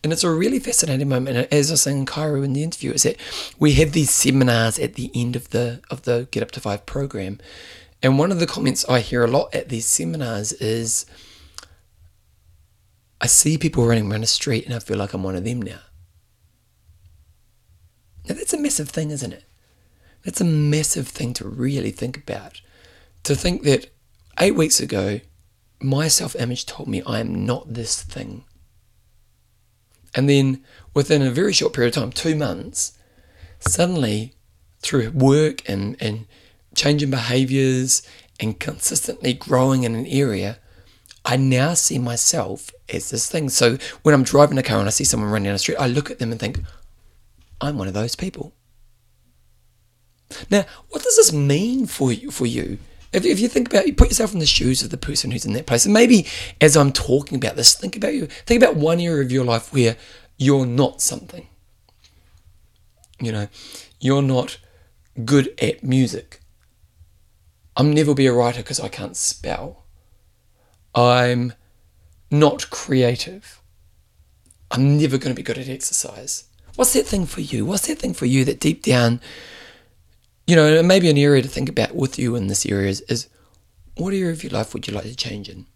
And 0.03 0.13
it's 0.13 0.25
a 0.25 0.31
really 0.31 0.59
fascinating 0.59 1.09
moment. 1.09 1.53
As 1.53 1.71
I 1.71 1.75
was 1.75 1.83
saying 1.83 1.99
in 1.99 2.07
Kyra 2.07 2.45
in 2.45 2.53
the 2.53 2.63
interview, 2.63 2.93
is 2.93 3.03
that 3.03 3.17
we 3.59 3.75
have 3.75 3.93
these 3.93 4.11
seminars 4.11 4.79
at 4.79 4.95
the 4.95 5.11
end 5.15 5.37
of 5.37 5.51
the 5.51 5.81
of 5.91 6.03
the 6.03 6.29
Get 6.31 6.43
Up 6.43 6.51
to 6.53 6.61
Five 6.61 6.87
program. 6.87 7.39
And 8.03 8.19
one 8.19 8.33
of 8.33 8.41
the 8.41 8.47
comments 8.47 8.85
I 8.89 9.01
hear 9.01 9.25
a 9.25 9.31
lot 9.31 9.55
at 9.55 9.69
these 9.69 9.87
seminars 9.87 10.53
is 10.55 11.07
I 13.21 13.27
see 13.27 13.59
people 13.59 13.87
running 13.87 14.11
around 14.11 14.23
the 14.23 14.27
street 14.27 14.65
and 14.65 14.75
I 14.75 14.79
feel 14.79 14.97
like 14.97 15.13
I'm 15.13 15.23
one 15.23 15.37
of 15.37 15.45
them 15.45 15.61
now. 15.61 15.81
Now 18.29 18.35
that's 18.35 18.55
a 18.55 18.59
massive 18.59 18.89
thing, 18.89 19.11
isn't 19.11 19.33
it? 19.33 19.45
That's 20.25 20.41
a 20.41 20.45
massive 20.45 21.09
thing 21.09 21.35
to 21.35 21.49
really 21.49 21.91
think 21.91 22.17
about. 22.17 22.61
To 23.25 23.35
think 23.35 23.63
that 23.65 23.91
eight 24.39 24.55
weeks 24.55 24.81
ago, 24.81 25.21
my 25.81 26.09
self 26.09 26.37
image 26.37 26.67
told 26.67 26.89
me 26.89 27.03
I 27.07 27.21
am 27.21 27.45
not 27.45 27.75
this 27.75 28.03
thing. 28.03 28.45
And 30.15 30.29
then 30.29 30.65
within 30.95 31.23
a 31.23 31.31
very 31.31 31.53
short 31.53 31.73
period 31.73 31.97
of 31.97 32.03
time, 32.03 32.13
two 32.13 32.35
months, 32.35 32.99
suddenly 33.61 34.35
through 34.81 35.11
work 35.11 35.69
and, 35.69 35.97
and 36.01 36.27
changing 36.75 37.11
behaviors 37.11 38.03
and 38.41 38.59
consistently 38.59 39.33
growing 39.33 39.85
in 39.85 39.95
an 39.95 40.07
area, 40.07 40.59
I 41.25 41.37
now 41.37 41.75
see 41.75 41.99
myself 41.99 42.71
as 42.93 43.11
this 43.11 43.31
thing. 43.31 43.49
So 43.49 43.77
when 44.03 44.15
I'm 44.15 44.23
driving 44.23 44.59
a 44.59 44.63
car 44.63 44.79
and 44.79 44.89
I 44.89 44.91
see 44.91 45.05
someone 45.05 45.31
running 45.31 45.45
down 45.45 45.55
the 45.55 45.59
street, 45.59 45.77
I 45.79 45.87
look 45.87 46.11
at 46.11 46.19
them 46.19 46.31
and 46.31 46.41
think, 46.41 46.61
I'm 47.61 47.77
one 47.77 47.89
of 47.89 47.95
those 47.95 48.17
people. 48.17 48.55
Now, 50.51 50.65
what 50.89 51.03
does 51.03 51.17
this 51.17 51.33
mean 51.33 51.87
for 51.87 52.13
you? 52.13 52.31
For 52.31 52.47
you? 52.47 52.79
If, 53.13 53.25
if 53.25 53.41
you 53.41 53.49
think 53.49 53.69
about, 53.69 53.87
you 53.87 53.95
put 53.95 54.09
yourself 54.09 54.33
in 54.33 54.39
the 54.39 54.47
shoes 54.47 54.83
of 54.83 54.91
the 54.91 54.97
person 54.97 55.31
who's 55.31 55.45
in 55.45 55.53
that 55.55 55.67
place, 55.67 55.85
and 55.85 55.93
maybe 55.93 56.27
as 56.61 56.77
I'm 56.77 56.93
talking 56.93 57.37
about 57.37 57.57
this, 57.57 57.75
think 57.75 57.97
about 57.97 58.15
you. 58.15 58.27
Think 58.27 58.63
about 58.63 58.77
one 58.77 59.01
area 59.01 59.25
of 59.25 59.33
your 59.33 59.45
life 59.45 59.73
where 59.73 59.97
you're 60.39 60.67
not 60.67 61.03
something. 61.03 61.49
You 63.19 63.33
know, 63.33 63.49
you're 63.99 64.23
not 64.23 64.59
good 65.25 65.53
at 65.61 65.83
music. 65.83 66.41
I'm 67.77 67.93
never 67.93 68.15
be 68.15 68.27
a 68.27 68.33
writer 68.33 68.61
because 68.61 68.81
I 68.81 68.89
can't 68.89 69.17
spell. 69.17 69.80
I'm 70.95 71.53
not 72.31 72.71
creative. 72.71 73.61
I'm 74.71 74.99
never 74.99 75.19
going 75.19 75.35
to 75.35 75.41
be 75.41 75.43
good 75.43 75.59
at 75.59 75.69
exercise. 75.69 76.45
What's 76.77 76.93
that 76.93 77.07
thing 77.07 77.27
for 77.27 77.41
you? 77.41 77.67
What's 77.67 77.87
that 77.89 77.99
thing 77.99 78.15
for 78.15 78.27
you 78.27 78.45
that 78.45 78.61
deep 78.61 78.83
down 78.83 79.21
you 80.51 80.57
know, 80.57 80.83
maybe 80.83 81.09
an 81.09 81.17
area 81.17 81.43
to 81.43 81.49
think 81.49 81.69
about 81.69 81.95
with 81.95 82.19
you 82.19 82.35
in 82.35 82.49
this 82.49 82.67
area 82.67 82.89
is, 82.89 83.03
is 83.03 83.29
what 83.97 84.13
area 84.13 84.33
of 84.33 84.43
your 84.43 84.51
life 84.51 84.75
would 84.75 84.89
you 84.89 84.93
like 84.93 85.05
to 85.05 85.15
change 85.15 85.49
in? 85.49 85.67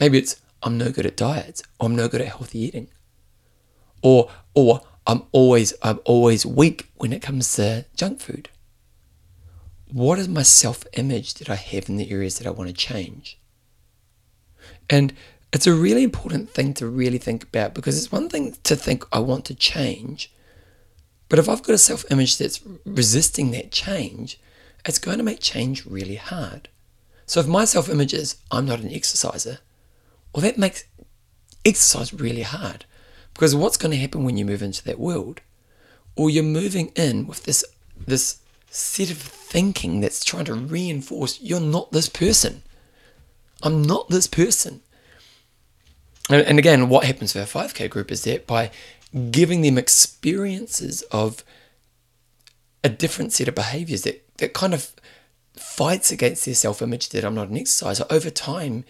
Maybe 0.00 0.16
it's 0.16 0.40
I'm 0.62 0.78
no 0.78 0.90
good 0.90 1.04
at 1.04 1.14
diets, 1.14 1.62
or 1.78 1.86
I'm 1.86 1.94
no 1.94 2.08
good 2.08 2.22
at 2.22 2.28
healthy 2.28 2.60
eating, 2.60 2.88
or 4.00 4.30
or 4.54 4.80
I'm 5.06 5.24
always 5.30 5.74
I'm 5.82 6.00
always 6.06 6.46
weak 6.46 6.88
when 6.96 7.12
it 7.12 7.20
comes 7.20 7.52
to 7.56 7.84
junk 7.96 8.20
food. 8.20 8.48
What 9.92 10.18
is 10.18 10.26
my 10.26 10.42
self-image 10.42 11.34
that 11.34 11.50
I 11.50 11.56
have 11.56 11.90
in 11.90 11.98
the 11.98 12.10
areas 12.10 12.38
that 12.38 12.46
I 12.46 12.50
want 12.50 12.68
to 12.68 12.74
change? 12.74 13.38
And 14.90 15.12
it's 15.52 15.66
a 15.66 15.72
really 15.72 16.02
important 16.02 16.50
thing 16.50 16.74
to 16.74 16.86
really 16.86 17.18
think 17.18 17.42
about 17.42 17.74
because 17.74 17.96
it's 17.96 18.12
one 18.12 18.28
thing 18.28 18.56
to 18.64 18.76
think 18.76 19.04
I 19.12 19.18
want 19.18 19.44
to 19.46 19.54
change, 19.54 20.32
but 21.28 21.38
if 21.38 21.48
I've 21.48 21.62
got 21.62 21.74
a 21.74 21.78
self 21.78 22.04
image 22.10 22.38
that's 22.38 22.60
resisting 22.84 23.50
that 23.52 23.70
change, 23.70 24.40
it's 24.84 24.98
going 24.98 25.18
to 25.18 25.24
make 25.24 25.40
change 25.40 25.86
really 25.86 26.16
hard. 26.16 26.68
So 27.26 27.40
if 27.40 27.46
my 27.46 27.64
self 27.64 27.88
image 27.88 28.14
is 28.14 28.36
I'm 28.50 28.66
not 28.66 28.80
an 28.80 28.90
exerciser, 28.90 29.58
well, 30.34 30.42
that 30.42 30.58
makes 30.58 30.84
exercise 31.64 32.14
really 32.14 32.42
hard 32.42 32.84
because 33.34 33.54
what's 33.54 33.76
going 33.76 33.90
to 33.92 33.98
happen 33.98 34.24
when 34.24 34.36
you 34.36 34.44
move 34.44 34.62
into 34.62 34.84
that 34.84 34.98
world? 34.98 35.40
Or 36.16 36.30
you're 36.30 36.42
moving 36.42 36.88
in 36.96 37.26
with 37.26 37.44
this 37.44 37.64
this 38.06 38.40
set 38.70 39.10
of 39.10 39.18
thinking 39.18 40.00
that's 40.00 40.24
trying 40.24 40.44
to 40.44 40.54
reinforce 40.54 41.40
you're 41.40 41.60
not 41.60 41.92
this 41.92 42.08
person. 42.08 42.62
I'm 43.62 43.82
not 43.82 44.08
this 44.08 44.26
person. 44.26 44.82
And, 46.30 46.42
and 46.42 46.58
again, 46.58 46.88
what 46.88 47.04
happens 47.04 47.32
for 47.32 47.40
our 47.40 47.46
5K 47.46 47.88
group 47.90 48.10
is 48.10 48.24
that 48.24 48.46
by 48.46 48.70
giving 49.30 49.62
them 49.62 49.78
experiences 49.78 51.02
of 51.10 51.42
a 52.84 52.88
different 52.88 53.32
set 53.32 53.48
of 53.48 53.54
behaviors 53.54 54.02
that, 54.02 54.24
that 54.38 54.52
kind 54.52 54.74
of 54.74 54.92
fights 55.54 56.10
against 56.10 56.44
their 56.44 56.54
self 56.54 56.82
image 56.82 57.08
that 57.10 57.24
I'm 57.24 57.34
not 57.34 57.48
an 57.48 57.56
exerciser. 57.56 58.04
Over 58.10 58.30
time, 58.30 58.84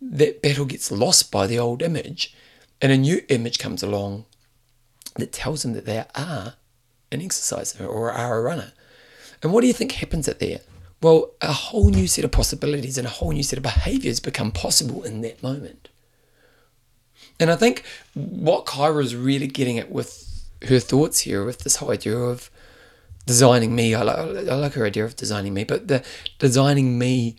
that 0.00 0.42
battle 0.42 0.66
gets 0.66 0.92
lost 0.92 1.32
by 1.32 1.46
the 1.46 1.58
old 1.58 1.82
image, 1.82 2.34
and 2.80 2.92
a 2.92 2.98
new 2.98 3.22
image 3.28 3.58
comes 3.58 3.82
along 3.82 4.26
that 5.16 5.32
tells 5.32 5.62
them 5.62 5.72
that 5.72 5.86
they 5.86 6.04
are 6.14 6.54
an 7.10 7.20
exerciser 7.20 7.86
or 7.86 8.12
are 8.12 8.38
a 8.38 8.42
runner. 8.42 8.72
And 9.42 9.52
what 9.52 9.60
do 9.60 9.66
you 9.66 9.72
think 9.72 9.92
happens 9.92 10.28
at 10.28 10.40
there? 10.40 10.60
Well, 11.04 11.34
a 11.42 11.52
whole 11.52 11.90
new 11.90 12.06
set 12.06 12.24
of 12.24 12.30
possibilities 12.30 12.96
and 12.96 13.06
a 13.06 13.10
whole 13.10 13.32
new 13.32 13.42
set 13.42 13.58
of 13.58 13.62
behaviors 13.62 14.20
become 14.20 14.50
possible 14.50 15.04
in 15.04 15.20
that 15.20 15.42
moment. 15.42 15.90
And 17.38 17.50
I 17.50 17.56
think 17.56 17.84
what 18.14 18.64
Kyra 18.64 19.02
is 19.02 19.14
really 19.14 19.46
getting 19.46 19.78
at 19.78 19.90
with 19.90 20.48
her 20.66 20.78
thoughts 20.78 21.20
here, 21.20 21.44
with 21.44 21.58
this 21.58 21.76
whole 21.76 21.90
idea 21.90 22.16
of 22.16 22.50
designing 23.26 23.76
me, 23.76 23.94
I 23.94 24.00
like, 24.00 24.16
I 24.16 24.54
like 24.54 24.72
her 24.72 24.86
idea 24.86 25.04
of 25.04 25.14
designing 25.14 25.52
me, 25.52 25.64
but 25.64 25.88
the 25.88 26.02
designing 26.38 26.98
me, 26.98 27.36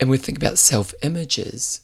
and 0.00 0.08
we 0.08 0.16
think 0.16 0.38
about 0.38 0.56
self 0.56 0.94
images. 1.02 1.82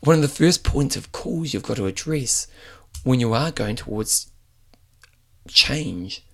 One 0.00 0.16
of 0.16 0.22
the 0.22 0.28
first 0.28 0.64
points 0.64 0.96
of 0.96 1.12
calls 1.12 1.54
you've 1.54 1.62
got 1.62 1.76
to 1.76 1.86
address 1.86 2.48
when 3.04 3.20
you 3.20 3.32
are 3.32 3.52
going 3.52 3.76
towards 3.76 4.32
change 5.46 6.24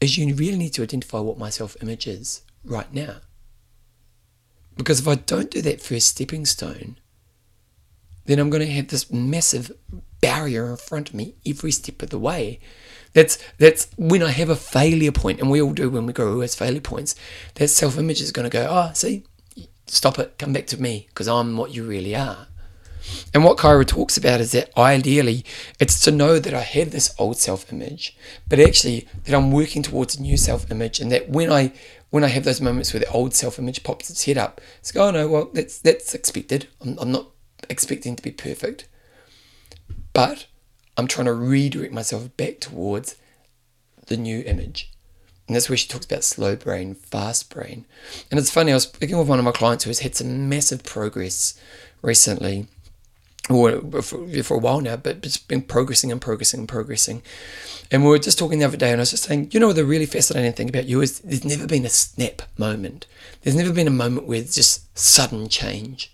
is 0.00 0.16
you 0.16 0.34
really 0.34 0.58
need 0.58 0.74
to 0.74 0.82
identify 0.82 1.20
what 1.20 1.38
my 1.38 1.50
self 1.50 1.76
image 1.82 2.06
is 2.06 2.42
right 2.64 2.92
now. 2.92 3.16
Because 4.76 5.00
if 5.00 5.08
I 5.08 5.16
don't 5.16 5.50
do 5.50 5.60
that 5.62 5.80
first 5.82 6.08
stepping 6.08 6.46
stone, 6.46 6.98
then 8.26 8.38
I'm 8.38 8.50
going 8.50 8.64
to 8.64 8.72
have 8.72 8.88
this 8.88 9.10
massive 9.10 9.72
barrier 10.20 10.70
in 10.70 10.76
front 10.76 11.08
of 11.08 11.14
me 11.14 11.34
every 11.46 11.72
step 11.72 12.02
of 12.02 12.10
the 12.10 12.18
way. 12.18 12.60
That's 13.14 13.38
that's 13.56 13.88
when 13.96 14.22
I 14.22 14.30
have 14.30 14.50
a 14.50 14.56
failure 14.56 15.12
point, 15.12 15.40
and 15.40 15.50
we 15.50 15.62
all 15.62 15.72
do 15.72 15.90
when 15.90 16.06
we 16.06 16.12
grow 16.12 16.40
as 16.42 16.54
failure 16.54 16.80
points. 16.80 17.14
That 17.54 17.68
self 17.68 17.98
image 17.98 18.20
is 18.20 18.32
going 18.32 18.48
to 18.48 18.52
go, 18.52 18.66
oh, 18.70 18.92
see, 18.92 19.24
stop 19.86 20.18
it, 20.18 20.38
come 20.38 20.52
back 20.52 20.66
to 20.68 20.80
me, 20.80 21.06
because 21.08 21.26
I'm 21.26 21.56
what 21.56 21.74
you 21.74 21.84
really 21.84 22.14
are. 22.14 22.47
And 23.32 23.44
what 23.44 23.58
Kyra 23.58 23.86
talks 23.86 24.16
about 24.16 24.40
is 24.40 24.52
that 24.52 24.76
ideally 24.78 25.44
it's 25.78 26.00
to 26.02 26.10
know 26.10 26.38
that 26.38 26.54
I 26.54 26.60
have 26.60 26.90
this 26.90 27.14
old 27.18 27.36
self 27.36 27.72
image, 27.72 28.16
but 28.48 28.60
actually 28.60 29.06
that 29.24 29.34
I'm 29.34 29.52
working 29.52 29.82
towards 29.82 30.16
a 30.16 30.22
new 30.22 30.36
self 30.36 30.70
image, 30.70 31.00
and 31.00 31.10
that 31.12 31.28
when 31.28 31.52
I 31.52 31.72
when 32.10 32.24
I 32.24 32.28
have 32.28 32.44
those 32.44 32.60
moments 32.60 32.92
where 32.92 33.00
the 33.00 33.10
old 33.10 33.34
self 33.34 33.58
image 33.58 33.82
pops 33.82 34.10
its 34.10 34.24
head 34.24 34.38
up, 34.38 34.60
it's 34.78 34.92
go, 34.92 35.08
oh 35.08 35.10
no, 35.10 35.28
well 35.28 35.50
that's 35.52 35.78
that's 35.78 36.14
expected. 36.14 36.68
I'm, 36.80 36.98
I'm 36.98 37.12
not 37.12 37.26
expecting 37.68 38.16
to 38.16 38.22
be 38.22 38.30
perfect. 38.30 38.88
But 40.12 40.46
I'm 40.96 41.06
trying 41.06 41.26
to 41.26 41.32
redirect 41.32 41.92
myself 41.92 42.36
back 42.36 42.60
towards 42.60 43.16
the 44.06 44.16
new 44.16 44.42
image. 44.46 44.92
And 45.46 45.54
that's 45.54 45.68
where 45.68 45.76
she 45.76 45.88
talks 45.88 46.04
about 46.04 46.24
slow 46.24 46.56
brain, 46.56 46.94
fast 46.94 47.48
brain. 47.54 47.86
And 48.30 48.38
it's 48.38 48.50
funny, 48.50 48.72
I 48.72 48.74
was 48.74 48.82
speaking 48.82 49.16
with 49.16 49.28
one 49.28 49.38
of 49.38 49.44
my 49.44 49.52
clients 49.52 49.84
who 49.84 49.90
has 49.90 50.00
had 50.00 50.14
some 50.14 50.48
massive 50.48 50.82
progress 50.82 51.58
recently, 52.02 52.66
or 53.48 53.80
for, 54.02 54.42
for 54.42 54.56
a 54.56 54.60
while 54.60 54.80
now, 54.80 54.96
but 54.96 55.24
it's 55.24 55.38
been 55.38 55.62
progressing 55.62 56.12
and 56.12 56.20
progressing 56.20 56.60
and 56.60 56.68
progressing. 56.68 57.22
And 57.90 58.04
we 58.04 58.10
were 58.10 58.18
just 58.18 58.38
talking 58.38 58.58
the 58.58 58.66
other 58.66 58.76
day, 58.76 58.90
and 58.90 59.00
I 59.00 59.02
was 59.02 59.10
just 59.10 59.24
saying, 59.24 59.50
you 59.52 59.60
know, 59.60 59.72
the 59.72 59.84
really 59.84 60.06
fascinating 60.06 60.52
thing 60.52 60.68
about 60.68 60.86
you 60.86 61.00
is 61.00 61.20
there's 61.20 61.44
never 61.44 61.66
been 61.66 61.86
a 61.86 61.90
snap 61.90 62.42
moment. 62.58 63.06
There's 63.42 63.56
never 63.56 63.72
been 63.72 63.86
a 63.86 63.90
moment 63.90 64.26
where 64.26 64.40
it's 64.40 64.54
just 64.54 64.96
sudden 64.98 65.48
change. 65.48 66.12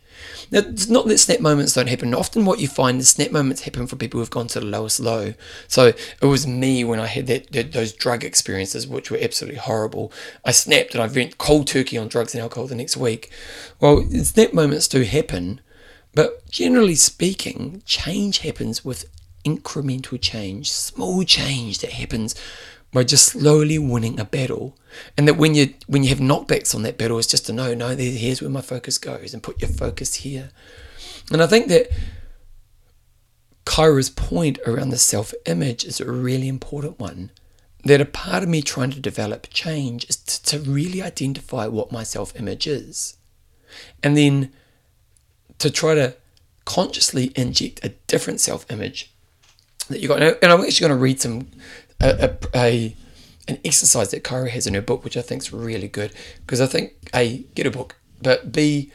Now, 0.50 0.60
it's 0.60 0.88
not 0.88 1.06
that 1.08 1.18
snap 1.18 1.40
moments 1.40 1.74
don't 1.74 1.88
happen. 1.88 2.14
Often, 2.14 2.44
what 2.44 2.60
you 2.60 2.68
find 2.68 3.00
is 3.00 3.08
snap 3.08 3.30
moments 3.30 3.62
happen 3.62 3.86
for 3.86 3.96
people 3.96 4.20
who've 4.20 4.30
gone 4.30 4.46
to 4.48 4.60
the 4.60 4.66
lowest 4.66 5.00
low. 5.00 5.34
So 5.68 5.86
it 5.86 6.24
was 6.24 6.46
me 6.46 6.84
when 6.84 7.00
I 7.00 7.06
had 7.06 7.26
that, 7.26 7.50
that 7.52 7.72
those 7.72 7.92
drug 7.92 8.24
experiences, 8.24 8.86
which 8.86 9.10
were 9.10 9.18
absolutely 9.20 9.58
horrible. 9.58 10.12
I 10.44 10.52
snapped 10.52 10.94
and 10.94 11.02
I 11.02 11.06
went 11.08 11.38
cold 11.38 11.66
turkey 11.66 11.98
on 11.98 12.08
drugs 12.08 12.34
and 12.34 12.42
alcohol 12.42 12.66
the 12.66 12.74
next 12.74 12.96
week. 12.96 13.30
Well, 13.80 14.04
snap 14.22 14.52
moments 14.52 14.88
do 14.88 15.02
happen, 15.02 15.60
but 16.14 16.48
generally 16.50 16.94
speaking, 16.94 17.82
change 17.84 18.38
happens 18.38 18.84
with 18.84 19.10
incremental 19.44 20.20
change, 20.20 20.70
small 20.70 21.22
change 21.24 21.78
that 21.80 21.92
happens 21.92 22.34
by 22.92 23.04
just 23.04 23.26
slowly 23.26 23.78
winning 23.78 24.18
a 24.18 24.24
battle. 24.24 24.78
And 25.18 25.26
that 25.28 25.36
when 25.36 25.54
you 25.54 25.74
when 25.86 26.04
you 26.04 26.08
have 26.10 26.18
knockbacks 26.18 26.74
on 26.74 26.82
that 26.82 26.96
battle, 26.96 27.18
it's 27.18 27.28
just 27.28 27.46
to 27.46 27.52
know, 27.52 27.74
no, 27.74 27.88
here's 27.96 28.40
where 28.40 28.50
my 28.50 28.60
focus 28.60 28.98
goes, 28.98 29.34
and 29.34 29.42
put 29.42 29.60
your 29.60 29.70
focus 29.70 30.14
here. 30.14 30.50
And 31.32 31.42
I 31.42 31.46
think 31.46 31.68
that 31.68 31.88
Kyra's 33.64 34.10
point 34.10 34.58
around 34.66 34.90
the 34.90 34.98
self-image 34.98 35.84
is 35.84 36.00
a 36.00 36.10
really 36.10 36.48
important 36.48 36.98
one. 36.98 37.30
That 37.84 38.00
a 38.00 38.06
part 38.06 38.42
of 38.42 38.48
me 38.48 38.62
trying 38.62 38.92
to 38.92 39.00
develop 39.00 39.48
change 39.50 40.08
is 40.08 40.16
to, 40.16 40.42
to 40.44 40.70
really 40.70 41.02
identify 41.02 41.66
what 41.66 41.92
my 41.92 42.02
self-image 42.02 42.66
is. 42.66 43.18
And 44.02 44.16
then 44.16 44.52
to 45.64 45.70
try 45.70 45.94
to 45.94 46.14
consciously 46.64 47.32
inject 47.34 47.84
a 47.84 47.90
different 48.06 48.40
self 48.40 48.70
image 48.70 49.10
that 49.88 50.00
you 50.00 50.08
got. 50.08 50.22
And 50.22 50.52
I'm 50.52 50.60
actually 50.60 50.88
going 50.88 50.98
to 50.98 51.02
read 51.02 51.20
some 51.20 51.48
a, 52.00 52.36
a, 52.54 52.58
a 52.58 52.96
an 53.48 53.58
exercise 53.64 54.10
that 54.10 54.24
Kyra 54.24 54.48
has 54.50 54.66
in 54.66 54.74
her 54.74 54.80
book, 54.80 55.04
which 55.04 55.16
I 55.16 55.22
think 55.22 55.42
is 55.42 55.52
really 55.52 55.88
good 55.88 56.12
because 56.40 56.60
I 56.60 56.66
think 56.66 56.92
a 57.14 57.38
get 57.54 57.66
a 57.66 57.70
book, 57.70 57.96
but 58.22 58.52
b 58.52 58.92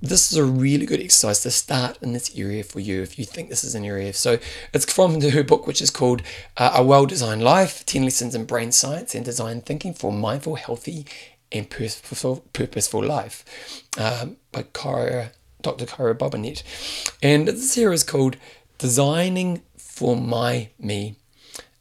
this 0.00 0.30
is 0.30 0.38
a 0.38 0.44
really 0.44 0.86
good 0.86 1.00
exercise 1.00 1.40
to 1.40 1.50
start 1.50 1.98
in 2.00 2.12
this 2.12 2.38
area 2.38 2.62
for 2.62 2.78
you 2.78 3.02
if 3.02 3.18
you 3.18 3.24
think 3.24 3.48
this 3.48 3.64
is 3.64 3.74
an 3.74 3.84
area. 3.84 4.12
So 4.12 4.38
it's 4.72 4.90
from 4.92 5.20
her 5.20 5.42
book, 5.42 5.66
which 5.66 5.82
is 5.82 5.90
called 5.90 6.22
uh, 6.56 6.70
A 6.74 6.84
Well 6.84 7.04
Designed 7.04 7.42
Life 7.42 7.84
10 7.84 8.04
Lessons 8.04 8.34
in 8.34 8.44
Brain 8.44 8.70
Science 8.70 9.16
and 9.16 9.24
Design 9.24 9.60
Thinking 9.60 9.94
for 9.94 10.12
Mindful, 10.12 10.54
Healthy, 10.54 11.04
and 11.50 11.68
Purposeful, 11.68 12.44
purposeful 12.52 13.02
Life 13.02 13.84
um, 13.98 14.36
by 14.52 14.62
Kyra, 14.62 15.32
Dr. 15.62 15.86
Kyra 15.86 16.16
Bobinet. 16.16 16.62
And 17.22 17.48
this 17.48 17.74
here 17.74 17.92
is 17.92 18.04
called 18.04 18.36
Designing 18.78 19.62
for 19.76 20.16
My 20.16 20.70
Me. 20.78 21.16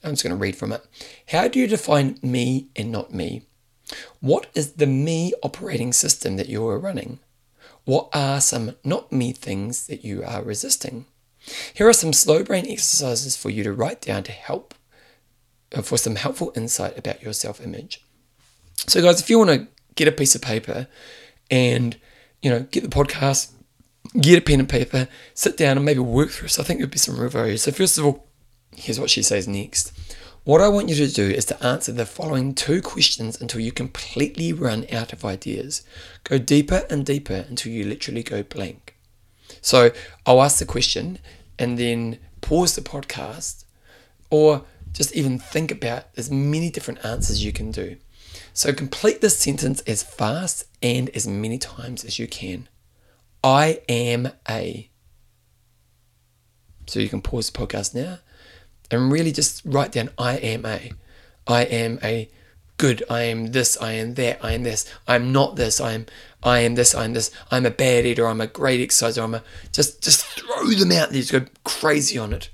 I'm 0.04 0.12
just 0.12 0.24
going 0.24 0.36
to 0.36 0.42
read 0.42 0.56
from 0.56 0.72
it. 0.72 0.86
How 1.30 1.48
do 1.48 1.60
you 1.60 1.68
define 1.68 2.18
me 2.22 2.70
and 2.76 2.92
not 2.92 3.14
me? 3.14 3.44
What 4.20 4.48
is 4.54 4.74
the 4.74 4.88
me 4.88 5.34
operating 5.44 5.94
system 5.94 6.38
that 6.38 6.50
you 6.50 6.68
are 6.68 6.80
running? 6.80 7.20
What 7.86 8.10
are 8.14 8.42
some 8.42 8.76
not 8.84 9.12
me 9.12 9.32
things 9.32 9.88
that 9.88 10.04
you 10.04 10.24
are 10.24 10.44
resisting? 10.44 11.06
Here 11.74 11.88
are 11.88 11.94
some 11.94 12.14
slow 12.14 12.44
brain 12.44 12.66
exercises 12.68 13.38
for 13.38 13.50
you 13.50 13.64
to 13.64 13.72
write 13.72 14.02
down 14.02 14.24
to 14.24 14.32
help 14.32 14.74
uh, 15.74 15.82
for 15.82 15.98
some 15.98 16.16
helpful 16.16 16.52
insight 16.56 16.98
about 16.98 17.22
your 17.22 17.34
self 17.34 17.62
image. 17.62 18.04
So, 18.88 19.02
guys, 19.02 19.22
if 19.22 19.30
you 19.30 19.38
want 19.38 19.52
to 19.52 19.68
get 19.96 20.08
a 20.08 20.12
piece 20.12 20.36
of 20.36 20.42
paper 20.42 20.88
and 21.50 21.98
you 22.42 22.50
know 22.50 22.62
get 22.72 22.84
the 22.84 22.90
podcast, 22.90 23.52
get 24.14 24.40
a 24.40 24.42
pen 24.42 24.60
and 24.60 24.70
paper, 24.70 25.08
sit 25.34 25.58
down 25.58 25.78
and 25.78 25.86
maybe 25.86 26.00
work 26.00 26.30
through 26.30 26.48
this, 26.48 26.60
I 26.60 26.64
think 26.64 26.80
there'd 26.80 26.92
be 26.92 26.98
some 26.98 27.20
real 27.20 27.30
value. 27.30 27.58
So, 27.58 27.72
first 27.72 27.98
of 27.98 28.06
all, 28.06 28.28
here's 28.76 29.00
what 29.00 29.10
she 29.10 29.22
says 29.22 29.48
next. 29.48 29.92
What 30.44 30.62
I 30.62 30.70
want 30.70 30.88
you 30.88 30.96
to 30.96 31.14
do 31.14 31.30
is 31.30 31.44
to 31.46 31.62
answer 31.62 31.92
the 31.92 32.06
following 32.06 32.56
two 32.56 32.82
questions 32.82 33.42
until 33.42 33.60
you 33.60 33.74
completely 33.74 34.54
run 34.54 34.86
out 34.94 35.12
of 35.12 35.26
ideas. 35.26 35.84
Go 36.24 36.38
deeper 36.38 36.86
and 36.90 37.06
deeper 37.06 37.46
until 37.50 37.74
you 37.74 37.84
literally 37.84 38.24
go 38.24 38.44
blank. 38.44 38.96
So 39.62 39.92
I'll 40.26 40.42
ask 40.42 40.60
the 40.60 40.66
question 40.66 41.20
and 41.60 41.78
then 41.78 42.20
pause 42.40 42.76
the 42.76 42.82
podcast 42.82 43.66
or 44.30 44.64
just 44.94 45.14
even 45.16 45.38
think 45.38 45.70
about 45.70 46.06
as 46.16 46.32
many 46.32 46.70
different 46.70 47.04
answers 47.04 47.44
you 47.44 47.52
can 47.52 47.72
do. 47.72 47.98
So 48.54 48.72
complete 48.72 49.20
this 49.20 49.38
sentence 49.38 49.82
as 49.82 50.02
fast 50.02 50.66
and 50.82 51.10
as 51.10 51.28
many 51.28 51.58
times 51.58 52.06
as 52.06 52.20
you 52.20 52.28
can. 52.28 52.70
I 53.44 53.82
am 53.88 54.30
a. 54.50 54.90
So 56.88 57.00
you 57.00 57.10
can 57.10 57.22
pause 57.22 57.50
the 57.50 57.58
podcast 57.58 57.94
now 57.94 58.20
and 58.90 59.12
really 59.12 59.32
just 59.32 59.62
write 59.66 59.92
down 59.92 60.10
I 60.18 60.38
am 60.38 60.66
a. 60.66 60.92
I 61.46 61.64
am 61.64 62.00
a 62.04 62.30
good. 62.78 63.04
I 63.10 63.24
am 63.24 63.48
this. 63.48 63.78
I 63.82 63.94
am 63.94 64.14
that. 64.16 64.44
I 64.44 64.54
am 64.54 64.64
this. 64.64 64.92
I'm 65.08 65.32
not 65.32 65.56
this. 65.56 65.80
I 65.82 65.94
am. 65.94 66.06
I 66.44 66.60
am 66.60 66.76
this. 66.76 66.96
I 66.96 67.06
am 67.06 67.14
this. 67.14 67.32
I'm 67.52 67.66
a 67.66 67.72
bad 67.72 68.06
eater. 68.06 68.28
I'm 68.28 68.42
a 68.42 68.48
great 68.48 68.82
exerciser. 68.82 69.22
I'm 69.22 69.36
a 69.36 69.44
just 69.72 70.02
just 70.02 70.26
throw 70.26 70.68
them 70.68 70.92
out 70.92 71.10
there. 71.10 71.22
Just 71.22 71.32
go 71.32 71.46
crazy 71.64 72.18
on 72.18 72.34
it. 72.34 72.50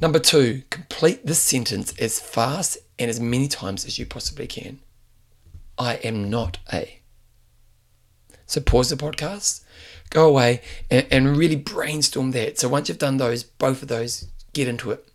Number 0.00 0.18
two, 0.18 0.62
complete 0.68 1.24
this 1.24 1.38
sentence 1.38 1.94
as 1.98 2.20
fast 2.20 2.76
and 2.98 3.08
as 3.08 3.18
many 3.18 3.48
times 3.48 3.86
as 3.86 3.98
you 3.98 4.04
possibly 4.04 4.46
can. 4.46 4.80
I 5.78 5.94
am 5.96 6.28
not 6.28 6.58
a. 6.72 7.00
So 8.46 8.60
pause 8.60 8.90
the 8.90 8.96
podcast, 8.96 9.64
go 10.10 10.28
away, 10.28 10.62
and, 10.90 11.06
and 11.10 11.36
really 11.36 11.56
brainstorm 11.56 12.30
that. 12.32 12.58
So 12.58 12.68
once 12.68 12.88
you've 12.88 12.98
done 12.98 13.16
those, 13.16 13.42
both 13.42 13.82
of 13.82 13.88
those, 13.88 14.28
get 14.52 14.68
into 14.68 14.92
it. 14.92 15.06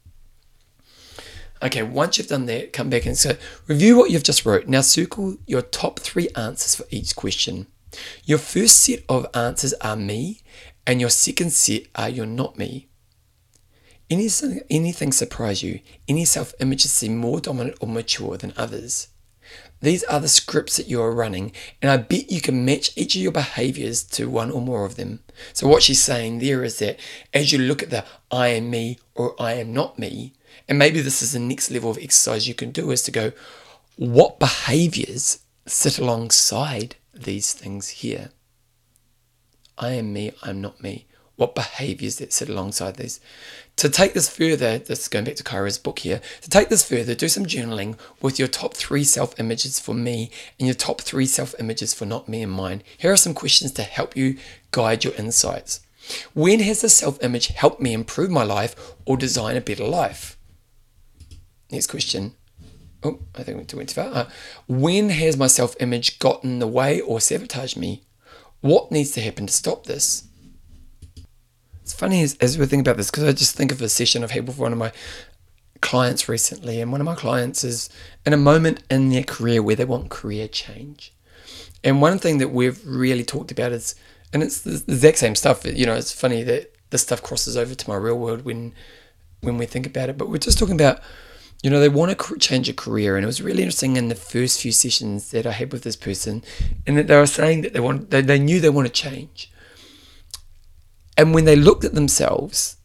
Okay, 1.64 1.84
once 1.84 2.18
you've 2.18 2.28
done 2.28 2.48
that, 2.48 2.74
come 2.74 2.90
back 2.90 3.06
and 3.06 3.18
say, 3.18 3.38
review 3.68 3.96
what 3.96 4.10
you've 4.10 4.24
just 4.24 4.46
wrote. 4.46 4.68
Now 4.68 4.82
circle 4.82 5.38
your 5.46 5.62
top 5.62 6.00
three 6.00 6.30
answers 6.36 6.76
for 6.76 6.86
each 6.90 7.16
question. 7.16 7.68
Your 8.24 8.40
first 8.40 8.82
set 8.82 9.04
of 9.08 9.28
answers 9.34 9.74
are 9.76 9.96
me, 9.96 10.42
and 10.88 11.00
your 11.00 11.10
second 11.10 11.52
set 11.52 11.84
are 11.96 12.10
you're 12.10 12.26
not 12.26 12.58
me. 12.58 12.88
Anything, 14.10 14.62
anything 14.70 15.12
surprise 15.12 15.62
you? 15.62 15.80
Any 16.08 16.26
self 16.26 16.54
images 16.60 16.92
seem 16.92 17.18
more 17.18 17.40
dominant 17.40 17.78
or 17.80 17.88
mature 17.88 18.38
than 18.38 18.54
others? 18.58 19.08
These 19.82 20.04
are 20.04 20.20
the 20.20 20.28
scripts 20.28 20.78
that 20.78 20.88
you 20.88 21.02
are 21.02 21.14
running, 21.14 21.52
and 21.82 21.90
I 21.90 21.98
bet 21.98 22.32
you 22.32 22.40
can 22.40 22.64
match 22.64 22.96
each 22.96 23.16
of 23.16 23.22
your 23.22 23.32
behaviors 23.32 24.04
to 24.04 24.30
one 24.30 24.52
or 24.52 24.62
more 24.62 24.86
of 24.86 24.96
them. 24.96 25.22
So, 25.54 25.68
what 25.68 25.82
she's 25.82 26.02
saying 26.02 26.40
there 26.40 26.64
is 26.64 26.78
that 26.80 27.00
as 27.34 27.52
you 27.52 27.58
look 27.58 27.82
at 27.82 27.90
the 27.90 28.06
I 28.30 28.50
am 28.50 28.70
me 28.70 29.00
or 29.16 29.36
I 29.42 29.54
am 29.54 29.74
not 29.74 29.98
me, 29.98 30.34
and 30.70 30.78
maybe 30.78 31.02
this 31.02 31.24
is 31.24 31.34
the 31.34 31.40
next 31.40 31.72
level 31.72 31.90
of 31.90 31.98
exercise 31.98 32.48
you 32.48 32.54
can 32.54 32.72
do 32.72 32.92
is 32.92 33.02
to 33.04 33.12
go, 33.12 33.32
what 33.96 34.40
behaviors 34.40 35.40
sit 35.66 35.98
alongside 35.98 36.96
these 37.14 37.54
things 37.54 37.90
here? 37.90 38.30
I 39.78 39.94
am 39.94 40.14
me, 40.14 40.32
I'm 40.44 40.62
not 40.62 40.82
me. 40.82 41.08
What 41.42 41.56
behaviors 41.56 42.18
that 42.18 42.32
sit 42.32 42.50
alongside 42.50 42.98
these? 42.98 43.20
To 43.78 43.90
take 43.90 44.14
this 44.14 44.30
further, 44.30 44.78
this 44.78 45.00
is 45.00 45.08
going 45.08 45.26
back 45.26 45.38
to 45.38 45.44
Kyra's 45.44 45.80
book 45.80 45.98
here, 45.98 46.22
to 46.42 46.50
take 46.52 46.70
this 46.70 46.88
further, 46.88 47.16
do 47.16 47.28
some 47.28 47.48
journaling 47.48 47.98
with 48.22 48.38
your 48.38 48.48
top 48.48 48.76
three 48.76 49.04
self 49.04 49.40
images 49.40 49.80
for 49.80 49.96
me 49.96 50.30
and 50.60 50.68
your 50.68 50.76
top 50.76 51.02
three 51.02 51.26
self 51.26 51.56
images 51.60 51.96
for 51.96 52.06
not 52.06 52.30
me 52.30 52.44
and 52.44 52.52
mine. 52.52 52.84
Here 52.96 53.12
are 53.12 53.18
some 53.18 53.34
questions 53.34 53.72
to 53.72 53.82
help 53.82 54.16
you 54.16 54.38
guide 54.70 55.04
your 55.04 55.16
insights. 55.16 55.80
When 56.36 56.60
has 56.60 56.82
the 56.82 56.90
self 56.90 57.18
image 57.24 57.48
helped 57.48 57.82
me 57.82 57.94
improve 57.94 58.30
my 58.30 58.44
life 58.44 58.76
or 59.06 59.18
design 59.18 59.58
a 59.58 59.62
better 59.62 59.88
life? 59.88 60.38
Next 61.72 61.88
question. 61.88 62.36
Oh, 63.02 63.18
I 63.34 63.42
think 63.42 63.58
we 63.58 63.76
went 63.78 63.90
too 63.90 63.96
far. 63.96 64.14
Uh, 64.14 64.30
when 64.68 65.10
has 65.10 65.38
my 65.38 65.48
self 65.48 65.76
image 65.80 66.20
gotten 66.20 66.52
in 66.52 66.60
the 66.60 66.68
way 66.68 67.02
or 67.02 67.20
sabotaged 67.20 67.78
me? 67.78 68.04
What 68.60 68.92
needs 68.92 69.10
to 69.14 69.22
happen 69.22 69.48
to 69.48 69.54
stop 69.54 69.88
this? 69.88 70.28
It's 71.92 72.00
funny 72.00 72.24
as, 72.24 72.38
as 72.40 72.58
we 72.58 72.66
think 72.68 72.80
about 72.80 72.96
this 72.96 73.12
because 73.12 73.26
I 73.26 73.34
just 73.34 73.54
think 73.54 73.70
of 73.70 73.82
a 73.82 73.90
session 73.90 74.24
I've 74.24 74.32
had 74.32 74.48
with 74.48 74.58
one 74.58 74.72
of 74.72 74.78
my 74.78 74.94
clients 75.82 76.30
recently, 76.30 76.80
and 76.80 76.90
one 76.90 77.02
of 77.02 77.06
my 77.06 77.16
clients 77.16 77.66
is 77.66 77.90
in 78.26 78.32
a 78.32 78.38
moment 78.38 78.82
in 78.90 79.10
their 79.10 79.24
career 79.24 79.62
where 79.62 79.76
they 79.76 79.84
want 79.84 80.10
career 80.10 80.48
change. 80.48 81.12
And 81.84 82.02
one 82.02 82.18
thing 82.18 82.38
that 82.38 82.48
we've 82.48 82.80
really 82.88 83.26
talked 83.26 83.52
about 83.52 83.74
is, 83.74 83.96
and 84.32 84.42
it's 84.42 84.62
the 84.62 84.82
exact 84.88 85.18
same 85.18 85.36
stuff. 85.36 85.66
You 85.66 85.86
know, 85.86 85.96
it's 85.96 86.14
funny 86.14 86.44
that 86.44 86.74
this 86.92 87.02
stuff 87.02 87.22
crosses 87.22 87.58
over 87.58 87.76
to 87.76 87.90
my 87.90 87.98
real 87.98 88.18
world 88.18 88.46
when 88.46 88.74
when 89.42 89.58
we 89.58 89.66
think 89.66 89.86
about 89.86 90.08
it. 90.08 90.18
But 90.18 90.30
we're 90.30 90.38
just 90.38 90.58
talking 90.58 90.76
about, 90.76 91.02
you 91.62 91.70
know, 91.70 91.82
they 91.82 91.90
want 91.90 92.18
to 92.18 92.38
change 92.38 92.70
a 92.70 92.74
career, 92.74 93.18
and 93.18 93.26
it 93.26 93.28
was 93.28 93.42
really 93.42 93.64
interesting 93.64 93.98
in 93.98 94.08
the 94.08 94.16
first 94.16 94.62
few 94.62 94.72
sessions 94.72 95.32
that 95.32 95.46
I 95.46 95.52
had 95.52 95.74
with 95.74 95.84
this 95.84 95.98
person, 95.98 96.42
and 96.88 96.98
that 96.98 97.08
they 97.08 97.18
were 97.18 97.26
saying 97.26 97.64
that 97.64 97.74
they 97.74 97.82
want, 97.82 98.12
they, 98.12 98.22
they 98.22 98.40
knew 98.40 98.62
they 98.62 98.70
want 98.70 98.88
to 98.88 98.94
change, 98.94 99.51
and 101.18 101.34
when 101.34 101.46
they 101.46 101.56
looked 101.56 101.84
at 101.84 101.94
themselves, 101.94 102.78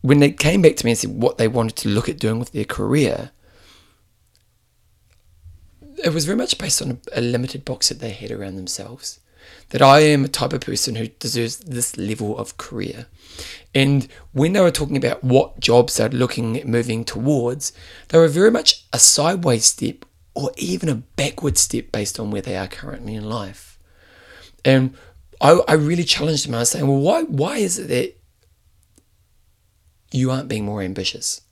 when 0.00 0.20
they 0.20 0.30
came 0.30 0.62
back 0.62 0.76
to 0.76 0.84
me 0.84 0.92
and 0.92 0.98
said 0.98 1.10
what 1.10 1.38
they 1.38 1.48
wanted 1.48 1.76
to 1.76 1.88
look 1.88 2.08
at 2.08 2.18
doing 2.18 2.38
with 2.38 2.52
their 2.52 2.64
career, 2.64 3.30
it 6.02 6.12
was 6.12 6.24
very 6.24 6.36
much 6.36 6.58
based 6.58 6.82
on 6.82 6.90
a, 6.90 7.18
a 7.18 7.20
limited 7.20 7.64
box 7.64 7.88
that 7.88 8.00
they 8.00 8.10
had 8.10 8.30
around 8.30 8.56
themselves. 8.56 9.20
That 9.70 9.82
I 9.82 10.00
am 10.00 10.24
a 10.24 10.28
type 10.28 10.52
of 10.52 10.60
person 10.60 10.94
who 10.94 11.08
deserves 11.08 11.56
this 11.58 11.96
level 11.96 12.36
of 12.38 12.56
career. 12.56 13.06
And 13.74 14.08
when 14.32 14.52
they 14.52 14.60
were 14.60 14.70
talking 14.70 14.96
about 14.96 15.24
what 15.24 15.60
jobs 15.60 15.96
they're 15.96 16.08
looking 16.08 16.56
at 16.58 16.66
moving 16.66 17.04
towards, 17.04 17.72
they 18.08 18.18
were 18.18 18.28
very 18.28 18.50
much 18.50 18.84
a 18.92 18.98
sideways 18.98 19.66
step 19.66 20.04
or 20.34 20.50
even 20.56 20.88
a 20.88 20.94
backward 20.94 21.58
step 21.58 21.92
based 21.92 22.18
on 22.18 22.30
where 22.30 22.42
they 22.42 22.56
are 22.56 22.68
currently 22.68 23.14
in 23.14 23.28
life. 23.28 23.78
And 24.64 24.94
I, 25.44 25.60
I 25.68 25.74
really 25.74 26.04
challenged 26.04 26.46
him. 26.46 26.54
I 26.54 26.60
was 26.60 26.70
saying, 26.70 26.88
well, 26.88 26.98
why, 26.98 27.22
why 27.24 27.58
is 27.58 27.78
it 27.78 27.88
that 27.88 28.18
you 30.10 30.30
aren't 30.30 30.48
being 30.48 30.64
more 30.64 30.80
ambitious? 30.80 31.42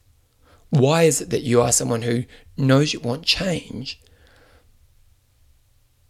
Why 0.70 1.03
is 1.03 1.20
it 1.20 1.28
that 1.28 1.43
you 1.43 1.61
are 1.61 1.70
someone 1.70 2.01
who 2.01 2.24
knows 2.57 2.95
you 2.95 3.01
want 3.01 3.26
change, 3.26 4.01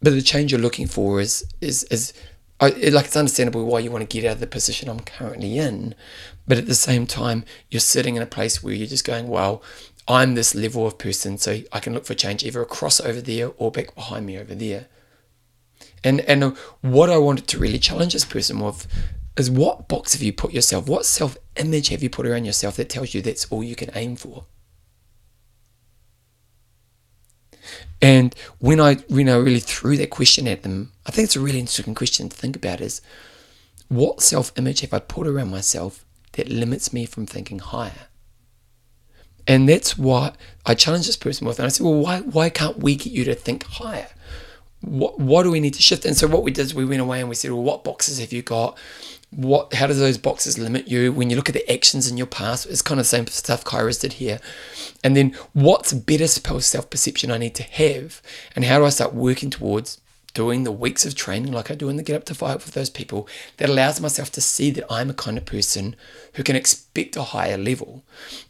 but 0.01 0.13
the 0.13 0.23
change 0.23 0.53
you're 0.53 0.61
looking 0.61 0.87
for 0.87 1.21
is 1.21 1.45
is 1.61 1.83
is 1.85 2.13
like 2.61 2.77
it's 2.77 3.17
understandable 3.17 3.65
why 3.65 3.81
you 3.81 3.91
want 3.91 4.09
to 4.09 4.21
get 4.21 4.29
out 4.29 4.35
of 4.35 4.41
the 4.41 4.47
position 4.47 4.89
I'm 4.89 5.01
currently 5.01 5.59
in, 5.59 5.97
but 6.47 6.59
at 6.59 6.67
the 6.67 6.77
same 6.77 7.09
time 7.09 7.45
you're 7.69 7.81
sitting 7.81 8.15
in 8.15 8.23
a 8.23 8.27
place 8.27 8.63
where 8.63 8.75
you're 8.75 8.87
just 8.87 9.05
going, 9.05 9.27
well, 9.27 9.61
I'm 10.07 10.37
this 10.37 10.55
level 10.55 10.87
of 10.87 10.99
person, 10.99 11.39
so 11.39 11.63
I 11.73 11.81
can 11.81 11.95
look 11.95 12.07
for 12.07 12.15
change 12.15 12.45
either 12.45 12.63
across 12.63 13.01
over 13.01 13.21
there 13.21 13.51
or 13.57 13.73
back 13.73 13.97
behind 13.97 14.27
me 14.27 14.39
over 14.39 14.55
there. 14.55 14.87
And 16.05 16.21
and 16.23 16.57
what 16.81 17.11
I 17.11 17.19
wanted 17.19 17.47
to 17.49 17.59
really 17.59 17.79
challenge 17.79 18.13
this 18.13 18.25
person 18.25 18.59
with 18.61 18.87
is 19.37 19.51
what 19.51 19.89
box 19.89 20.13
have 20.13 20.23
you 20.23 20.33
put 20.33 20.53
yourself? 20.53 20.89
What 20.89 21.07
self 21.07 21.37
image 21.57 21.89
have 21.89 22.03
you 22.03 22.11
put 22.11 22.27
around 22.27 22.45
yourself 22.45 22.77
that 22.77 22.89
tells 22.89 23.15
you 23.15 23.23
that's 23.23 23.47
all 23.51 23.63
you 23.63 23.77
can 23.77 23.91
aim 23.95 24.17
for? 24.17 24.45
And 28.01 28.35
when 28.59 28.81
I 28.81 28.97
when 29.09 29.29
I 29.29 29.37
really 29.37 29.61
threw 29.61 29.97
that 29.99 30.11
question 30.11 30.49
at 30.49 30.63
them, 30.63 30.93
I 31.07 31.13
think 31.13 31.27
it's 31.27 31.37
a 31.37 31.41
really 31.41 31.61
interesting 31.61 31.95
question 31.95 32.29
to 32.29 32.37
think 32.37 32.57
about 32.57 32.81
is 32.81 33.01
what 33.89 34.23
self 34.23 34.53
image 34.57 34.81
have 34.81 34.93
I 34.93 34.99
put 34.99 35.27
around 35.27 35.51
myself 35.51 36.05
that 36.33 36.49
limits 36.49 36.93
me 36.93 37.07
from 37.07 37.27
thinking 37.27 37.61
higher? 37.61 38.09
And 39.47 39.69
that's 39.69 39.99
what 39.99 40.37
I 40.65 40.75
challenged 40.75 41.09
this 41.09 41.17
person 41.17 41.47
with. 41.47 41.59
And 41.59 41.67
I 41.67 41.69
said, 41.69 41.85
well, 41.85 41.95
why, 41.97 42.21
why 42.21 42.49
can't 42.49 42.79
we 42.79 42.95
get 42.95 43.13
you 43.13 43.25
to 43.25 43.35
think 43.35 43.65
higher? 43.65 44.09
What, 44.83 45.19
what 45.19 45.45
do 45.45 45.51
we 45.51 45.61
need 45.61 45.75
to 45.75 45.83
shift? 45.83 46.05
And 46.05 46.17
so 46.17 46.27
what 46.27 46.43
we 46.43 46.51
did 46.51 46.67
is 46.67 46.75
we 46.75 46.85
went 46.85 47.01
away 47.01 47.21
and 47.21 47.29
we 47.29 47.35
said, 47.35 47.51
well, 47.51 47.63
what 47.63 47.85
boxes 47.85 48.19
have 48.19 48.33
you 48.33 48.43
got? 48.43 48.77
What, 49.31 49.73
how 49.73 49.87
do 49.87 49.95
those 49.95 50.19
boxes 50.19 50.59
limit 50.59 50.89
you? 50.89 51.13
When 51.13 51.31
you 51.31 51.37
look 51.37 51.49
at 51.49 51.55
the 51.55 51.73
actions 51.73 52.11
in 52.11 52.19
your 52.19 52.27
past, 52.27 52.67
it's 52.67 52.83
kind 52.83 53.01
of 53.01 53.07
the 53.07 53.09
same 53.09 53.27
stuff 53.29 53.65
Kyra's 53.65 53.99
did 53.99 54.15
here. 54.15 54.41
And 55.03 55.17
then 55.17 55.35
what's 55.55 55.93
better 55.93 56.27
self 56.27 56.91
perception 56.91 57.31
I 57.31 57.39
need 57.39 57.55
to 57.55 57.63
have? 57.63 58.21
And 58.55 58.65
how 58.65 58.79
do 58.79 58.85
I 58.85 58.91
start 58.91 59.15
working 59.15 59.49
towards 59.51 60.01
doing 60.35 60.65
the 60.65 60.73
weeks 60.73 61.05
of 61.05 61.15
training 61.15 61.53
like 61.53 61.71
I 61.71 61.75
do 61.75 61.89
in 61.89 61.97
the 61.97 62.03
Get 62.03 62.17
Up 62.17 62.25
to 62.25 62.35
Five 62.35 62.65
with 62.65 62.75
those 62.75 62.91
people 62.91 63.29
that 63.59 63.69
allows 63.69 64.01
myself 64.01 64.31
to 64.33 64.41
see 64.41 64.71
that 64.71 64.91
I'm 64.91 65.11
a 65.11 65.15
kind 65.15 65.37
of 65.37 65.45
person 65.45 65.95
who 66.35 66.43
can 66.43 66.57
expect 66.57 67.17
a 67.17 67.23
higher 67.23 67.59
level. 67.59 68.03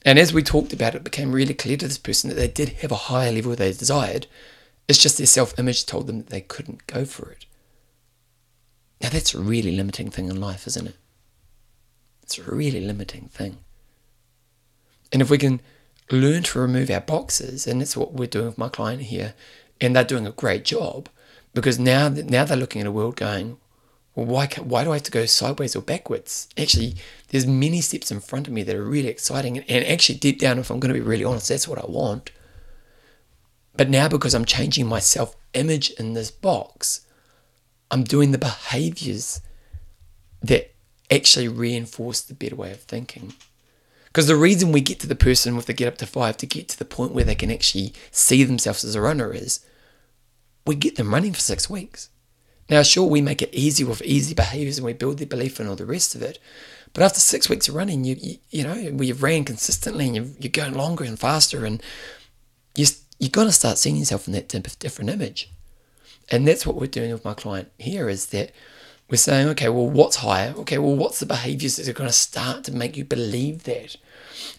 And 0.05 0.19
as 0.19 0.33
we 0.33 0.43
talked 0.43 0.73
about, 0.73 0.95
it 0.95 1.05
became 1.05 1.33
really 1.33 1.55
clear 1.55 1.77
to 1.77 1.89
this 1.89 1.99
person 1.99 2.29
that 2.31 2.37
they 2.37 2.49
did 2.49 2.71
have 2.81 2.93
a 2.93 2.97
higher 2.97 3.33
level 3.33 3.55
they 3.55 3.73
desired. 3.73 4.27
It's 4.93 5.01
just 5.01 5.17
their 5.17 5.27
self 5.27 5.59
image 5.59 5.87
told 5.87 6.07
them 6.07 6.19
that 6.19 6.27
they 6.29 6.43
couldn't 6.43 6.87
go 6.87 7.07
for 7.07 7.31
it. 7.31 7.47
Now, 9.01 9.09
that's 9.09 9.33
a 9.33 9.41
really 9.41 9.75
limiting 9.75 10.11
thing 10.11 10.29
in 10.29 10.39
life, 10.39 10.67
isn't 10.67 10.87
it? 10.87 10.97
It's 12.23 12.37
a 12.37 12.43
really 12.43 12.83
limiting 12.83 13.31
thing. 13.33 13.57
And 15.11 15.23
if 15.23 15.31
we 15.31 15.39
can 15.39 15.63
learn 16.11 16.43
to 16.43 16.59
remove 16.61 16.91
our 16.91 17.01
boxes, 17.01 17.67
and 17.67 17.81
that's 17.81 17.97
what 17.97 18.13
we're 18.13 18.27
doing 18.27 18.45
with 18.45 18.59
my 18.59 18.69
client 18.69 19.05
here, 19.05 19.33
and 19.81 19.97
they're 19.97 20.05
doing 20.05 20.27
a 20.27 20.31
great 20.31 20.63
job 20.63 21.09
because 21.55 21.79
now 21.79 22.11
now 22.11 22.45
they're 22.45 22.55
looking 22.55 22.83
at 22.83 22.87
a 22.87 22.93
world 22.93 23.17
going, 23.17 23.57
well, 24.15 24.27
why 24.27 24.47
why 24.59 24.85
do 24.85 24.91
I 24.91 24.97
have 24.97 25.05
to 25.05 25.11
go 25.11 25.25
sideways 25.25 25.75
or 25.75 25.81
backwards? 25.81 26.49
Actually, 26.59 26.97
there's 27.29 27.47
many 27.47 27.81
steps 27.81 28.13
in 28.13 28.21
front 28.21 28.47
of 28.47 28.53
me 28.53 28.63
that 28.63 28.77
are 28.77 28.85
really 28.85 29.09
exciting, 29.09 29.57
and, 29.57 29.71
and 29.71 29.87
actually, 29.87 30.19
deep 30.19 30.39
down, 30.39 30.59
if 30.59 30.71
I'm 30.71 30.81
going 30.81 30.93
to 30.93 31.01
be 31.01 31.09
really 31.09 31.25
honest, 31.25 31.49
that's 31.49 31.67
what 31.67 31.83
I 31.83 31.87
want. 31.87 32.31
But 33.75 33.89
now, 33.89 34.09
because 34.09 34.35
I'm 34.35 34.45
changing 34.45 34.87
my 34.87 34.99
self 34.99 35.37
image 35.55 35.91
in 35.93 36.15
this 36.15 36.31
box, 36.31 37.07
I'm 37.91 38.05
doing 38.05 38.33
the 38.33 38.39
behaviors 38.39 39.41
that 40.43 40.75
actually 41.11 41.49
reinforce 41.49 42.21
the 42.21 42.35
better 42.35 42.57
way 42.57 42.73
of 42.73 42.81
thinking. 42.81 43.35
Because 44.07 44.27
the 44.27 44.37
reason 44.37 44.73
we 44.73 44.83
get 44.83 45.01
to 45.01 45.07
the 45.07 45.15
person 45.15 45.57
with 45.57 45.67
the 45.67 45.73
get 45.73 45.89
up 45.89 45.99
to 45.99 46.07
five 46.07 46.37
to 46.39 46.47
get 46.47 46.69
to 46.69 46.79
the 46.79 46.85
point 46.85 47.13
where 47.13 47.25
they 47.25 47.35
can 47.35 47.51
actually 47.51 47.95
see 48.11 48.45
themselves 48.45 48.85
as 48.85 48.95
a 48.95 49.01
runner 49.01 49.33
is 49.33 49.65
we 50.67 50.75
get 50.75 50.97
them 50.97 51.15
running 51.15 51.33
for 51.33 51.41
six 51.41 51.71
weeks. 51.71 52.11
Now, 52.69 52.83
sure, 52.83 53.09
we 53.09 53.21
make 53.21 53.43
it 53.43 53.55
easy 53.55 53.85
with 53.85 54.03
easy 54.03 54.35
behaviors 54.35 54.79
and 54.79 54.87
we 54.87 54.93
build 54.93 55.19
their 55.19 55.27
belief 55.27 55.59
and 55.59 55.69
all 55.69 55.77
the 55.77 55.87
rest 55.87 56.15
of 56.15 56.23
it. 56.23 56.39
But 56.93 57.03
after 57.03 57.21
six 57.21 57.49
weeks 57.49 57.69
of 57.69 57.75
running, 57.75 58.05
you 58.05 58.17
you, 58.21 58.37
you 58.51 58.65
know, 58.65 58.75
you've 58.75 59.23
ran 59.23 59.45
consistently 59.45 60.07
and 60.07 60.17
you're, 60.17 60.27
you're 60.39 60.51
going 60.51 60.75
longer 60.75 61.05
and 61.05 61.19
faster, 61.19 61.65
and 61.65 61.83
you, 62.75 62.87
you're 63.23 63.31
going 63.31 63.47
to 63.47 63.53
start 63.53 63.79
seeing 63.79 63.95
yourself 63.95 64.27
in 64.27 64.33
that 64.33 64.49
different 64.49 65.09
image. 65.09 65.49
And 66.29 66.47
that's 66.47 66.67
what 66.67 66.75
we're 66.75 66.89
doing 66.89 67.13
with 67.13 67.25
my 67.25 67.35
client 67.35 67.71
here 67.79 68.09
is 68.09 68.27
that 68.27 68.51
we're 69.09 69.17
saying, 69.17 69.49
okay, 69.51 69.69
well, 69.69 69.89
what's 69.89 70.17
higher? 70.17 70.53
Okay, 70.57 70.77
well, 70.77 70.97
what's 70.97 71.21
the 71.21 71.27
behaviors 71.27 71.77
that 71.77 71.87
are 71.87 71.93
going 71.93 72.09
to 72.11 72.13
start 72.13 72.65
to 72.65 72.73
make 72.73 72.97
you 72.97 73.05
believe 73.05 73.63
that? 73.63 73.97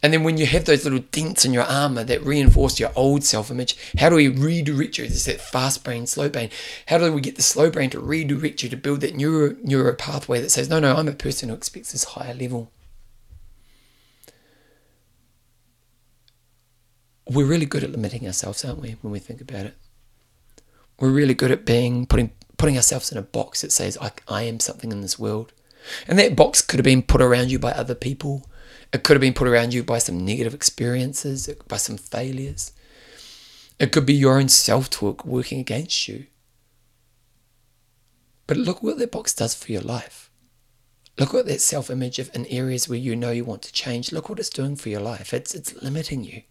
And 0.01 0.14
then 0.14 0.24
when 0.24 0.38
you 0.38 0.45
have 0.45 0.64
those 0.64 0.86
little 0.86 1.03
dents 1.11 1.43
in 1.43 1.51
your 1.51 1.66
armor 1.66 2.05
that 2.05 2.24
reinforce 2.24 2.80
your 2.80 2.91
old 2.95 3.26
self 3.26 3.51
image, 3.51 3.76
how 3.97 4.07
do 4.07 4.16
we 4.16 4.30
redirect 4.30 4.97
you? 4.97 5.03
Is 5.03 5.26
that 5.26 5.41
fast 5.41 5.84
brain, 5.84 6.07
slow 6.07 6.30
brain. 6.30 6.49
How 6.88 6.99
do 6.99 7.11
we 7.11 7.20
get 7.20 7.36
the 7.36 7.41
slow 7.41 7.70
brain 7.70 7.89
to 7.89 7.99
redirect 7.99 8.64
you 8.64 8.70
to 8.70 8.78
build 8.78 9.01
that 9.01 9.14
neuro, 9.14 9.57
neuro 9.61 9.93
pathway 9.93 10.39
that 10.39 10.51
says, 10.51 10.70
no, 10.70 10.80
no, 10.80 10.95
I'm 10.95 11.09
a 11.09 11.11
person 11.11 11.49
who 11.49 11.55
expects 11.55 11.91
this 11.91 12.05
higher 12.05 12.34
level? 12.34 12.72
We're 17.30 17.45
really 17.45 17.65
good 17.65 17.84
at 17.84 17.91
limiting 17.91 18.26
ourselves, 18.28 18.65
aren't 18.65 18.82
we, 18.82 18.97
when 19.01 19.11
we 19.11 19.19
think 19.19 19.41
about 19.41 19.65
it? 19.65 19.78
We're 20.99 21.11
really 21.11 21.34
good 21.34 21.51
at 21.51 21.65
being 21.65 22.05
putting 22.05 22.32
putting 22.57 22.78
ourselves 22.78 23.11
in 23.11 23.17
a 23.17 23.21
box 23.21 23.61
that 23.61 23.71
says 23.71 23.97
I, 23.99 24.11
I 24.28 24.43
am 24.43 24.59
something 24.59 24.91
in 24.91 25.01
this 25.01 25.19
world. 25.19 25.51
And 26.07 26.17
that 26.17 26.36
box 26.36 26.61
could 26.61 26.80
have 26.80 26.86
been 26.86 27.01
put 27.01 27.21
around 27.21 27.51
you 27.51 27.59
by 27.59 27.71
other 27.71 27.95
people. 27.95 28.49
It 28.93 29.03
could 29.03 29.15
have 29.15 29.21
been 29.21 29.34
put 29.34 29.47
around 29.47 29.74
you 29.74 29.84
by 29.84 29.97
some 29.97 30.24
negative 30.24 30.53
experiences, 30.53 31.49
by 31.67 31.78
some 31.78 31.97
failures. 31.97 32.71
It 33.80 33.91
could 33.91 34.05
be 34.05 34.13
your 34.13 34.39
own 34.39 34.47
self 34.49 34.89
talk 34.89 35.26
working 35.26 35.59
against 35.59 36.07
you. 36.07 36.28
But 38.47 38.57
look 38.57 38.84
what 38.84 38.97
that 38.99 39.11
box 39.11 39.34
does 39.34 39.55
for 39.55 39.71
your 39.71 39.82
life. 39.82 40.30
Look 41.17 41.34
at 41.34 41.45
that 41.47 41.61
self 41.61 41.89
image 41.89 42.17
in 42.19 42.45
areas 42.45 42.88
where 42.88 42.97
you 42.97 43.15
know 43.15 43.32
you 43.32 43.43
want 43.43 43.61
to 43.63 43.74
change. 43.74 44.11
Look 44.11 44.30
what 44.30 44.39
it's 44.39 44.49
doing 44.49 44.76
for 44.76 44.89
your 44.89 45.01
life. 45.01 45.34
It's, 45.34 45.53
it's 45.53 45.82
limiting 45.82 46.24
you. 46.24 46.43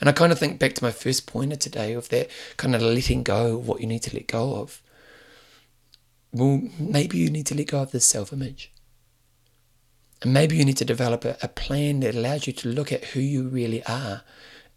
And 0.00 0.08
I 0.08 0.12
kind 0.12 0.32
of 0.32 0.38
think 0.38 0.58
back 0.58 0.74
to 0.74 0.84
my 0.84 0.90
first 0.90 1.26
pointer 1.26 1.56
today 1.56 1.92
of 1.94 2.08
that 2.10 2.30
kind 2.56 2.74
of 2.74 2.82
letting 2.82 3.22
go 3.22 3.56
of 3.56 3.68
what 3.68 3.80
you 3.80 3.86
need 3.86 4.02
to 4.02 4.14
let 4.14 4.26
go 4.26 4.56
of. 4.56 4.82
Well, 6.32 6.62
maybe 6.78 7.18
you 7.18 7.30
need 7.30 7.46
to 7.46 7.54
let 7.54 7.68
go 7.68 7.80
of 7.80 7.92
this 7.92 8.04
self 8.04 8.32
image. 8.32 8.72
And 10.22 10.32
maybe 10.32 10.56
you 10.56 10.64
need 10.64 10.76
to 10.78 10.84
develop 10.84 11.24
a, 11.24 11.36
a, 11.42 11.48
plan 11.48 12.00
that 12.00 12.14
allows 12.14 12.46
you 12.46 12.52
to 12.54 12.68
look 12.68 12.90
at 12.90 13.04
who 13.06 13.20
you 13.20 13.48
really 13.48 13.84
are 13.84 14.22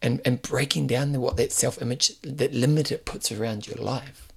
and, 0.01 0.21
and 0.25 0.41
breaking 0.41 0.87
down 0.87 1.11
the, 1.11 1.19
what 1.19 1.37
that 1.37 1.51
self 1.51 1.81
image, 1.81 2.19
that 2.21 2.53
limit 2.53 2.91
it 2.91 3.05
puts 3.05 3.31
around 3.31 3.67
your 3.67 3.77
life. 3.77 4.27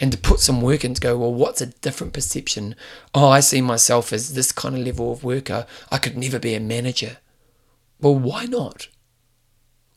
And 0.00 0.12
to 0.12 0.18
put 0.18 0.40
some 0.40 0.60
work 0.60 0.84
in 0.84 0.94
to 0.94 1.00
go, 1.00 1.16
well, 1.16 1.32
what's 1.32 1.60
a 1.60 1.66
different 1.66 2.12
perception? 2.12 2.74
Oh, 3.14 3.28
I 3.28 3.40
see 3.40 3.60
myself 3.60 4.12
as 4.12 4.34
this 4.34 4.52
kind 4.52 4.74
of 4.74 4.84
level 4.84 5.12
of 5.12 5.24
worker. 5.24 5.66
I 5.90 5.98
could 5.98 6.16
never 6.16 6.38
be 6.38 6.54
a 6.54 6.60
manager. 6.60 7.18
Well, 8.00 8.16
why 8.16 8.44
not? 8.44 8.88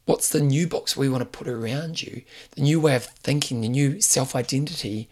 What's 0.10 0.30
the 0.30 0.41
new 0.41 0.66
box 0.66 0.97
we 0.97 1.07
want 1.07 1.22
to 1.22 1.38
put 1.38 1.47
around 1.47 2.01
you? 2.01 2.24
The 2.55 2.64
new 2.64 2.80
way 2.80 2.95
of 2.95 3.03
thinking, 3.03 3.62
the 3.62 3.70
new 3.70 4.01
self 4.01 4.36
identity 4.36 5.07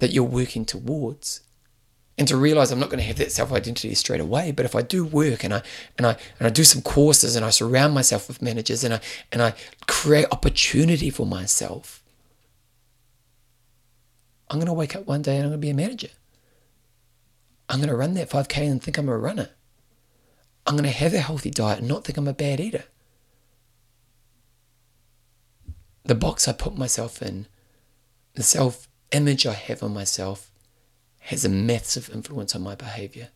that 0.00 0.10
you're 0.10 0.24
working 0.24 0.64
towards 0.64 1.42
and 2.18 2.26
to 2.26 2.36
realize 2.36 2.72
I'm 2.72 2.80
not 2.80 2.88
going 2.88 2.98
to 2.98 3.06
have 3.06 3.18
that 3.18 3.30
self 3.30 3.52
identity 3.52 3.94
straight 3.94 4.20
away. 4.20 4.50
But 4.50 4.64
if 4.64 4.74
I 4.74 4.82
do 4.82 5.04
work 5.04 5.44
and 5.44 5.54
I 5.54 5.62
and 5.96 6.08
I 6.08 6.16
and 6.40 6.48
I 6.48 6.50
do 6.50 6.64
some 6.64 6.82
courses 6.82 7.36
and 7.36 7.44
I 7.44 7.50
surround 7.50 7.94
myself 7.94 8.26
with 8.26 8.42
managers 8.42 8.82
and 8.82 8.94
I 8.94 9.00
and 9.30 9.40
I 9.40 9.54
create 9.86 10.26
opportunity 10.32 11.08
for 11.08 11.24
myself, 11.24 12.02
I'm 14.50 14.58
going 14.58 14.66
to 14.66 14.72
wake 14.72 14.96
up 14.96 15.06
one 15.06 15.22
day 15.22 15.36
and 15.36 15.44
I'm 15.44 15.50
going 15.50 15.60
to 15.60 15.66
be 15.66 15.70
a 15.70 15.74
manager. 15.74 16.10
I'm 17.68 17.78
going 17.78 17.90
to 17.90 17.96
run 17.96 18.14
that 18.14 18.28
5K 18.28 18.68
and 18.68 18.82
think 18.82 18.98
I'm 18.98 19.08
a 19.08 19.16
runner. 19.16 19.50
I'm 20.66 20.74
going 20.74 20.82
to 20.82 20.90
have 20.90 21.14
a 21.14 21.20
healthy 21.20 21.50
diet 21.50 21.78
and 21.78 21.86
not 21.86 22.02
think 22.02 22.18
I'm 22.18 22.26
a 22.26 22.32
bad 22.32 22.58
eater. 22.58 22.86
The 26.04 26.14
box 26.14 26.48
I 26.48 26.52
put 26.52 26.76
myself 26.76 27.22
in, 27.22 27.46
the 28.34 28.42
self 28.42 28.88
image 29.12 29.46
I 29.46 29.52
have 29.52 29.82
of 29.82 29.92
myself, 29.92 30.50
has 31.18 31.44
a 31.44 31.48
massive 31.48 32.10
influence 32.10 32.54
on 32.56 32.62
my 32.62 32.74
behavior. 32.74 33.28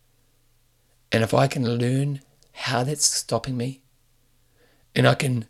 And 1.12 1.22
if 1.22 1.32
I 1.32 1.46
can 1.46 1.78
learn 1.78 2.20
how 2.52 2.82
that's 2.82 3.04
stopping 3.04 3.56
me, 3.56 3.82
and 4.94 5.06
I 5.06 5.14
can 5.14 5.46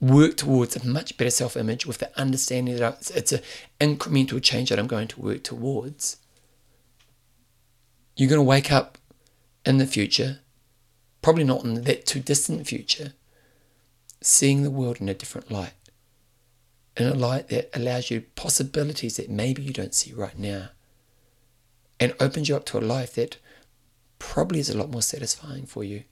work 0.00 0.36
towards 0.36 0.74
a 0.74 0.86
much 0.86 1.16
better 1.16 1.30
self 1.30 1.56
image 1.56 1.86
with 1.86 1.98
the 1.98 2.18
understanding 2.18 2.76
that 2.76 3.10
it's 3.14 3.32
an 3.32 3.40
incremental 3.80 4.42
change 4.42 4.70
that 4.70 4.78
I'm 4.78 4.86
going 4.86 5.08
to 5.08 5.20
work 5.20 5.42
towards, 5.42 6.16
you're 8.16 8.30
going 8.30 8.38
to 8.38 8.42
wake 8.42 8.72
up 8.72 8.98
in 9.66 9.78
the 9.78 9.86
future, 9.86 10.40
probably 11.20 11.44
not 11.44 11.64
in 11.64 11.82
that 11.82 12.06
too 12.06 12.20
distant 12.20 12.66
future, 12.66 13.12
seeing 14.20 14.62
the 14.62 14.70
world 14.70 15.00
in 15.00 15.08
a 15.08 15.14
different 15.14 15.50
light. 15.50 15.72
In 16.96 17.06
a 17.06 17.14
light 17.14 17.48
that 17.48 17.70
allows 17.74 18.10
you 18.10 18.22
possibilities 18.34 19.16
that 19.16 19.30
maybe 19.30 19.62
you 19.62 19.72
don't 19.72 19.94
see 19.94 20.12
right 20.12 20.38
now 20.38 20.68
and 21.98 22.14
opens 22.20 22.48
you 22.48 22.56
up 22.56 22.66
to 22.66 22.78
a 22.78 22.80
life 22.80 23.14
that 23.14 23.38
probably 24.18 24.58
is 24.58 24.68
a 24.68 24.76
lot 24.76 24.90
more 24.90 25.02
satisfying 25.02 25.64
for 25.66 25.82
you. 25.82 26.04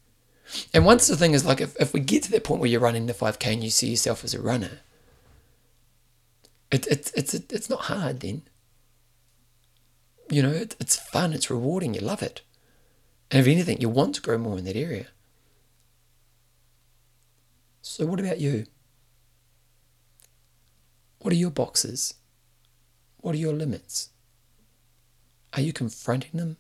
And 0.72 0.84
once 0.84 1.06
the 1.06 1.16
thing 1.16 1.32
is 1.32 1.44
like, 1.44 1.60
if, 1.60 1.76
if 1.80 1.92
we 1.92 2.00
get 2.00 2.22
to 2.24 2.30
that 2.32 2.44
point 2.44 2.60
where 2.60 2.70
you're 2.70 2.80
running 2.80 3.06
the 3.06 3.12
5K 3.12 3.52
and 3.52 3.64
you 3.64 3.70
see 3.70 3.90
yourself 3.90 4.24
as 4.24 4.34
a 4.34 4.40
runner, 4.40 4.80
it, 6.70 6.86
it, 6.86 7.12
it's, 7.14 7.34
it, 7.34 7.52
it's 7.52 7.68
not 7.68 7.82
hard 7.82 8.20
then. 8.20 8.42
You 10.28 10.42
know, 10.42 10.50
it, 10.50 10.76
it's 10.80 10.96
fun, 10.96 11.32
it's 11.32 11.50
rewarding, 11.50 11.94
you 11.94 12.00
love 12.00 12.22
it. 12.22 12.42
And 13.30 13.40
if 13.40 13.46
anything, 13.46 13.80
you 13.80 13.88
want 13.88 14.14
to 14.16 14.22
grow 14.22 14.38
more 14.38 14.58
in 14.58 14.64
that 14.64 14.76
area. 14.76 15.06
So, 17.82 18.06
what 18.06 18.20
about 18.20 18.40
you? 18.40 18.66
What 21.20 21.32
are 21.32 21.36
your 21.36 21.50
boxes? 21.50 22.14
What 23.18 23.34
are 23.34 23.38
your 23.38 23.52
limits? 23.52 24.10
Are 25.52 25.60
you 25.60 25.72
confronting 25.72 26.38
them? 26.38 26.56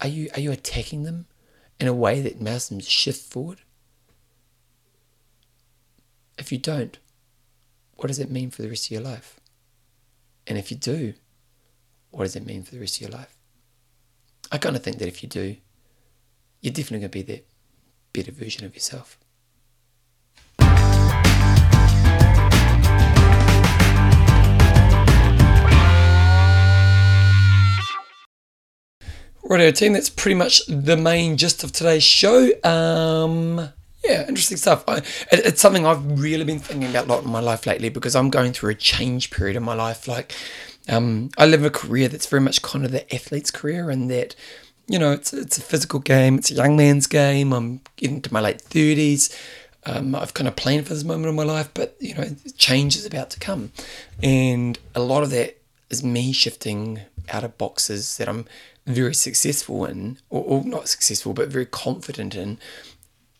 Are 0.00 0.08
you, 0.08 0.30
are 0.34 0.40
you 0.40 0.52
attacking 0.52 1.02
them 1.02 1.26
in 1.78 1.88
a 1.88 1.94
way 1.94 2.20
that 2.20 2.40
makes 2.40 2.68
them 2.68 2.80
shift 2.80 3.32
forward? 3.32 3.60
If 6.38 6.52
you 6.52 6.58
don't, 6.58 6.98
what 7.96 8.08
does 8.08 8.18
it 8.18 8.30
mean 8.30 8.50
for 8.50 8.62
the 8.62 8.68
rest 8.68 8.86
of 8.86 8.92
your 8.92 9.02
life? 9.02 9.40
And 10.46 10.56
if 10.56 10.70
you 10.70 10.76
do, 10.76 11.14
what 12.10 12.24
does 12.24 12.36
it 12.36 12.46
mean 12.46 12.62
for 12.62 12.72
the 12.72 12.80
rest 12.80 12.96
of 12.96 13.02
your 13.02 13.10
life? 13.10 13.36
I 14.50 14.58
kind 14.58 14.74
of 14.74 14.82
think 14.82 14.98
that 14.98 15.08
if 15.08 15.22
you 15.22 15.28
do, 15.28 15.56
you're 16.60 16.72
definitely 16.72 17.00
going 17.00 17.10
to 17.10 17.18
be 17.24 17.34
that 17.34 17.46
better 18.12 18.32
version 18.32 18.64
of 18.64 18.74
yourself. 18.74 19.18
Righto, 29.50 29.72
team, 29.72 29.94
that's 29.94 30.08
pretty 30.08 30.36
much 30.36 30.64
the 30.68 30.96
main 30.96 31.36
gist 31.36 31.64
of 31.64 31.72
today's 31.72 32.04
show. 32.04 32.52
Um, 32.62 33.58
yeah, 34.04 34.28
interesting 34.28 34.56
stuff. 34.56 34.84
I, 34.86 34.98
it, 34.98 35.44
it's 35.44 35.60
something 35.60 35.84
I've 35.84 36.20
really 36.20 36.44
been 36.44 36.60
thinking 36.60 36.88
about 36.88 37.06
a 37.06 37.08
lot 37.08 37.24
in 37.24 37.30
my 37.30 37.40
life 37.40 37.66
lately 37.66 37.88
because 37.88 38.14
I'm 38.14 38.30
going 38.30 38.52
through 38.52 38.70
a 38.70 38.74
change 38.76 39.32
period 39.32 39.56
in 39.56 39.64
my 39.64 39.74
life. 39.74 40.06
Like, 40.06 40.36
um, 40.88 41.30
I 41.36 41.46
live 41.46 41.64
a 41.64 41.70
career 41.70 42.06
that's 42.06 42.26
very 42.26 42.40
much 42.40 42.62
kind 42.62 42.84
of 42.84 42.92
the 42.92 43.12
athlete's 43.12 43.50
career, 43.50 43.90
and 43.90 44.08
that, 44.08 44.36
you 44.86 45.00
know, 45.00 45.10
it's 45.10 45.32
it's 45.32 45.58
a 45.58 45.62
physical 45.62 45.98
game, 45.98 46.38
it's 46.38 46.52
a 46.52 46.54
young 46.54 46.76
man's 46.76 47.08
game. 47.08 47.52
I'm 47.52 47.80
getting 47.96 48.22
to 48.22 48.32
my 48.32 48.40
late 48.40 48.60
thirties. 48.60 49.36
Um, 49.84 50.14
I've 50.14 50.32
kind 50.32 50.46
of 50.46 50.54
planned 50.54 50.86
for 50.86 50.94
this 50.94 51.02
moment 51.02 51.26
in 51.26 51.34
my 51.34 51.42
life, 51.42 51.70
but 51.74 51.96
you 51.98 52.14
know, 52.14 52.36
change 52.56 52.94
is 52.94 53.04
about 53.04 53.30
to 53.30 53.40
come, 53.40 53.72
and 54.22 54.78
a 54.94 55.00
lot 55.00 55.24
of 55.24 55.30
that 55.30 55.60
is 55.90 56.04
me 56.04 56.30
shifting 56.30 57.00
out 57.32 57.42
of 57.42 57.58
boxes 57.58 58.16
that 58.18 58.28
I'm 58.28 58.46
very 58.86 59.14
successful 59.14 59.84
in, 59.84 60.18
or, 60.28 60.42
or 60.42 60.64
not 60.64 60.88
successful, 60.88 61.32
but 61.32 61.48
very 61.48 61.66
confident 61.66 62.34
in, 62.34 62.58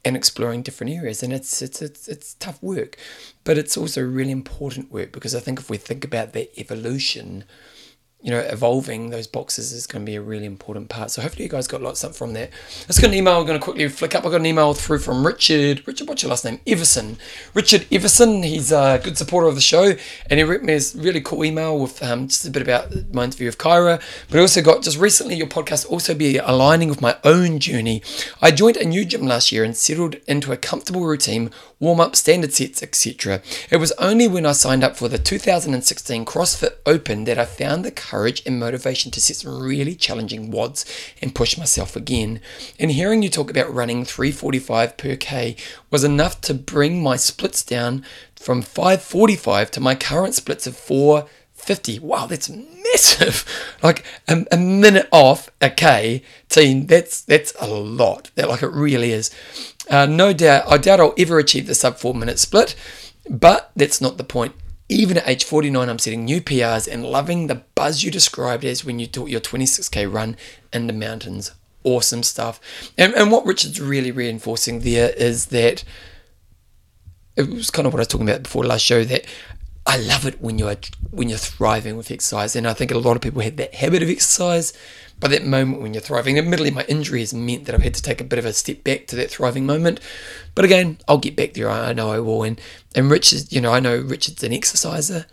and 0.05 0.17
exploring 0.17 0.63
different 0.63 0.93
areas. 0.93 1.23
And 1.23 1.33
it's, 1.33 1.61
it's 1.61 1.83
it's 1.83 2.09
it's 2.09 2.35
tough 2.35 2.63
work, 2.63 2.97
but 3.45 3.59
it's 3.59 3.77
also 3.77 4.03
really 4.03 4.31
important 4.31 4.91
work 4.91 5.13
because 5.13 5.35
I 5.35 5.41
think 5.41 5.59
if 5.59 5.69
we 5.69 5.77
think 5.77 6.05
about 6.05 6.33
that 6.33 6.59
evolution 6.59 7.45
you 8.23 8.31
know, 8.31 8.41
evolving 8.41 9.11
those 9.11 9.27
boxes 9.27 9.73
is 9.73 9.87
going 9.87 10.05
to 10.05 10.11
be 10.11 10.17
a 10.17 10.21
really 10.21 10.45
important 10.45 10.91
part. 10.91 11.11
So 11.11 11.23
hopefully 11.23 11.45
you 11.45 11.51
guys 11.51 11.67
got 11.67 11.81
lots 11.81 12.05
up 12.05 12.15
from 12.15 12.35
that. 12.35 12.51
Let's 12.83 12.99
get 12.99 13.09
an 13.09 13.15
email. 13.15 13.39
I'm 13.39 13.47
going 13.47 13.59
to 13.59 13.65
quickly 13.65 13.89
flick 13.89 14.15
up. 14.15 14.27
I 14.27 14.31
got 14.31 14.41
an 14.41 14.47
email 14.47 14.75
through 14.75 14.99
from 14.99 15.27
Richard. 15.27 15.87
Richard, 15.87 16.07
what's 16.07 16.23
your 16.23 16.29
last 16.31 16.45
name? 16.45 16.61
Everson. 16.67 17.17
Richard 17.55 17.87
Everson. 17.91 18.43
He's 18.43 18.73
a 18.73 19.01
good 19.03 19.17
supporter 19.17 19.47
of 19.47 19.55
the 19.55 19.63
show, 19.63 19.95
and 20.29 20.39
he 20.39 20.43
wrote 20.43 20.63
me 20.63 20.75
a 20.75 20.81
really 20.97 21.23
cool 21.23 21.45
email 21.45 21.79
with 21.79 22.03
um, 22.03 22.29
just 22.29 22.47
a 22.47 22.51
bit 22.51 22.63
about 22.63 22.93
my 23.15 23.25
interview 23.25 23.49
of 23.49 23.57
Kyra. 23.57 24.03
But 24.29 24.39
I 24.39 24.41
also 24.41 24.61
got 24.61 24.83
just 24.83 24.99
recently 24.99 25.37
your 25.37 25.47
podcast 25.47 25.91
also 25.91 26.15
be 26.15 26.37
aligning 26.37 26.91
with 26.91 27.01
my 27.01 27.17
own 27.25 27.59
journey. 27.59 28.03
I 28.43 28.51
joined 28.51 28.77
a 28.77 28.85
new 28.85 29.07
gym 29.07 29.27
last 29.27 29.51
year 29.51 29.65
and 29.65 29.75
settled 29.75 30.17
into 30.27 30.53
a 30.53 30.59
comfortable 30.59 31.07
routine 31.07 31.51
warm 31.81 31.99
up, 31.99 32.15
standard 32.15 32.53
sets, 32.53 32.83
etc. 32.83 33.41
It 33.71 33.79
was 33.79 33.93
only 33.93 34.29
when 34.29 34.45
I 34.45 34.53
signed 34.53 34.85
up 34.85 34.97
for 34.97 35.09
the 35.09 35.19
2016 35.19 36.27
CrossFit 36.27 36.75
Open 36.85 37.25
that 37.25 37.39
I 37.39 37.47
found 37.47 37.85
the 37.85 37.91
courage 38.11 38.43
and 38.45 38.59
motivation 38.59 39.11
to 39.13 39.21
set 39.21 39.37
some 39.37 39.63
really 39.63 39.95
challenging 39.95 40.51
WODs 40.51 40.85
and 41.23 41.35
push 41.35 41.57
myself 41.57 41.95
again. 41.95 42.41
And 42.79 42.91
hearing 42.91 43.23
you 43.23 43.29
talk 43.29 43.51
about 43.51 43.73
running 43.73 44.05
345 44.05 44.97
per 44.97 45.17
K 45.17 45.57
was 45.91 46.03
enough 46.03 46.41
to 46.43 46.55
bring 46.55 47.03
my 47.03 47.17
splits 47.17 47.63
down 47.63 48.05
from 48.35 48.63
545 48.63 49.71
to 49.73 49.81
my 49.81 49.95
current 49.95 50.35
splits 50.35 50.67
of 50.67 50.77
450. 50.77 52.01
Wow, 52.01 52.27
that's 52.27 52.49
massive. 52.49 53.45
Like 53.83 54.05
a, 54.29 54.45
a 54.53 54.59
minute 54.59 55.09
off 55.11 55.49
a 55.63 55.71
K 55.71 56.23
team, 56.51 56.87
that's 56.87 57.23
that's 57.23 57.55
a 57.59 57.67
lot. 57.67 58.31
That 58.35 58.51
like 58.51 58.63
it 58.63 58.73
really 58.73 59.11
is. 59.13 59.31
Uh, 59.89 60.05
no 60.05 60.35
doubt, 60.35 60.65
I 60.69 60.77
doubt 60.77 61.01
I'll 61.01 61.15
ever 61.17 61.39
achieve 61.39 61.67
the 61.67 61.75
sub 61.75 61.97
four 61.97 62.15
minute 62.15 62.39
split, 62.39 62.75
but 63.31 63.71
that's 63.75 64.03
not 64.03 64.19
the 64.19 64.25
point. 64.25 64.55
Even 64.91 65.19
at 65.19 65.29
age 65.29 65.45
49, 65.45 65.89
I'm 65.89 66.01
setting 66.01 66.25
new 66.25 66.41
PRs 66.41 66.93
and 66.93 67.07
loving 67.07 67.47
the 67.47 67.63
buzz 67.77 68.03
you 68.03 68.11
described 68.11 68.65
as 68.65 68.85
when 68.85 68.99
you 68.99 69.07
taught 69.07 69.31
your 69.31 69.41
26k 69.41 70.13
run 70.13 70.37
in 70.73 70.89
the 70.89 70.93
mountains. 70.93 71.53
Awesome 71.85 72.25
stuff. 72.25 72.61
And, 72.99 73.15
and 73.15 73.31
what 73.31 73.47
Richard's 73.47 73.81
really 73.81 74.11
reinforcing 74.11 74.81
there 74.81 75.11
is 75.11 75.47
that 75.47 75.85
it 77.37 77.49
was 77.49 77.71
kind 77.71 77.87
of 77.87 77.93
what 77.93 78.01
I 78.01 78.03
was 78.03 78.09
talking 78.09 78.29
about 78.29 78.43
before 78.43 78.65
last 78.65 78.83
show 78.83 79.05
that 79.05 79.27
I 79.87 79.97
love 79.97 80.27
it 80.27 80.43
when 80.43 80.59
you're 80.59 80.75
when 81.11 81.29
you're 81.29 81.39
thriving 81.39 81.97
with 81.97 82.11
exercise, 82.11 82.55
and 82.55 82.67
I 82.67 82.75
think 82.75 82.91
a 82.91 82.99
lot 82.99 83.17
of 83.17 83.23
people 83.23 83.43
have 83.43 83.57
that 83.57 83.75
habit 83.75 84.03
of 84.03 84.11
exercise, 84.11 84.73
but 85.21 85.31
that 85.31 85.45
moment 85.45 85.83
when 85.83 85.95
you're 85.95 86.01
thriving. 86.01 86.39
Admittedly, 86.39 86.71
my 86.71 86.85
injury 86.89 87.21
has 87.21 87.33
meant 87.35 87.67
that 87.67 87.75
I've 87.75 87.83
had 87.83 87.95
to 87.95 88.03
take 88.03 88.21
a 88.21 88.25
bit 88.25 88.39
of 88.39 88.45
a 88.45 88.53
step 88.53 88.83
back 88.83 89.07
to 89.09 89.17
that 89.17 89.31
thriving 89.31 89.67
moment, 89.67 90.01
but 90.55 90.65
again, 90.65 90.99
I'll 91.07 91.19
get 91.19 91.37
back 91.37 91.53
there. 91.53 91.71
I 91.71 91.93
know 91.93 92.11
I 92.11 92.19
will. 92.21 92.43
And 92.43 92.61
and 92.95 93.11
Richard, 93.11 93.53
you 93.53 93.61
know, 93.61 93.73
I 93.73 93.81
know 93.81 93.99
Richard's 93.99 94.43
an 94.43 94.53
exerciser, 94.53 95.27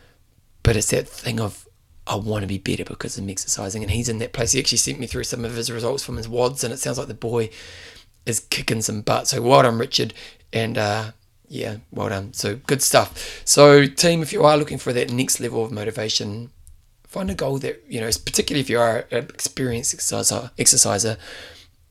but 0.63 0.75
it's 0.75 0.91
that 0.91 1.07
thing 1.07 1.39
of 1.39 1.67
I 2.05 2.15
want 2.15 2.43
to 2.43 2.47
be 2.47 2.57
better 2.57 2.83
because 2.85 3.17
I'm 3.17 3.29
exercising, 3.29 3.81
and 3.81 3.91
he's 3.91 4.09
in 4.09 4.19
that 4.19 4.33
place. 4.33 4.51
He 4.51 4.59
actually 4.59 4.77
sent 4.79 4.99
me 4.99 5.07
through 5.07 5.23
some 5.23 5.45
of 5.45 5.55
his 5.55 5.71
results 5.71 6.03
from 6.03 6.17
his 6.17 6.27
WODs, 6.27 6.63
and 6.63 6.73
it 6.73 6.79
sounds 6.79 6.97
like 6.97 7.07
the 7.07 7.13
boy 7.13 7.49
is 8.25 8.41
kicking 8.41 8.81
some 8.81 9.01
butt. 9.01 9.27
So 9.27 9.41
well 9.41 9.63
done, 9.63 9.77
Richard, 9.77 10.13
and. 10.53 10.77
uh 10.77 11.11
yeah, 11.49 11.77
well 11.91 12.09
done. 12.09 12.33
So 12.33 12.57
good 12.67 12.81
stuff. 12.81 13.41
So 13.45 13.85
team, 13.85 14.21
if 14.21 14.33
you 14.33 14.43
are 14.43 14.57
looking 14.57 14.77
for 14.77 14.91
that 14.93 15.11
next 15.11 15.39
level 15.39 15.63
of 15.63 15.71
motivation, 15.71 16.51
find 17.07 17.31
a 17.31 17.35
goal 17.35 17.57
that 17.59 17.83
you 17.87 17.99
know, 17.99 18.07
particularly 18.25 18.61
if 18.61 18.69
you 18.69 18.79
are 18.79 19.05
an 19.11 19.23
experienced 19.25 19.93
exerciser, 19.93 20.51
exerciser, 20.57 21.17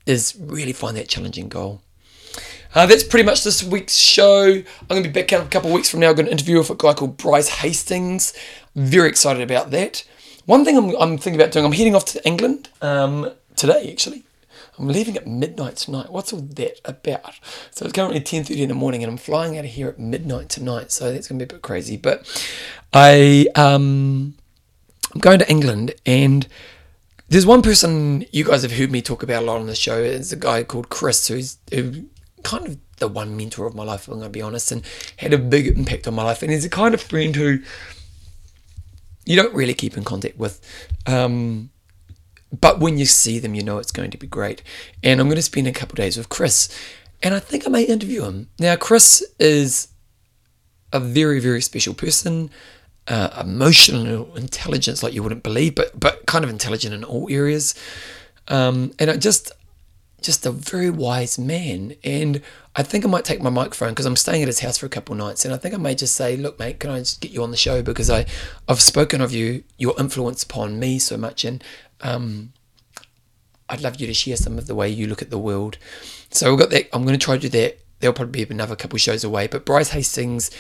is 0.07 0.37
really 0.39 0.73
find 0.73 0.97
that 0.97 1.09
challenging 1.09 1.49
goal. 1.49 1.83
Uh, 2.75 2.85
that's 2.85 3.03
pretty 3.03 3.25
much 3.25 3.43
this 3.43 3.63
week's 3.63 3.97
show. 3.97 4.45
I'm 4.45 4.87
going 4.89 5.03
to 5.03 5.09
be 5.09 5.23
back 5.23 5.33
a 5.33 5.45
couple 5.47 5.71
of 5.71 5.75
weeks 5.75 5.89
from 5.89 6.01
now. 6.01 6.11
I'm 6.11 6.15
going 6.15 6.27
to 6.27 6.33
interview 6.33 6.59
with 6.59 6.69
a 6.69 6.75
guy 6.75 6.93
called 6.93 7.17
Bryce 7.17 7.49
Hastings. 7.49 8.35
Very 8.75 9.09
excited 9.09 9.43
about 9.43 9.71
that. 9.71 10.05
One 10.45 10.65
thing 10.65 10.77
I'm, 10.77 10.95
I'm 10.97 11.17
thinking 11.17 11.41
about 11.41 11.53
doing, 11.53 11.65
I'm 11.65 11.73
heading 11.73 11.97
off 11.97 12.05
to 12.07 12.27
England 12.27 12.69
um, 12.83 13.31
today, 13.57 13.91
actually. 13.91 14.25
I'm 14.79 14.89
leaving 14.89 15.17
at 15.17 15.27
midnight 15.27 15.77
tonight. 15.77 16.13
What's 16.13 16.35
all 16.35 16.41
that 16.41 16.81
about? 16.85 17.41
So 17.71 17.87
it's 17.87 17.95
currently 17.95 18.21
10.30 18.21 18.59
in 18.59 18.69
the 18.69 18.75
morning 18.75 19.03
and 19.03 19.11
I'm 19.11 19.17
flying 19.17 19.57
out 19.57 19.65
of 19.65 19.71
here 19.71 19.89
at 19.89 19.99
midnight 19.99 20.51
tonight. 20.51 20.93
So 20.93 21.11
that's 21.11 21.29
going 21.29 21.39
to 21.39 21.47
be 21.47 21.51
a 21.51 21.55
bit 21.57 21.63
crazy. 21.63 21.97
But 21.97 22.27
I, 22.93 23.47
um, 23.55 24.35
I'm 25.17 25.21
going 25.21 25.39
to 25.39 25.51
England 25.51 25.95
and 26.05 26.47
there's 27.31 27.47
one 27.47 27.63
person 27.63 28.27
you 28.33 28.45
guys 28.45 28.61
have 28.61 28.73
heard 28.73 28.93
me 28.93 29.01
talk 29.01 29.23
about 29.23 29.45
a 29.45 29.47
lot 29.47 29.59
on 29.59 29.67
the 29.67 29.75
show. 29.75 29.99
It's 29.99 30.31
a 30.31 30.37
guy 30.37 30.63
called 30.63 30.91
Chris 30.91 31.27
who's 31.29 31.57
who 31.73 32.05
kind 32.43 32.67
of 32.67 32.77
the 32.99 33.09
one 33.09 33.35
mentor 33.35 33.67
of 33.67 33.75
my 33.75 33.83
life, 33.83 34.09
I'm 34.09 34.19
going 34.19 34.25
to 34.25 34.31
be 34.31 34.43
honest, 34.43 34.71
and 34.71 34.83
had 35.17 35.33
a 35.33 35.39
big 35.39 35.69
impact 35.69 36.07
on 36.07 36.15
my 36.15 36.23
life. 36.23 36.43
And 36.43 36.53
he's 36.53 36.67
a 36.67 36.69
kind 36.69 36.93
of 36.93 37.01
friend 37.01 37.35
who 37.35 37.61
you 39.25 39.37
don't 39.37 39.55
really 39.55 39.73
keep 39.73 39.97
in 39.97 40.05
contact 40.05 40.37
with. 40.37 40.61
Um, 41.07 41.71
but 42.61 42.79
when 42.79 42.99
you 42.99 43.07
see 43.07 43.39
them, 43.39 43.55
you 43.55 43.63
know 43.63 43.79
it's 43.79 43.93
going 43.93 44.11
to 44.11 44.19
be 44.19 44.27
great. 44.27 44.63
And 45.03 45.19
I'm 45.19 45.29
going 45.29 45.37
to 45.37 45.43
spend 45.43 45.67
a 45.67 45.73
couple 45.73 45.95
days 45.95 46.19
with 46.19 46.29
Chris, 46.29 46.69
and 47.23 47.35
I 47.35 47.39
think 47.39 47.67
I 47.67 47.71
may 47.71 47.85
interview 47.85 48.25
him. 48.25 48.51
Now, 48.59 48.77
Chris 48.77 49.25
is 49.41 49.89
a 50.93 51.01
very, 51.01 51.41
very 51.41 51.63
special 51.63 51.95
person, 51.95 52.51
uh, 53.09 53.31
emotional 53.41 54.35
intelligence 54.37 55.03
like 55.03 55.15
you 55.15 55.23
wouldn't 55.23 55.43
believe, 55.43 55.75
but 55.75 55.99
but 55.99 56.27
kind 56.27 56.45
of 56.45 56.51
intelligent 56.51 56.95
in 56.95 57.05
all 57.05 57.29
areas, 57.31 57.75
um, 58.49 58.93
and 58.99 59.21
just 59.21 59.53
just 60.23 60.45
a 60.47 60.51
very 60.51 60.91
wise 60.91 61.39
man. 61.39 61.95
And 62.03 62.43
I 62.75 62.83
think 62.83 63.05
I 63.05 63.09
might 63.09 63.25
take 63.25 63.41
my 63.41 63.51
microphone 63.51 63.91
because 63.91 64.07
I'm 64.07 64.17
staying 64.17 64.43
at 64.43 64.49
his 64.49 64.61
house 64.61 64.79
for 64.79 64.87
a 64.87 64.89
couple 64.91 65.15
nights, 65.15 65.45
and 65.45 65.55
I 65.55 65.57
think 65.57 65.75
I 65.75 65.79
may 65.79 65.95
just 65.95 66.17
say, 66.17 66.37
"Look, 66.37 66.59
mate, 66.59 66.81
can 66.81 66.91
I 66.91 66.99
just 66.99 67.21
get 67.21 67.31
you 67.31 67.43
on 67.43 67.51
the 67.51 67.57
show 67.57 67.83
because 67.83 68.11
I 68.11 68.27
I've 68.69 68.81
spoken 68.81 69.21
of 69.21 69.33
you, 69.33 69.63
your 69.79 69.95
influence 69.99 70.43
upon 70.43 70.79
me 70.79 70.99
so 70.99 71.17
much, 71.17 71.45
and 71.45 71.63
um, 72.01 72.53
I'd 73.69 73.81
love 73.81 74.01
you 74.01 74.07
to 74.07 74.15
share 74.15 74.37
some 74.37 74.59
of 74.59 74.67
the 74.67 74.75
way 74.75 74.89
you 74.89 75.07
look 75.07 75.23
at 75.23 75.31
the 75.31 75.39
world. 75.39 75.79
So 76.31 76.51
we've 76.51 76.59
got 76.59 76.71
that. 76.71 76.89
I'm 76.95 77.05
going 77.05 77.19
to 77.19 77.25
try 77.25 77.37
to 77.37 77.41
do 77.41 77.49
that. 77.49 77.79
There'll 78.01 78.15
probably 78.15 78.45
be 78.45 78.55
another 78.55 78.77
couple 78.77 78.99
shows 78.99 79.25
away. 79.25 79.47
But 79.47 79.65
Bryce 79.65 79.91
Hastings 79.91 80.51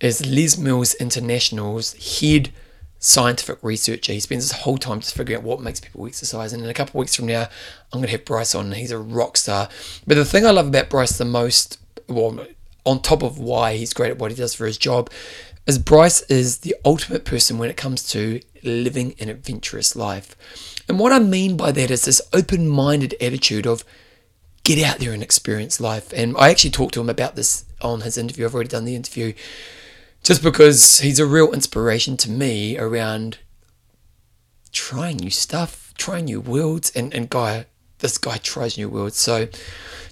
is 0.00 0.24
Les 0.26 0.56
Mills 0.56 0.94
International's 0.94 2.20
head 2.20 2.52
scientific 2.98 3.58
researcher. 3.62 4.12
He 4.12 4.20
spends 4.20 4.44
his 4.44 4.60
whole 4.62 4.78
time 4.78 5.00
just 5.00 5.14
figuring 5.14 5.40
out 5.40 5.46
what 5.46 5.60
makes 5.60 5.80
people 5.80 6.06
exercise. 6.06 6.52
And 6.52 6.62
in 6.62 6.70
a 6.70 6.74
couple 6.74 6.98
weeks 6.98 7.14
from 7.14 7.26
now, 7.26 7.42
I'm 7.92 8.00
going 8.00 8.06
to 8.06 8.12
have 8.12 8.24
Bryce 8.24 8.54
on. 8.54 8.72
He's 8.72 8.90
a 8.90 8.98
rock 8.98 9.36
star. 9.36 9.68
But 10.06 10.16
the 10.16 10.24
thing 10.24 10.46
I 10.46 10.50
love 10.50 10.68
about 10.68 10.90
Bryce 10.90 11.18
the 11.18 11.24
most, 11.24 11.78
well, 12.08 12.46
on 12.84 13.02
top 13.02 13.22
of 13.22 13.38
why 13.38 13.76
he's 13.76 13.92
great 13.92 14.10
at 14.10 14.18
what 14.18 14.30
he 14.30 14.36
does 14.36 14.54
for 14.54 14.66
his 14.66 14.78
job, 14.78 15.10
is 15.66 15.78
Bryce 15.78 16.22
is 16.22 16.58
the 16.58 16.76
ultimate 16.84 17.24
person 17.24 17.58
when 17.58 17.68
it 17.68 17.76
comes 17.76 18.06
to 18.10 18.40
living 18.62 19.14
an 19.18 19.28
adventurous 19.28 19.96
life. 19.96 20.36
And 20.88 20.98
what 20.98 21.12
I 21.12 21.18
mean 21.18 21.56
by 21.56 21.72
that 21.72 21.90
is 21.90 22.04
this 22.04 22.22
open 22.32 22.68
minded 22.68 23.14
attitude 23.20 23.66
of 23.66 23.84
get 24.66 24.84
out 24.84 24.98
there 24.98 25.12
and 25.12 25.22
experience 25.22 25.80
life. 25.80 26.12
And 26.12 26.36
I 26.36 26.50
actually 26.50 26.70
talked 26.70 26.94
to 26.94 27.00
him 27.00 27.08
about 27.08 27.36
this 27.36 27.64
on 27.80 28.00
his 28.00 28.18
interview. 28.18 28.44
I've 28.44 28.54
already 28.54 28.68
done 28.68 28.84
the 28.84 28.96
interview 28.96 29.32
just 30.24 30.42
because 30.42 30.98
he's 30.98 31.20
a 31.20 31.26
real 31.26 31.52
inspiration 31.52 32.16
to 32.18 32.30
me 32.30 32.76
around 32.76 33.38
trying 34.72 35.18
new 35.18 35.30
stuff, 35.30 35.94
trying 35.96 36.24
new 36.24 36.40
worlds. 36.40 36.90
And, 36.96 37.14
and 37.14 37.30
guy, 37.30 37.66
this 38.00 38.18
guy 38.18 38.38
tries 38.38 38.76
new 38.76 38.88
worlds. 38.88 39.16
So 39.16 39.46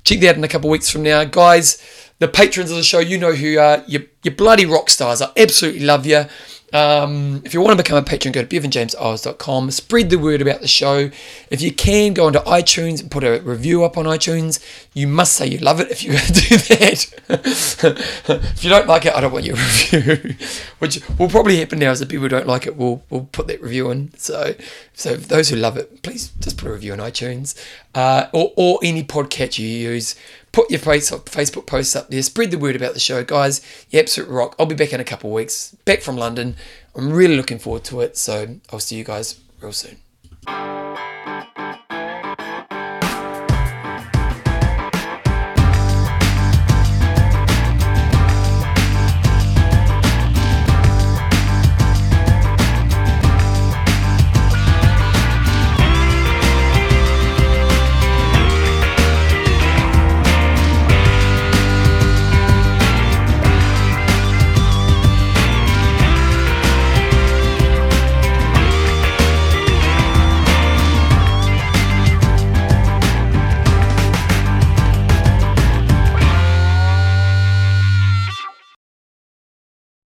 check 0.04 0.20
that 0.20 0.30
out 0.30 0.36
in 0.36 0.44
a 0.44 0.48
couple 0.48 0.70
of 0.70 0.72
weeks 0.72 0.88
from 0.88 1.02
now. 1.02 1.24
Guys, 1.24 1.82
the 2.20 2.28
patrons 2.28 2.70
of 2.70 2.76
the 2.76 2.84
show, 2.84 3.00
you 3.00 3.18
know 3.18 3.32
who 3.32 3.46
you 3.48 3.60
are. 3.60 3.82
You're, 3.88 4.04
you're 4.22 4.36
bloody 4.36 4.66
rock 4.66 4.88
stars. 4.88 5.20
I 5.20 5.32
absolutely 5.36 5.84
love 5.84 6.06
you. 6.06 6.26
Um, 6.74 7.40
if 7.44 7.54
you 7.54 7.60
want 7.60 7.78
to 7.78 7.82
become 7.82 7.96
a 7.96 8.02
patron, 8.02 8.32
go 8.32 8.44
to 8.44 8.48
bevanjameseyles.com. 8.48 9.70
Spread 9.70 10.10
the 10.10 10.18
word 10.18 10.42
about 10.42 10.60
the 10.60 10.66
show. 10.66 11.08
If 11.48 11.62
you 11.62 11.72
can, 11.72 12.14
go 12.14 12.26
onto 12.26 12.40
iTunes 12.40 13.00
and 13.00 13.10
put 13.12 13.22
a 13.22 13.40
review 13.42 13.84
up 13.84 13.96
on 13.96 14.06
iTunes. 14.06 14.58
You 14.92 15.06
must 15.06 15.34
say 15.34 15.46
you 15.46 15.58
love 15.58 15.78
it 15.78 15.92
if 15.92 16.00
to 16.00 16.08
do 16.08 16.56
that. 16.74 17.94
if 18.28 18.64
you 18.64 18.70
don't 18.70 18.88
like 18.88 19.06
it, 19.06 19.14
I 19.14 19.20
don't 19.20 19.32
want 19.32 19.44
your 19.44 19.54
review. 19.92 20.34
Which 20.80 21.00
will 21.16 21.28
probably 21.28 21.58
happen 21.58 21.78
now, 21.78 21.92
Is 21.92 22.00
that 22.00 22.08
people 22.08 22.26
don't 22.26 22.48
like 22.48 22.66
it 22.66 22.76
we'll, 22.76 23.04
we'll 23.08 23.28
put 23.30 23.46
that 23.46 23.62
review 23.62 23.90
in. 23.92 24.12
So, 24.18 24.54
so 24.94 25.14
those 25.14 25.50
who 25.50 25.56
love 25.56 25.76
it, 25.76 26.02
please 26.02 26.32
just 26.40 26.58
put 26.58 26.68
a 26.68 26.72
review 26.72 26.92
on 26.92 26.98
iTunes 26.98 27.54
uh, 27.94 28.26
or 28.32 28.52
or 28.56 28.80
any 28.82 29.04
podcast 29.04 29.58
you 29.58 29.68
use 29.68 30.16
put 30.54 30.70
your 30.70 30.78
Facebook 30.78 31.66
posts 31.66 31.96
up 31.96 32.08
there, 32.08 32.22
spread 32.22 32.52
the 32.52 32.58
word 32.58 32.76
about 32.76 32.94
the 32.94 33.00
show, 33.00 33.24
guys. 33.24 33.60
You 33.90 33.98
absolute 33.98 34.28
rock. 34.30 34.54
I'll 34.58 34.66
be 34.66 34.76
back 34.76 34.92
in 34.92 35.00
a 35.00 35.04
couple 35.04 35.30
of 35.30 35.34
weeks, 35.34 35.76
back 35.84 36.00
from 36.00 36.16
London. 36.16 36.54
I'm 36.94 37.12
really 37.12 37.36
looking 37.36 37.58
forward 37.58 37.84
to 37.84 38.00
it. 38.00 38.16
So 38.16 38.60
I'll 38.72 38.80
see 38.80 38.96
you 38.96 39.04
guys 39.04 39.40
real 39.60 39.72
soon. 39.72 39.96